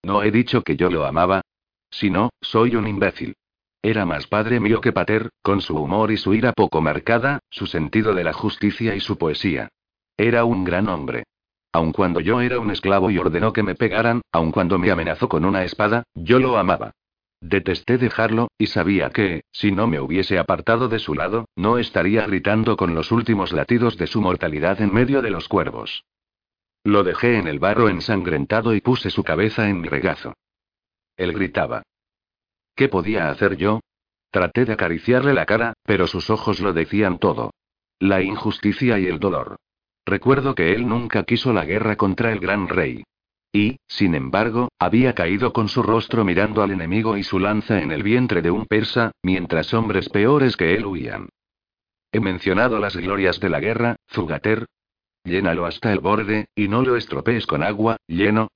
[0.02, 1.42] No he dicho que yo lo amaba.
[1.88, 3.36] Si no, soy un imbécil.
[3.80, 7.68] Era más padre mío que pater, con su humor y su ira poco marcada, su
[7.68, 9.68] sentido de la justicia y su poesía.
[10.16, 11.26] Era un gran hombre.
[11.70, 15.28] Aun cuando yo era un esclavo y ordenó que me pegaran, aun cuando me amenazó
[15.28, 16.92] con una espada, yo lo amaba.
[17.40, 22.26] Detesté dejarlo, y sabía que, si no me hubiese apartado de su lado, no estaría
[22.26, 26.04] gritando con los últimos latidos de su mortalidad en medio de los cuervos.
[26.82, 30.34] Lo dejé en el barro ensangrentado y puse su cabeza en mi regazo.
[31.16, 31.82] Él gritaba.
[32.74, 33.80] ¿Qué podía hacer yo?
[34.30, 37.52] Traté de acariciarle la cara, pero sus ojos lo decían todo.
[37.98, 39.56] La injusticia y el dolor.
[40.04, 43.02] Recuerdo que él nunca quiso la guerra contra el gran rey.
[43.56, 47.90] Y, sin embargo, había caído con su rostro mirando al enemigo y su lanza en
[47.90, 51.30] el vientre de un persa, mientras hombres peores que él huían.
[52.12, 54.66] He mencionado las glorias de la guerra, Zugater.
[55.24, 58.48] Llénalo hasta el borde, y no lo estropees con agua, lleno.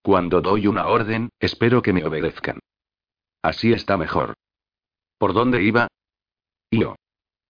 [0.00, 2.60] Cuando doy una orden, espero que me obedezcan.
[3.42, 4.32] Así está mejor.
[5.18, 5.88] ¿Por dónde iba?
[6.70, 6.96] Yo.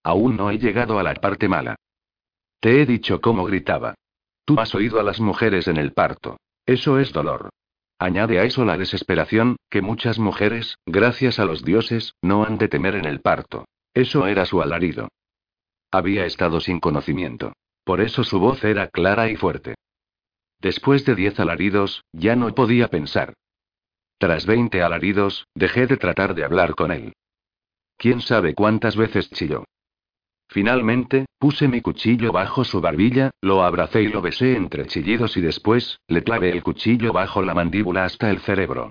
[0.03, 1.77] Aún no he llegado a la parte mala.
[2.59, 3.95] Te he dicho cómo gritaba.
[4.45, 6.39] Tú has oído a las mujeres en el parto.
[6.67, 7.51] Eso es dolor.
[7.99, 12.69] Añade a eso la desesperación, que muchas mujeres, gracias a los dioses, no han de
[12.69, 13.67] temer en el parto.
[13.93, 15.09] Eso era su alarido.
[15.91, 17.53] Había estado sin conocimiento.
[17.85, 19.75] Por eso su voz era clara y fuerte.
[20.61, 23.35] Después de diez alaridos, ya no podía pensar.
[24.19, 27.15] Tras veinte alaridos, dejé de tratar de hablar con él.
[27.97, 29.65] ¿Quién sabe cuántas veces chilló?
[30.51, 35.41] Finalmente, puse mi cuchillo bajo su barbilla, lo abracé y lo besé entre chillidos y
[35.41, 38.91] después, le clavé el cuchillo bajo la mandíbula hasta el cerebro.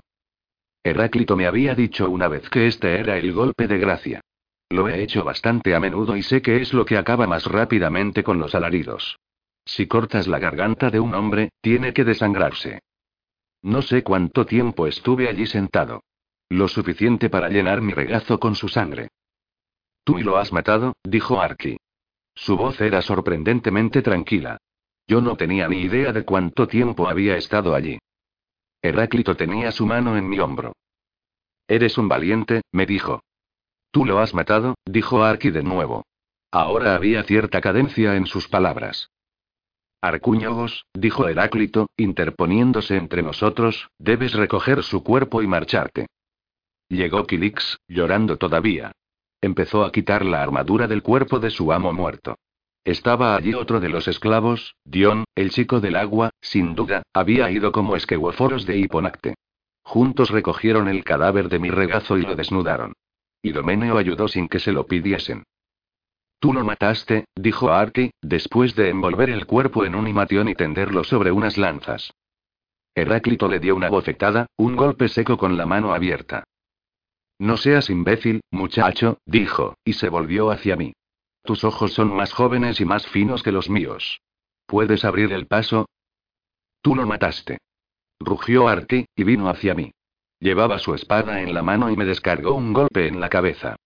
[0.86, 4.22] Heráclito me había dicho una vez que este era el golpe de gracia.
[4.69, 8.23] Lo he hecho bastante a menudo y sé que es lo que acaba más rápidamente
[8.23, 9.19] con los alaridos.
[9.65, 12.80] Si cortas la garganta de un hombre, tiene que desangrarse.
[13.61, 16.03] No sé cuánto tiempo estuve allí sentado.
[16.48, 19.10] Lo suficiente para llenar mi regazo con su sangre.
[20.03, 21.77] Tú lo has matado, dijo Arki.
[22.35, 24.57] Su voz era sorprendentemente tranquila.
[25.07, 27.99] Yo no tenía ni idea de cuánto tiempo había estado allí.
[28.81, 30.73] Heráclito tenía su mano en mi hombro.
[31.67, 33.21] Eres un valiente, me dijo.
[33.91, 36.05] Tú lo has matado, dijo Arki de nuevo.
[36.51, 39.09] Ahora había cierta cadencia en sus palabras.
[40.01, 46.07] Arcuñogos, dijo Heráclito, interponiéndose entre nosotros, debes recoger su cuerpo y marcharte.
[46.88, 48.93] Llegó Kilix, llorando todavía.
[49.41, 52.38] Empezó a quitar la armadura del cuerpo de su amo muerto.
[52.84, 57.72] Estaba allí otro de los esclavos, Dion, el chico del agua, sin duda, había ido
[57.72, 59.36] como esqueguoforos de Hiponacte.
[59.84, 62.94] Juntos recogieron el cadáver de mi regazo y lo desnudaron.
[63.41, 65.44] Idomeneo ayudó sin que se lo pidiesen.
[66.40, 71.03] Tú lo mataste, dijo Arki, después de envolver el cuerpo en un imatión y tenderlo
[71.03, 72.14] sobre unas lanzas.
[72.95, 76.44] Heráclito le dio una bofetada, un golpe seco con la mano abierta.
[77.40, 80.94] No seas imbécil, muchacho, dijo, y se volvió hacia mí.
[81.44, 84.22] Tus ojos son más jóvenes y más finos que los míos.
[84.66, 85.88] ¿Puedes abrir el paso?
[86.82, 87.57] Tú lo mataste.
[88.20, 89.91] Rugió Arti, y vino hacia mí.
[90.40, 93.78] Llevaba su espada en la mano y me descargó un golpe en la cabeza.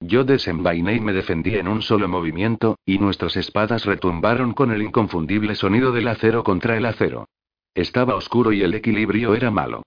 [0.00, 4.82] Yo desenvainé y me defendí en un solo movimiento, y nuestras espadas retumbaron con el
[4.82, 7.28] inconfundible sonido del acero contra el acero.
[7.74, 9.82] Estaba oscuro y el equilibrio era malo.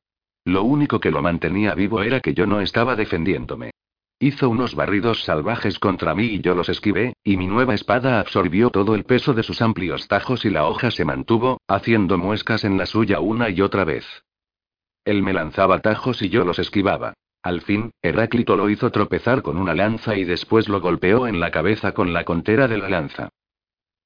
[0.45, 3.71] Lo único que lo mantenía vivo era que yo no estaba defendiéndome.
[4.19, 8.69] Hizo unos barridos salvajes contra mí y yo los esquivé, y mi nueva espada absorbió
[8.69, 12.77] todo el peso de sus amplios tajos y la hoja se mantuvo, haciendo muescas en
[12.77, 14.05] la suya una y otra vez.
[15.05, 17.13] Él me lanzaba tajos y yo los esquivaba.
[17.41, 21.51] Al fin, Heráclito lo hizo tropezar con una lanza y después lo golpeó en la
[21.51, 23.29] cabeza con la contera de la lanza.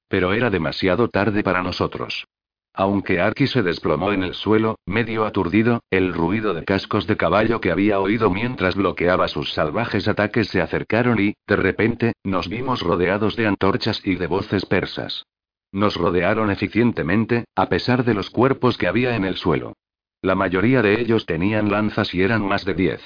[0.08, 2.26] Pero era demasiado tarde para nosotros.
[2.78, 7.60] Aunque Arki se desplomó en el suelo, medio aturdido, el ruido de cascos de caballo
[7.60, 12.82] que había oído mientras bloqueaba sus salvajes ataques se acercaron y, de repente, nos vimos
[12.82, 15.24] rodeados de antorchas y de voces persas.
[15.72, 19.72] Nos rodearon eficientemente, a pesar de los cuerpos que había en el suelo.
[20.22, 23.02] La mayoría de ellos tenían lanzas y eran más de diez.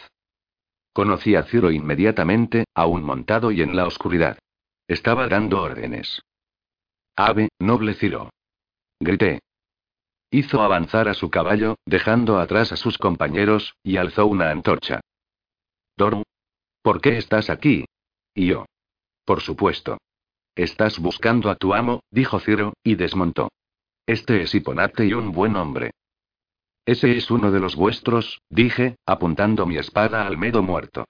[0.93, 4.37] Conocí a Ciro inmediatamente, aún montado y en la oscuridad.
[4.87, 6.21] Estaba dando órdenes.
[7.17, 8.29] Ave, noble Ciro.
[9.01, 9.41] Grité.
[10.35, 15.03] Hizo avanzar a su caballo, dejando atrás a sus compañeros, y alzó una antorcha.
[15.95, 16.23] Doru.
[16.81, 17.85] ¿Por qué estás aquí?
[18.35, 18.65] Y yo.
[19.27, 19.99] Por supuesto.
[20.57, 23.51] Estás buscando a tu amo, dijo Ciro, y desmontó.
[24.07, 25.91] Este es Hiponate y un buen hombre.
[26.87, 31.05] Ese es uno de los vuestros, dije, apuntando mi espada al medo muerto.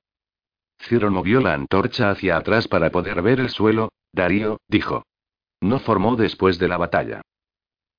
[0.80, 3.92] Ciro movió la antorcha hacia atrás para poder ver el suelo.
[4.12, 5.04] Darío, dijo.
[5.60, 7.22] No formó después de la batalla.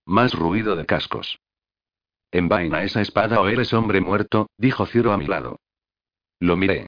[0.05, 1.39] Más ruido de cascos.
[2.31, 5.59] Envaina esa espada o eres hombre muerto, dijo Ciro a mi lado.
[6.39, 6.87] Lo miré.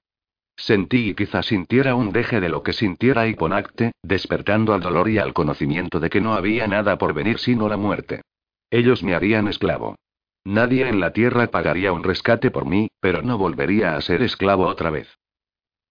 [0.58, 5.18] Sentí y quizá sintiera un deje de lo que sintiera Hiponacte, despertando al dolor y
[5.18, 8.22] al conocimiento de que no había nada por venir sino la muerte.
[8.70, 9.96] Ellos me harían esclavo.
[10.44, 14.68] Nadie en la tierra pagaría un rescate por mí, pero no volvería a ser esclavo
[14.68, 15.18] otra vez.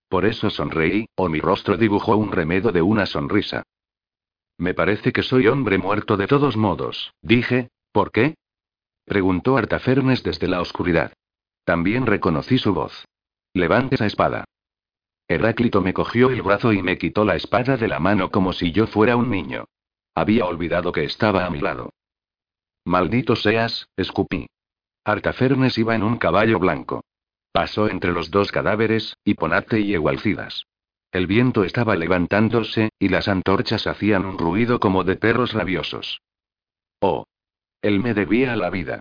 [0.08, 3.62] Por eso sonreí, o mi rostro dibujó un remedo de una sonrisa.
[4.58, 8.34] Me parece que soy hombre muerto de todos modos, dije, ¿por qué?
[9.04, 11.12] Preguntó Artafernes desde la oscuridad.
[11.64, 13.04] También reconocí su voz.
[13.52, 14.44] Levante esa espada.
[15.28, 18.72] Heráclito me cogió el brazo y me quitó la espada de la mano como si
[18.72, 19.64] yo fuera un niño.
[20.14, 21.90] Había olvidado que estaba a mi lado.
[22.84, 24.46] Maldito seas, escupí.
[25.04, 27.02] Artafernes iba en un caballo blanco.
[27.52, 30.66] Pasó entre los dos cadáveres, Hiponate y Egualcidas.
[31.14, 36.20] El viento estaba levantándose, y las antorchas hacían un ruido como de perros rabiosos.
[37.00, 37.24] Oh.
[37.82, 38.98] Él me debía la vida.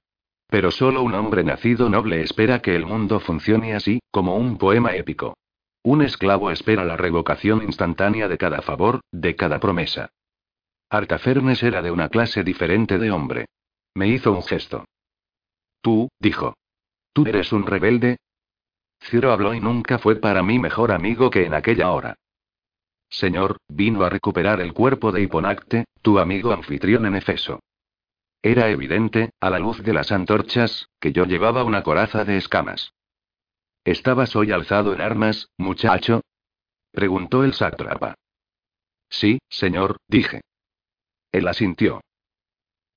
[0.47, 4.95] Pero solo un hombre nacido noble espera que el mundo funcione así, como un poema
[4.95, 5.35] épico.
[5.81, 10.11] Un esclavo espera la revocación instantánea de cada favor, de cada promesa.
[10.91, 13.45] Artafernes era de una clase diferente de hombre.
[13.95, 14.85] Me hizo un gesto.
[15.81, 16.53] Tú, dijo.
[17.11, 18.17] Tú eres un rebelde,
[19.09, 22.15] Ciro habló y nunca fue para mí mejor amigo que en aquella hora.
[23.09, 27.59] Señor, vino a recuperar el cuerpo de Hiponacte, tu amigo anfitrión en Efeso.
[28.41, 32.93] Era evidente, a la luz de las antorchas, que yo llevaba una coraza de escamas.
[33.85, 36.21] ¿Estabas hoy alzado en armas, muchacho?
[36.91, 38.15] preguntó el sátrapa.
[39.09, 40.41] Sí, señor, dije.
[41.31, 42.01] Él asintió.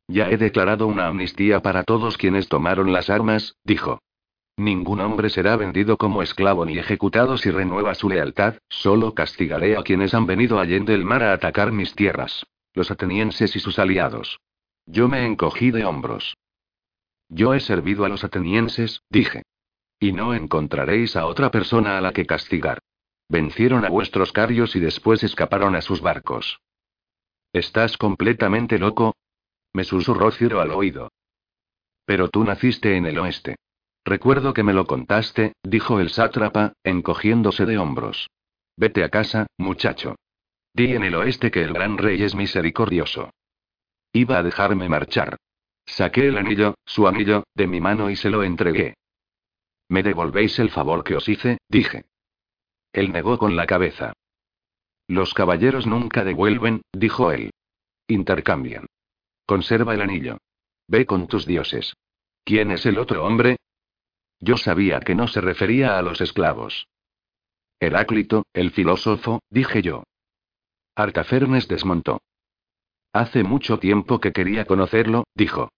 [0.08, 4.00] Ya he declarado una amnistía para todos quienes tomaron las armas, dijo.
[4.58, 9.82] Ningún hombre será vendido como esclavo ni ejecutado si renueva su lealtad, solo castigaré a
[9.82, 12.46] quienes han venido allende el mar a atacar mis tierras.
[12.72, 14.40] Los atenienses y sus aliados.
[14.86, 16.36] Yo me encogí de hombros.
[17.28, 19.42] Yo he servido a los atenienses, dije.
[19.98, 22.78] Y no encontraréis a otra persona a la que castigar.
[23.28, 26.60] Vencieron a vuestros carios y después escaparon a sus barcos.
[27.52, 29.16] ¿Estás completamente loco?
[29.72, 31.10] Me susurró Ciro al oído.
[32.04, 33.56] Pero tú naciste en el oeste.
[34.06, 38.30] Recuerdo que me lo contaste, dijo el sátrapa, encogiéndose de hombros.
[38.76, 40.14] Vete a casa, muchacho.
[40.72, 43.30] Di en el oeste que el gran rey es misericordioso.
[44.12, 45.38] Iba a dejarme marchar.
[45.84, 48.94] Saqué el anillo, su anillo, de mi mano y se lo entregué.
[49.88, 51.58] ¿Me devolvéis el favor que os hice?
[51.68, 52.04] dije.
[52.92, 54.12] Él negó con la cabeza.
[55.08, 57.50] Los caballeros nunca devuelven, dijo él.
[58.06, 58.86] Intercambian.
[59.46, 60.38] Conserva el anillo.
[60.86, 61.94] Ve con tus dioses.
[62.44, 63.56] ¿Quién es el otro hombre?
[64.40, 66.88] Yo sabía que no se refería a los esclavos.
[67.80, 70.04] Heráclito, el filósofo, dije yo.
[70.94, 72.22] Artafernes desmontó.
[73.12, 75.70] Hace mucho tiempo que quería conocerlo, dijo.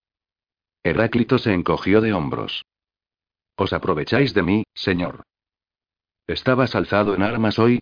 [0.82, 2.64] Heráclito se encogió de hombros.
[3.56, 5.24] ¿Os aprovecháis de mí, señor?
[6.26, 7.80] ¿Estabas alzado en armas hoy?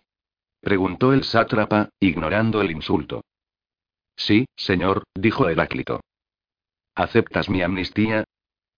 [0.61, 3.23] preguntó el sátrapa, ignorando el insulto.
[4.15, 6.01] Sí, señor, dijo Heráclito.
[6.95, 8.23] ¿Aceptas mi amnistía?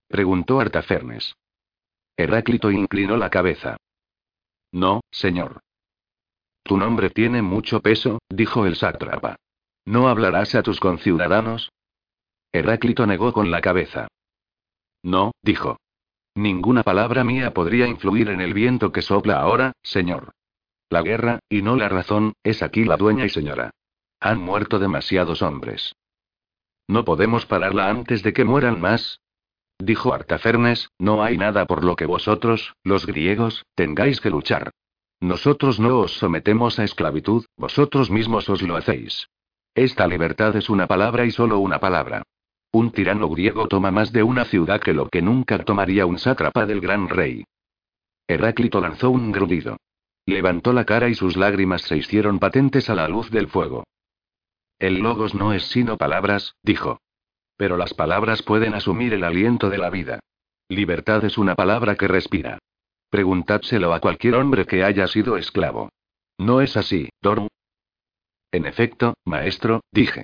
[0.10, 1.36] preguntó Artafernes.
[2.20, 3.78] Heráclito inclinó la cabeza.
[4.74, 5.62] No, señor.
[6.64, 9.38] Tu nombre tiene mucho peso, dijo el sátrapa.
[9.86, 11.72] ¿No hablarás a tus conciudadanos?
[12.52, 14.10] Heráclito negó con la cabeza.
[15.02, 15.78] No, dijo.
[16.36, 20.34] Ninguna palabra mía podría influir en el viento que sopla ahora, señor.
[20.90, 23.72] La guerra, y no la razón, es aquí la dueña y señora.
[24.20, 25.96] Han muerto demasiados hombres.
[26.86, 29.22] ¿No podemos pararla antes de que mueran más?
[29.80, 34.72] Dijo Artafernes, no hay nada por lo que vosotros, los griegos, tengáis que luchar.
[35.22, 39.28] Nosotros no os sometemos a esclavitud, vosotros mismos os lo hacéis.
[39.74, 42.24] Esta libertad es una palabra y solo una palabra.
[42.72, 46.66] Un tirano griego toma más de una ciudad que lo que nunca tomaría un sátrapa
[46.66, 47.46] del gran rey.
[48.28, 49.78] Heráclito lanzó un grudido.
[50.26, 53.86] Levantó la cara y sus lágrimas se hicieron patentes a la luz del fuego.
[54.78, 57.00] El logos no es sino palabras, dijo.
[57.60, 60.22] Pero las palabras pueden asumir el aliento de la vida.
[60.70, 62.58] Libertad es una palabra que respira.
[63.10, 65.90] Preguntádselo a cualquier hombre que haya sido esclavo.
[66.38, 67.50] ¿No es así, Doru?
[68.54, 70.24] En efecto, maestro, dije.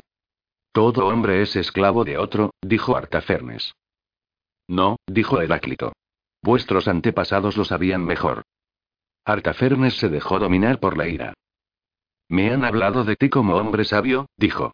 [0.71, 3.73] Todo hombre es esclavo de otro, dijo Artafernes.
[4.69, 5.91] No, dijo Heráclito.
[6.41, 8.43] Vuestros antepasados lo sabían mejor.
[9.25, 11.33] Artafernes se dejó dominar por la ira.
[12.29, 14.71] Me han hablado de ti como hombre sabio, dijo.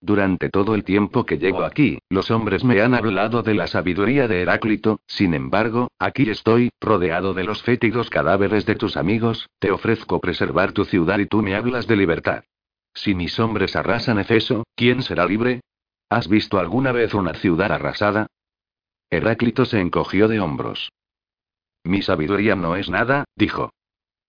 [0.00, 4.28] Durante todo el tiempo que llevo aquí, los hombres me han hablado de la sabiduría
[4.28, 9.70] de Heráclito, sin embargo, aquí estoy, rodeado de los fétidos cadáveres de tus amigos, te
[9.70, 12.44] ofrezco preservar tu ciudad y tú me hablas de libertad.
[12.94, 15.60] Si mis hombres arrasan Efeso, ¿quién será libre?
[16.08, 18.26] ¿Has visto alguna vez una ciudad arrasada?
[19.10, 20.92] Heráclito se encogió de hombros.
[21.84, 23.70] Mi sabiduría no es nada, dijo.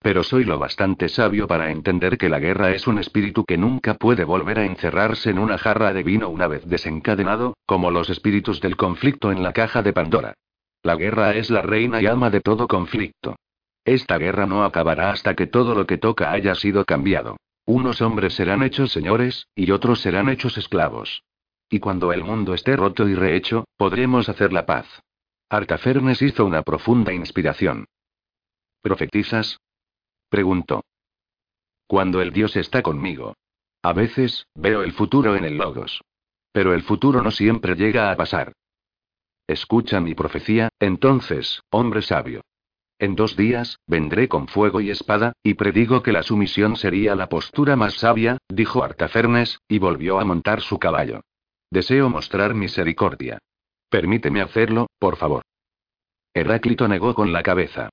[0.00, 3.94] Pero soy lo bastante sabio para entender que la guerra es un espíritu que nunca
[3.94, 8.60] puede volver a encerrarse en una jarra de vino una vez desencadenado, como los espíritus
[8.60, 10.34] del conflicto en la caja de Pandora.
[10.82, 13.36] La guerra es la reina y ama de todo conflicto.
[13.84, 17.36] Esta guerra no acabará hasta que todo lo que toca haya sido cambiado.
[17.64, 21.22] Unos hombres serán hechos señores, y otros serán hechos esclavos.
[21.68, 24.86] Y cuando el mundo esté roto y rehecho, podremos hacer la paz.
[25.50, 27.86] Artafernes hizo una profunda inspiración.
[28.80, 29.58] ¿Profetizas?
[30.28, 30.84] Preguntó.
[31.86, 33.34] Cuando el Dios está conmigo.
[33.82, 36.02] A veces, veo el futuro en el Logos.
[36.52, 38.52] Pero el futuro no siempre llega a pasar.
[39.46, 42.42] Escucha mi profecía, entonces, hombre sabio.
[42.98, 47.28] En dos días, vendré con fuego y espada, y predigo que la sumisión sería la
[47.28, 51.22] postura más sabia, dijo Artafernes, y volvió a montar su caballo.
[51.70, 53.38] Deseo mostrar misericordia.
[53.88, 55.42] Permíteme hacerlo, por favor.
[56.34, 57.88] Heráclito negó con la cabeza.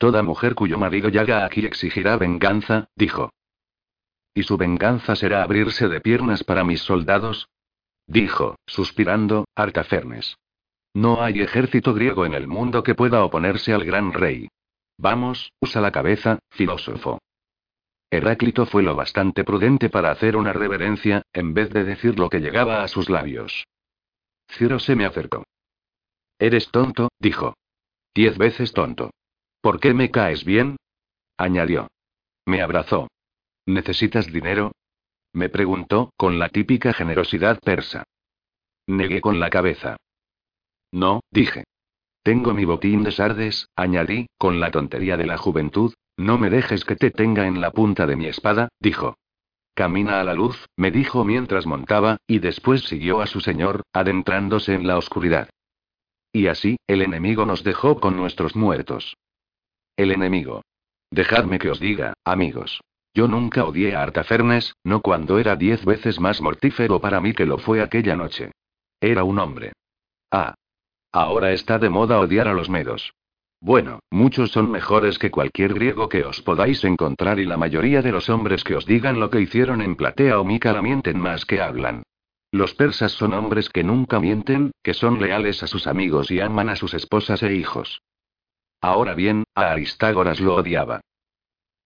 [0.00, 3.34] Toda mujer cuyo marido yaga aquí exigirá venganza, dijo.
[4.32, 7.50] ¿Y su venganza será abrirse de piernas para mis soldados?
[8.06, 10.38] Dijo, suspirando, Artafernes.
[10.94, 14.48] No hay ejército griego en el mundo que pueda oponerse al gran rey.
[14.96, 17.18] Vamos, usa la cabeza, filósofo.
[18.10, 22.40] Heráclito fue lo bastante prudente para hacer una reverencia, en vez de decir lo que
[22.40, 23.66] llegaba a sus labios.
[24.48, 25.44] Ciro se me acercó.
[26.38, 27.54] Eres tonto, dijo.
[28.14, 29.10] Diez veces tonto.
[29.60, 30.76] ¿Por qué me caes bien?
[31.36, 31.88] añadió.
[32.46, 33.08] Me abrazó.
[33.66, 34.72] ¿Necesitas dinero?
[35.32, 38.04] me preguntó, con la típica generosidad persa.
[38.86, 39.96] Negué con la cabeza.
[40.92, 41.64] No, dije.
[42.22, 46.84] Tengo mi botín de sardes, añadí, con la tontería de la juventud, no me dejes
[46.84, 49.16] que te tenga en la punta de mi espada, dijo.
[49.74, 54.74] Camina a la luz, me dijo mientras montaba, y después siguió a su señor, adentrándose
[54.74, 55.48] en la oscuridad.
[56.32, 59.16] Y así, el enemigo nos dejó con nuestros muertos.
[60.00, 60.62] El enemigo.
[61.10, 62.80] Dejadme que os diga, amigos.
[63.12, 67.44] Yo nunca odié a Artafernes, no cuando era diez veces más mortífero para mí que
[67.44, 68.52] lo fue aquella noche.
[68.98, 69.74] Era un hombre.
[70.30, 70.54] Ah,
[71.12, 73.12] Ahora está de moda odiar a los medos.
[73.60, 78.12] Bueno, muchos son mejores que cualquier griego que os podáis encontrar y la mayoría de
[78.12, 81.60] los hombres que os digan lo que hicieron en Platea o Mícala mienten más que
[81.60, 82.04] hablan.
[82.52, 86.70] Los persas son hombres que nunca mienten, que son leales a sus amigos y aman
[86.70, 88.00] a sus esposas e hijos.
[88.80, 91.00] Ahora bien, a Aristágoras lo odiaba.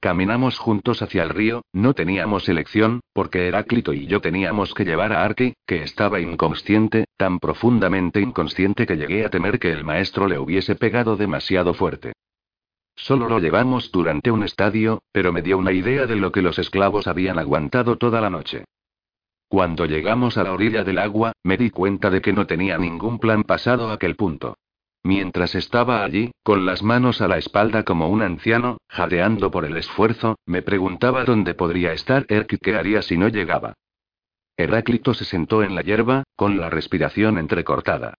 [0.01, 5.15] Caminamos juntos hacia el río, no teníamos elección, porque Heráclito y yo teníamos que llevar
[5.15, 10.29] a Arqui, que estaba inconsciente, tan profundamente inconsciente que llegué a temer que el maestro
[10.29, 12.13] le hubiese pegado demasiado fuerte.
[12.95, 16.59] Solo lo llevamos durante un estadio, pero me dio una idea de lo que los
[16.59, 18.67] esclavos habían aguantado toda la noche.
[19.49, 23.19] Cuando llegamos a la orilla del agua, me di cuenta de que no tenía ningún
[23.19, 24.57] plan pasado aquel punto.
[25.05, 29.77] Mientras estaba allí, con las manos a la espalda como un anciano, jadeando por el
[29.77, 33.75] esfuerzo, me preguntaba dónde podría estar Erk y qué haría si no llegaba.
[34.57, 38.15] Heráclito se sentó en la hierba, con la respiración entrecortada.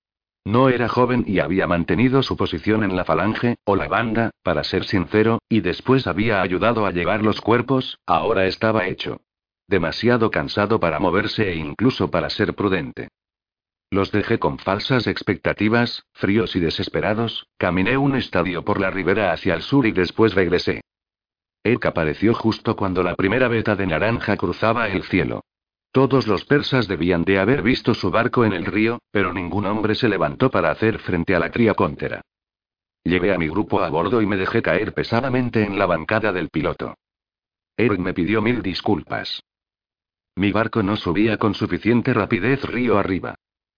[0.46, 4.64] No era joven y había mantenido su posición en la falange, o la banda, para
[4.64, 9.22] ser sincero, y después había ayudado a llevar los cuerpos, ahora estaba hecho.
[9.68, 13.08] Demasiado cansado para moverse e incluso para ser prudente.
[13.96, 19.54] Los dejé con falsas expectativas, fríos y desesperados, caminé un estadio por la ribera hacia
[19.54, 20.82] el sur y después regresé.
[21.64, 25.46] Ek apareció justo cuando la primera veta de naranja cruzaba el cielo.
[25.94, 29.96] Todos los persas debían de haber visto su barco en el río, pero ningún hombre
[29.96, 32.20] se levantó para hacer frente a la cría cóntera.
[33.02, 36.50] Llevé a mi grupo a bordo y me dejé caer pesadamente en la bancada del
[36.50, 36.96] piloto.
[37.78, 39.42] Eric me pidió mil disculpas.
[40.36, 43.36] Mi barco no subía con suficiente rapidez río arriba.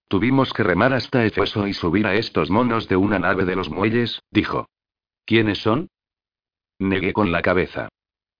[0.07, 3.69] Tuvimos que remar hasta Efeso y subir a estos monos de una nave de los
[3.69, 4.69] muelles, dijo.
[5.25, 5.89] ¿Quiénes son?
[6.79, 7.89] Negué con la cabeza.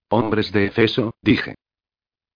[0.10, 1.56] Hombres de Efeso, dije.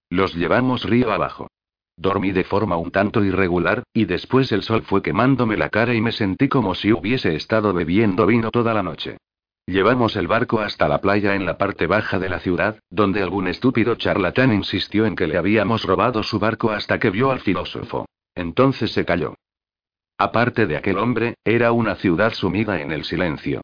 [0.09, 1.47] Los llevamos río abajo.
[1.95, 6.01] Dormí de forma un tanto irregular, y después el sol fue quemándome la cara y
[6.01, 9.17] me sentí como si hubiese estado bebiendo vino toda la noche.
[9.65, 13.47] Llevamos el barco hasta la playa en la parte baja de la ciudad, donde algún
[13.47, 18.07] estúpido charlatán insistió en que le habíamos robado su barco hasta que vio al filósofo.
[18.35, 19.35] Entonces se calló.
[20.17, 23.61] Aparte de aquel hombre, era una ciudad sumida en el silencio.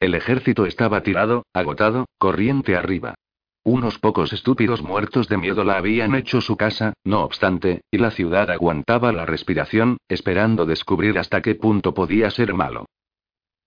[0.00, 3.14] El ejército estaba tirado, agotado, corriente arriba.
[3.62, 8.10] Unos pocos estúpidos muertos de miedo la habían hecho su casa, no obstante, y la
[8.10, 12.86] ciudad aguantaba la respiración, esperando descubrir hasta qué punto podía ser malo.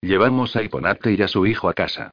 [0.02, 2.12] Llevamos a Hiponate y a su hijo a casa.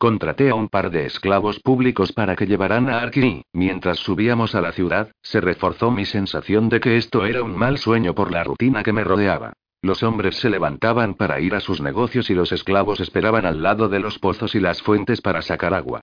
[0.00, 3.42] Contraté a un par de esclavos públicos para que llevaran a Arki.
[3.52, 7.76] Mientras subíamos a la ciudad, se reforzó mi sensación de que esto era un mal
[7.76, 9.52] sueño por la rutina que me rodeaba.
[9.82, 13.90] Los hombres se levantaban para ir a sus negocios y los esclavos esperaban al lado
[13.90, 16.00] de los pozos y las fuentes para sacar agua.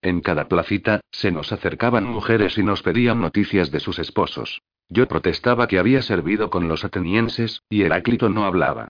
[0.00, 4.62] En cada placita, se nos acercaban mujeres y nos pedían noticias de sus esposos.
[4.88, 8.86] Yo protestaba que había servido con los atenienses, y Heráclito no hablaba.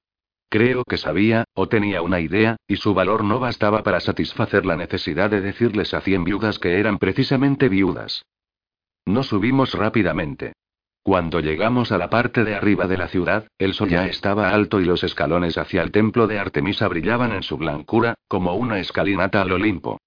[0.50, 4.76] Creo que sabía, o tenía una idea, y su valor no bastaba para satisfacer la
[4.76, 8.24] necesidad de decirles a cien viudas que eran precisamente viudas.
[9.04, 10.54] No subimos rápidamente.
[11.02, 14.80] Cuando llegamos a la parte de arriba de la ciudad, el sol ya estaba alto
[14.80, 19.40] y los escalones hacia el templo de Artemisa brillaban en su blancura, como una escalinata
[19.40, 19.98] al Olimpo.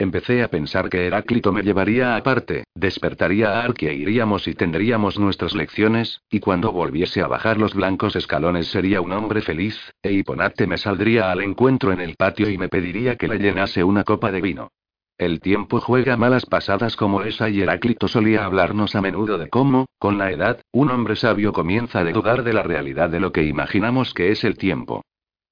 [0.00, 5.18] Empecé a pensar que Heráclito me llevaría aparte, despertaría a Arquia e iríamos y tendríamos
[5.18, 10.10] nuestras lecciones, y cuando volviese a bajar los blancos escalones sería un hombre feliz, e
[10.12, 14.02] Hiponate me saldría al encuentro en el patio y me pediría que le llenase una
[14.02, 14.70] copa de vino.
[15.18, 19.84] El tiempo juega malas pasadas como esa y Heráclito solía hablarnos a menudo de cómo,
[19.98, 23.44] con la edad, un hombre sabio comienza a dudar de la realidad de lo que
[23.44, 25.02] imaginamos que es el tiempo.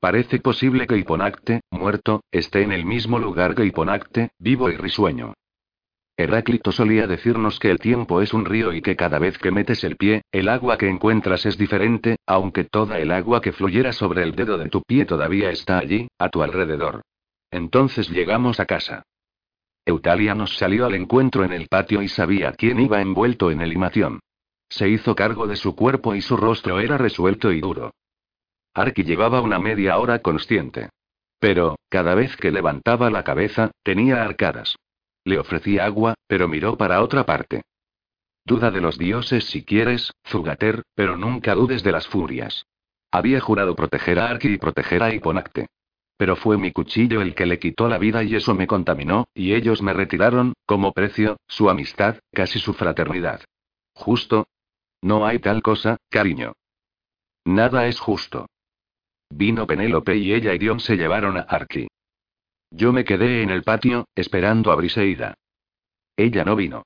[0.01, 5.35] Parece posible que Hiponacte, muerto, esté en el mismo lugar que Hiponacte, vivo y risueño.
[6.17, 9.83] Heráclito solía decirnos que el tiempo es un río y que cada vez que metes
[9.83, 14.23] el pie, el agua que encuentras es diferente, aunque toda el agua que fluyera sobre
[14.23, 17.03] el dedo de tu pie todavía está allí, a tu alrededor.
[17.51, 19.03] Entonces llegamos a casa.
[19.85, 23.71] Eutalia nos salió al encuentro en el patio y sabía quién iba envuelto en el
[23.71, 24.21] limación.
[24.69, 27.93] Se hizo cargo de su cuerpo y su rostro era resuelto y duro.
[28.81, 30.91] Arki llevaba una media hora consciente.
[31.41, 34.77] Pero, cada vez que levantaba la cabeza, tenía arcadas.
[35.25, 37.63] Le ofrecí agua, pero miró para otra parte.
[38.45, 42.65] Duda de los dioses si quieres, Zugater, pero nunca dudes de las furias.
[43.11, 45.67] Había jurado proteger a Arki y proteger a Hiponacte.
[46.17, 49.55] Pero fue mi cuchillo el que le quitó la vida y eso me contaminó, y
[49.55, 53.43] ellos me retiraron, como precio, su amistad, casi su fraternidad.
[53.93, 54.49] ¿Justo?
[55.03, 56.55] No hay tal cosa, cariño.
[57.45, 58.47] Nada es justo.
[59.31, 61.89] Vino Penélope y ella y Dion se llevaron a Arki.
[62.71, 65.35] Yo me quedé en el patio, esperando a Briseida.
[66.17, 66.85] Ella no vino.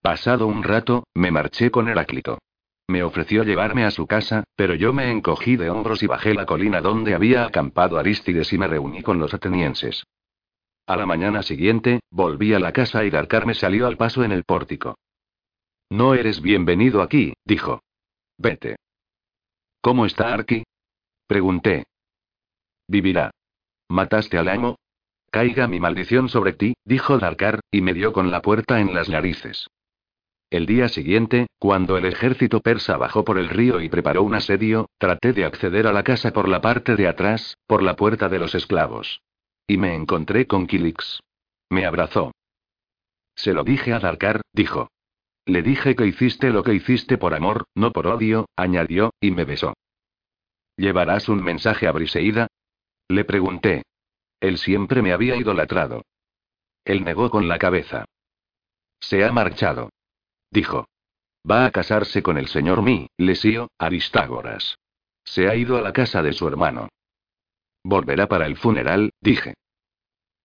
[0.00, 2.38] Pasado un rato, me marché con Heráclito.
[2.88, 6.46] Me ofreció llevarme a su casa, pero yo me encogí de hombros y bajé la
[6.46, 10.04] colina donde había acampado Aristides y me reuní con los atenienses.
[10.86, 14.32] A la mañana siguiente, volví a la casa y Darkar me salió al paso en
[14.32, 14.96] el pórtico.
[15.90, 17.80] No eres bienvenido aquí, dijo.
[18.36, 18.76] Vete.
[19.80, 20.64] ¿Cómo está Arki?
[21.32, 21.84] Pregunté.
[22.86, 23.30] Vivirá.
[23.88, 24.76] ¿Mataste al amo?
[25.30, 29.08] Caiga mi maldición sobre ti, dijo Darkar, y me dio con la puerta en las
[29.08, 29.66] narices.
[30.50, 34.90] El día siguiente, cuando el ejército persa bajó por el río y preparó un asedio,
[34.98, 38.38] traté de acceder a la casa por la parte de atrás, por la puerta de
[38.38, 39.22] los esclavos.
[39.66, 41.22] Y me encontré con Kilix.
[41.70, 42.32] Me abrazó.
[43.36, 44.90] Se lo dije a Darkar, dijo.
[45.46, 49.46] Le dije que hiciste lo que hiciste por amor, no por odio, añadió, y me
[49.46, 49.72] besó.
[50.82, 52.48] ¿Llevarás un mensaje a Briseida?
[53.06, 53.84] Le pregunté.
[54.40, 56.02] Él siempre me había idolatrado.
[56.84, 58.04] Él negó con la cabeza.
[58.98, 59.90] Se ha marchado.
[60.50, 60.88] Dijo.
[61.48, 64.76] Va a casarse con el señor Mi, Lesio, Aristágoras.
[65.22, 66.88] Se ha ido a la casa de su hermano.
[67.84, 69.54] Volverá para el funeral, dije.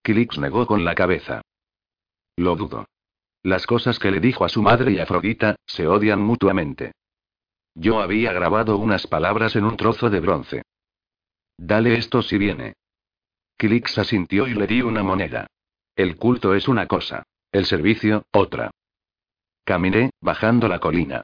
[0.04, 1.42] Kilix negó con la cabeza.
[2.36, 2.86] Lo dudo.
[3.42, 6.92] Las cosas que le dijo a su madre y a Afrodita, se odian mutuamente.
[7.80, 10.62] Yo había grabado unas palabras en un trozo de bronce.
[11.56, 12.74] Dale esto si viene.
[13.56, 15.46] Kilix asintió y le di una moneda.
[15.94, 17.22] El culto es una cosa.
[17.52, 18.72] El servicio, otra.
[19.64, 21.22] Caminé, bajando la colina.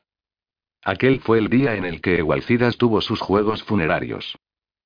[0.85, 4.36] Aquel fue el día en el que Egualcidas tuvo sus juegos funerarios.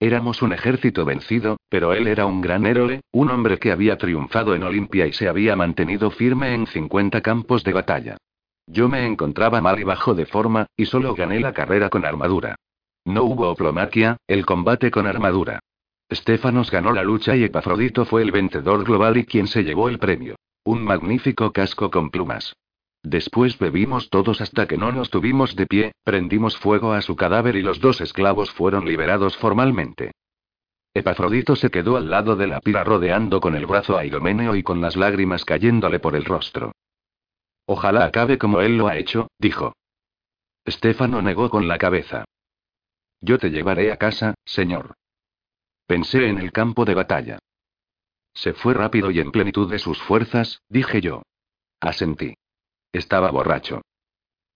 [0.01, 4.55] Éramos un ejército vencido, pero él era un gran héroe, un hombre que había triunfado
[4.55, 8.16] en Olimpia y se había mantenido firme en 50 campos de batalla.
[8.70, 12.57] Yo me encontraba mal y bajo de forma, y solo gané la carrera con armadura.
[13.07, 15.61] No hubo oplomaquia, el combate con armadura.
[16.12, 19.99] Stefanos ganó la lucha y Epafrodito fue el vencedor global y quien se llevó el
[19.99, 20.36] premio.
[20.65, 22.55] Un magnífico casco con plumas.
[23.03, 27.57] Después bebimos todos hasta que no nos tuvimos de pie, prendimos fuego a su cadáver
[27.57, 30.12] y los dos esclavos fueron liberados formalmente.
[30.93, 34.62] Epafrodito se quedó al lado de la pira rodeando con el brazo a Idomeneo y
[34.62, 36.73] con las lágrimas cayéndole por el rostro.
[37.70, 39.74] Ojalá acabe como él lo ha hecho, dijo.
[40.65, 42.24] Estefano negó con la cabeza.
[43.20, 44.95] Yo te llevaré a casa, señor.
[45.86, 47.39] Pensé en el campo de batalla.
[48.32, 51.23] Se fue rápido y en plenitud de sus fuerzas, dije yo.
[51.78, 52.32] Asentí.
[52.90, 53.82] Estaba borracho.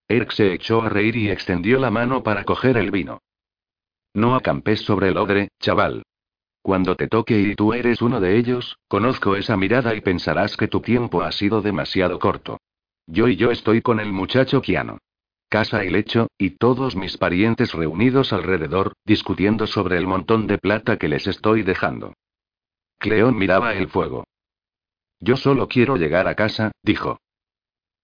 [0.09, 3.21] Erk se echó a reír y extendió la mano para coger el vino.
[4.15, 6.03] No acampes sobre el odre, chaval.
[6.63, 10.69] Cuando te toque y tú eres uno de ellos, conozco esa mirada y pensarás que
[10.69, 12.59] tu tiempo ha sido demasiado corto.
[13.07, 14.99] Yo y yo estoy con el muchacho Kiano.
[15.49, 20.97] Casa y lecho, y todos mis parientes reunidos alrededor, discutiendo sobre el montón de plata
[20.97, 22.15] que les estoy dejando.
[22.99, 24.25] Cleón miraba el fuego.
[25.21, 27.19] Yo solo quiero llegar a casa, dijo.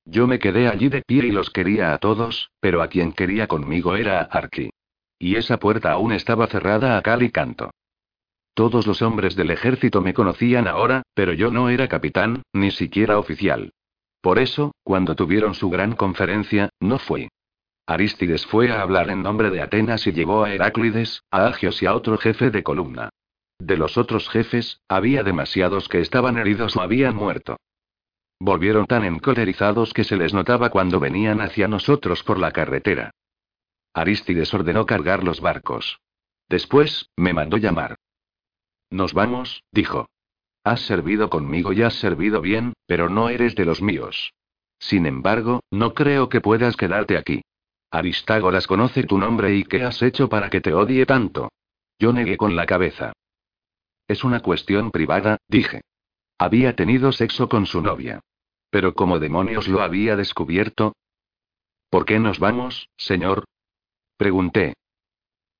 [0.05, 3.47] Yo me quedé allí de pie y los quería a todos, pero a quien quería
[3.47, 4.71] conmigo era a Arki.
[5.19, 7.71] Y esa puerta aún estaba cerrada a cal y canto.
[8.55, 13.19] Todos los hombres del ejército me conocían ahora, pero yo no era capitán, ni siquiera
[13.19, 13.73] oficial.
[14.21, 17.29] Por eso, cuando tuvieron su gran conferencia, no fui.
[17.87, 21.87] Aristides fue a hablar en nombre de Atenas y llevó a Heráclides, a Agios y
[21.87, 23.11] a otro jefe de columna.
[23.59, 27.57] De los otros jefes, había demasiados que estaban heridos o habían muerto.
[28.41, 33.11] Volvieron tan encolerizados que se les notaba cuando venían hacia nosotros por la carretera.
[33.95, 35.99] Aristides ordenó cargar los barcos.
[36.49, 37.97] Después, me mandó llamar.
[38.91, 40.09] Nos vamos, dijo.
[40.65, 44.33] Has servido conmigo y has servido bien, pero no eres de los míos.
[44.79, 47.43] Sin embargo, no creo que puedas quedarte aquí.
[47.91, 51.51] Aristágoras conoce tu nombre y qué has hecho para que te odie tanto.
[51.99, 53.13] Yo negué con la cabeza.
[54.07, 55.83] Es una cuestión privada, dije.
[56.39, 58.21] Había tenido sexo con su novia.
[58.71, 60.95] Pero como demonios lo había descubierto.
[61.91, 63.45] ¿Por qué nos vamos, señor?
[64.17, 64.75] Pregunté.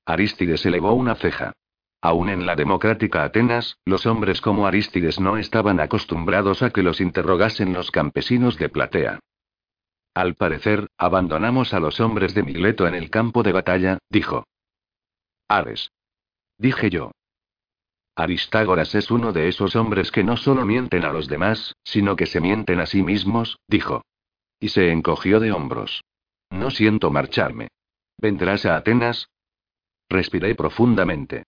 [0.05, 1.53] Aristides elevó una ceja.
[2.01, 7.01] Aún en la democrática Atenas, los hombres como Aristides no estaban acostumbrados a que los
[7.01, 9.21] interrogasen los campesinos de Platea.
[10.15, 14.45] Al parecer, abandonamos a los hombres de Mileto en el campo de batalla, dijo.
[15.49, 15.91] Ares.
[16.57, 17.13] Dije yo.
[18.15, 22.27] Aristágoras es uno de esos hombres que no solo mienten a los demás, sino que
[22.27, 24.03] se mienten a sí mismos, dijo.
[24.59, 26.03] Y se encogió de hombros.
[26.51, 27.69] No siento marcharme.
[28.19, 29.29] ¿Vendrás a Atenas?
[30.09, 31.45] Respiré profundamente.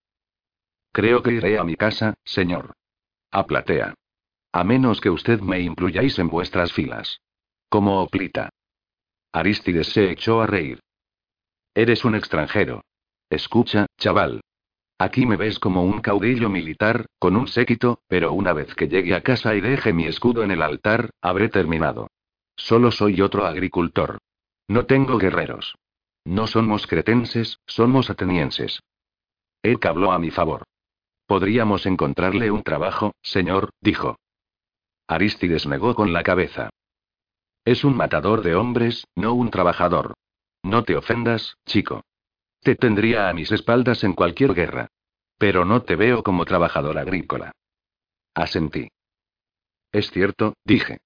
[0.92, 2.74] Creo que iré a mi casa, señor.
[3.30, 3.94] A Platea.
[4.52, 7.20] A menos que usted me incluyáis en vuestras filas.
[7.68, 8.50] Como Oplita.
[9.32, 10.80] Aristides se echó a reír.
[11.74, 12.82] Eres un extranjero.
[13.30, 14.40] Escucha, chaval.
[14.98, 19.14] Aquí me ves como un caudillo militar, con un séquito, pero una vez que llegue
[19.14, 22.10] a casa y deje mi escudo en el altar, habré terminado.
[22.56, 24.18] Solo soy otro agricultor.
[24.66, 25.76] No tengo guerreros.
[26.24, 28.80] No somos cretenses, somos atenienses.
[29.62, 30.64] Él habló a mi favor.
[31.30, 34.18] Podríamos encontrarle un trabajo, señor, dijo.
[35.06, 36.70] Aristides negó con la cabeza.
[37.64, 40.14] Es un matador de hombres, no un trabajador.
[40.64, 42.02] No te ofendas, chico.
[42.62, 44.88] Te tendría a mis espaldas en cualquier guerra.
[45.38, 47.52] Pero no te veo como trabajador agrícola.
[48.34, 48.88] Asentí.
[49.92, 50.98] Es cierto, dije.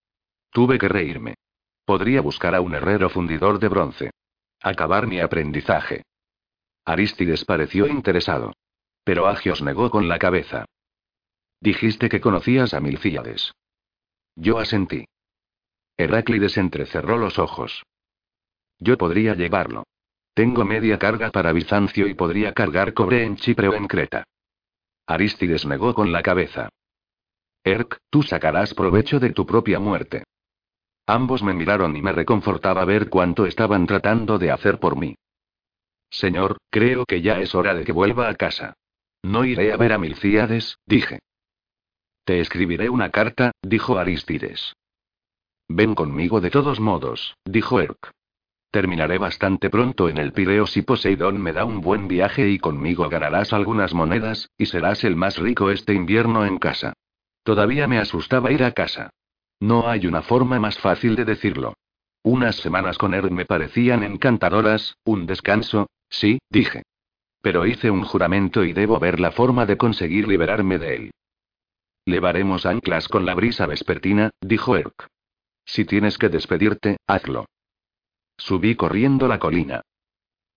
[0.53, 1.35] Tuve que reírme.
[1.85, 4.11] Podría buscar a un herrero fundidor de bronce.
[4.63, 6.03] Acabar mi aprendizaje.
[6.87, 8.55] Aristides pareció interesado.
[9.05, 10.65] Pero Agios negó con la cabeza.
[11.61, 13.53] Dijiste que conocías a Milcíades.
[14.35, 15.07] Yo asentí.
[15.97, 17.85] Heráclides entrecerró los ojos.
[18.79, 19.85] Yo podría llevarlo.
[20.35, 24.25] Tengo media carga para Bizancio y podría cargar cobre en Chipre o en Creta.
[25.07, 26.71] Aristides negó con la cabeza.
[27.63, 30.25] Erk, tú sacarás provecho de tu propia muerte.
[31.07, 35.15] Ambos me miraron y me reconfortaba ver cuánto estaban tratando de hacer por mí.
[36.11, 38.75] Señor, creo que ya es hora de que vuelva a casa.
[39.25, 41.21] No iré a ver a Milcíades, dije.
[42.27, 44.75] Te escribiré una carta, dijo Aristides.
[45.67, 48.11] Ven conmigo de todos modos, dijo Erk.
[48.71, 53.09] Terminaré bastante pronto en el Pireo si Poseidón me da un buen viaje y conmigo
[53.09, 56.93] ganarás algunas monedas, y serás el más rico este invierno en casa.
[57.45, 59.09] Todavía me asustaba ir a casa.
[59.59, 61.73] No hay una forma más fácil de decirlo.
[62.23, 66.83] Unas semanas con Erk me parecían encantadoras, un descanso, sí, dije.
[67.45, 71.11] Pero hice un juramento y debo ver la forma de conseguir liberarme de él.
[72.07, 75.09] Levaremos anclas con la brisa vespertina, dijo Erk.
[75.67, 77.45] Si tienes que despedirte, hazlo.
[78.39, 79.83] Subí corriendo la colina.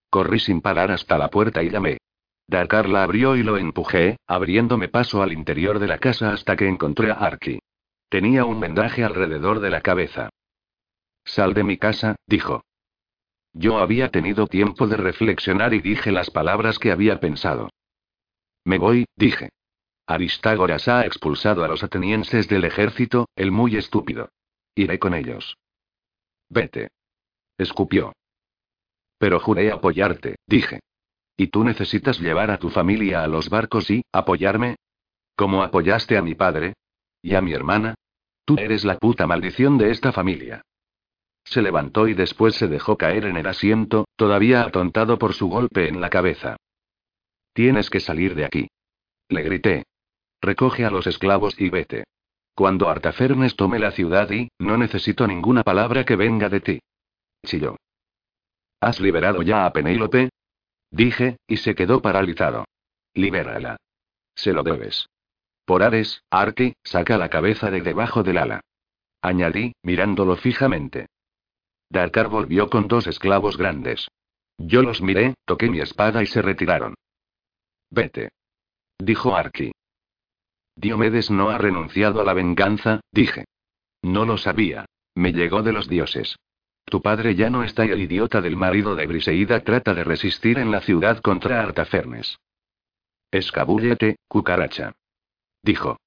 [0.09, 1.97] Corrí sin parar hasta la puerta y llamé.
[2.47, 6.69] Dakar la abrió y lo empujé, abriéndome paso al interior de la casa hasta que
[6.69, 7.59] encontré a Arki.
[8.07, 10.29] Tenía un vendaje alrededor de la cabeza.
[11.25, 12.63] Sal de mi casa, dijo.
[13.53, 17.69] Yo había tenido tiempo de reflexionar y dije las palabras que había pensado.
[18.63, 19.49] Me voy, dije.
[20.05, 24.29] Aristágoras ha expulsado a los atenienses del ejército, el muy estúpido.
[24.75, 25.57] Iré con ellos.
[26.49, 26.89] Vete.
[27.57, 28.13] Escupió.
[29.17, 30.79] Pero juré apoyarte, dije.
[31.35, 34.75] ¿Y tú necesitas llevar a tu familia a los barcos y apoyarme?
[35.35, 36.73] ¿Cómo apoyaste a mi padre?
[37.21, 37.95] ¿Y a mi hermana?
[38.45, 40.61] Tú eres la puta maldición de esta familia.
[41.49, 45.87] Se levantó y después se dejó caer en el asiento, todavía atontado por su golpe
[45.87, 46.57] en la cabeza.
[47.53, 48.67] Tienes que salir de aquí.
[49.29, 49.83] Le grité.
[50.41, 52.03] Recoge a los esclavos y vete.
[52.53, 56.79] Cuando Artafernes tome la ciudad y, no necesito ninguna palabra que venga de ti.
[57.45, 57.77] Chilló.
[58.81, 60.29] ¿Has liberado ya a Penélope?
[60.91, 62.65] Dije, y se quedó paralizado.
[63.13, 63.77] Libérala.
[64.35, 65.07] Se lo debes.
[65.65, 68.61] Por Ares, Arki, saca la cabeza de debajo del ala.
[69.21, 71.07] Añadí, mirándolo fijamente.
[71.89, 74.07] Dakar volvió con dos esclavos grandes.
[74.57, 76.95] Yo los miré, toqué mi espada y se retiraron.
[77.89, 78.29] Vete.
[78.97, 79.71] Dijo Arki.
[80.75, 83.45] Diomedes no ha renunciado a la venganza, dije.
[84.01, 84.85] No lo sabía.
[85.15, 86.37] Me llegó de los dioses.
[86.85, 90.57] Tu padre ya no está y el idiota del marido de Briseida trata de resistir
[90.59, 92.37] en la ciudad contra Artafernes.
[93.31, 94.93] Escabúllete, cucaracha.
[95.61, 95.99] Dijo.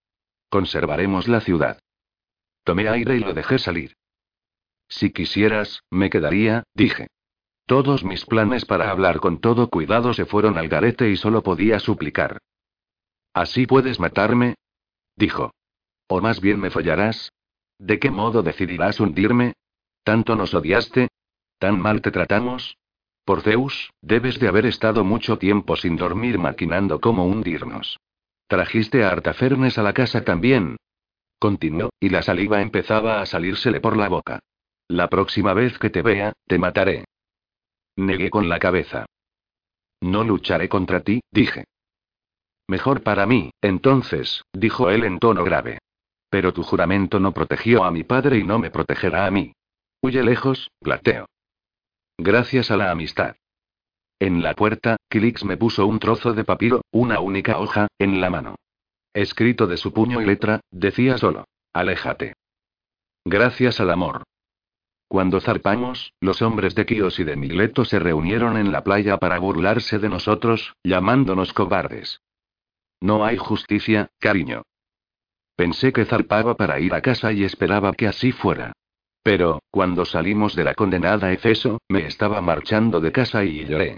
[0.49, 1.79] Conservaremos la ciudad.
[2.65, 3.97] Tomé aire y lo dejé salir.
[4.91, 7.07] Si quisieras, me quedaría, dije.
[7.65, 11.79] Todos mis planes para hablar con todo cuidado se fueron al garete y solo podía
[11.79, 12.39] suplicar.
[13.33, 14.57] ¿Así puedes matarme?
[15.17, 15.53] Dijo.
[16.09, 17.33] ¿O más bien me follarás?
[17.79, 19.55] ¿De qué modo decidirás hundirme?
[20.03, 21.09] ¿Tanto nos odiaste?
[21.59, 22.77] ¿Tan mal te tratamos?
[23.25, 28.01] Por Zeus, debes de haber estado mucho tiempo sin dormir maquinando cómo hundirnos.
[28.49, 30.77] ¿Trajiste a Artafernes a la casa también?
[31.39, 34.41] Continuó, y la saliva empezaba a salírsele por la boca.
[34.91, 37.05] La próxima vez que te vea, te mataré.
[37.97, 39.07] Negué con la cabeza.
[40.01, 41.63] No lucharé contra ti, dije.
[42.67, 45.79] Mejor para mí, entonces, dijo él en tono grave.
[46.29, 49.53] Pero tu juramento no protegió a mi padre y no me protegerá a mí.
[50.03, 51.27] Huye lejos, Plateo.
[52.19, 53.37] Gracias a la amistad.
[54.19, 58.29] En la puerta, Kilix me puso un trozo de papiro, una única hoja, en la
[58.29, 58.57] mano.
[59.15, 62.35] Escrito de su puño y letra, decía solo: Aléjate.
[63.25, 64.25] Gracias al amor.
[65.11, 69.41] Cuando zarpamos, los hombres de Kios y de Mileto se reunieron en la playa para
[69.41, 72.21] burlarse de nosotros, llamándonos cobardes.
[73.01, 74.63] No hay justicia, cariño.
[75.57, 78.73] Pensé que zarpaba para ir a casa y esperaba que así fuera.
[79.25, 83.97] Pero, cuando salimos de la condenada Efeso, me estaba marchando de casa y lloré.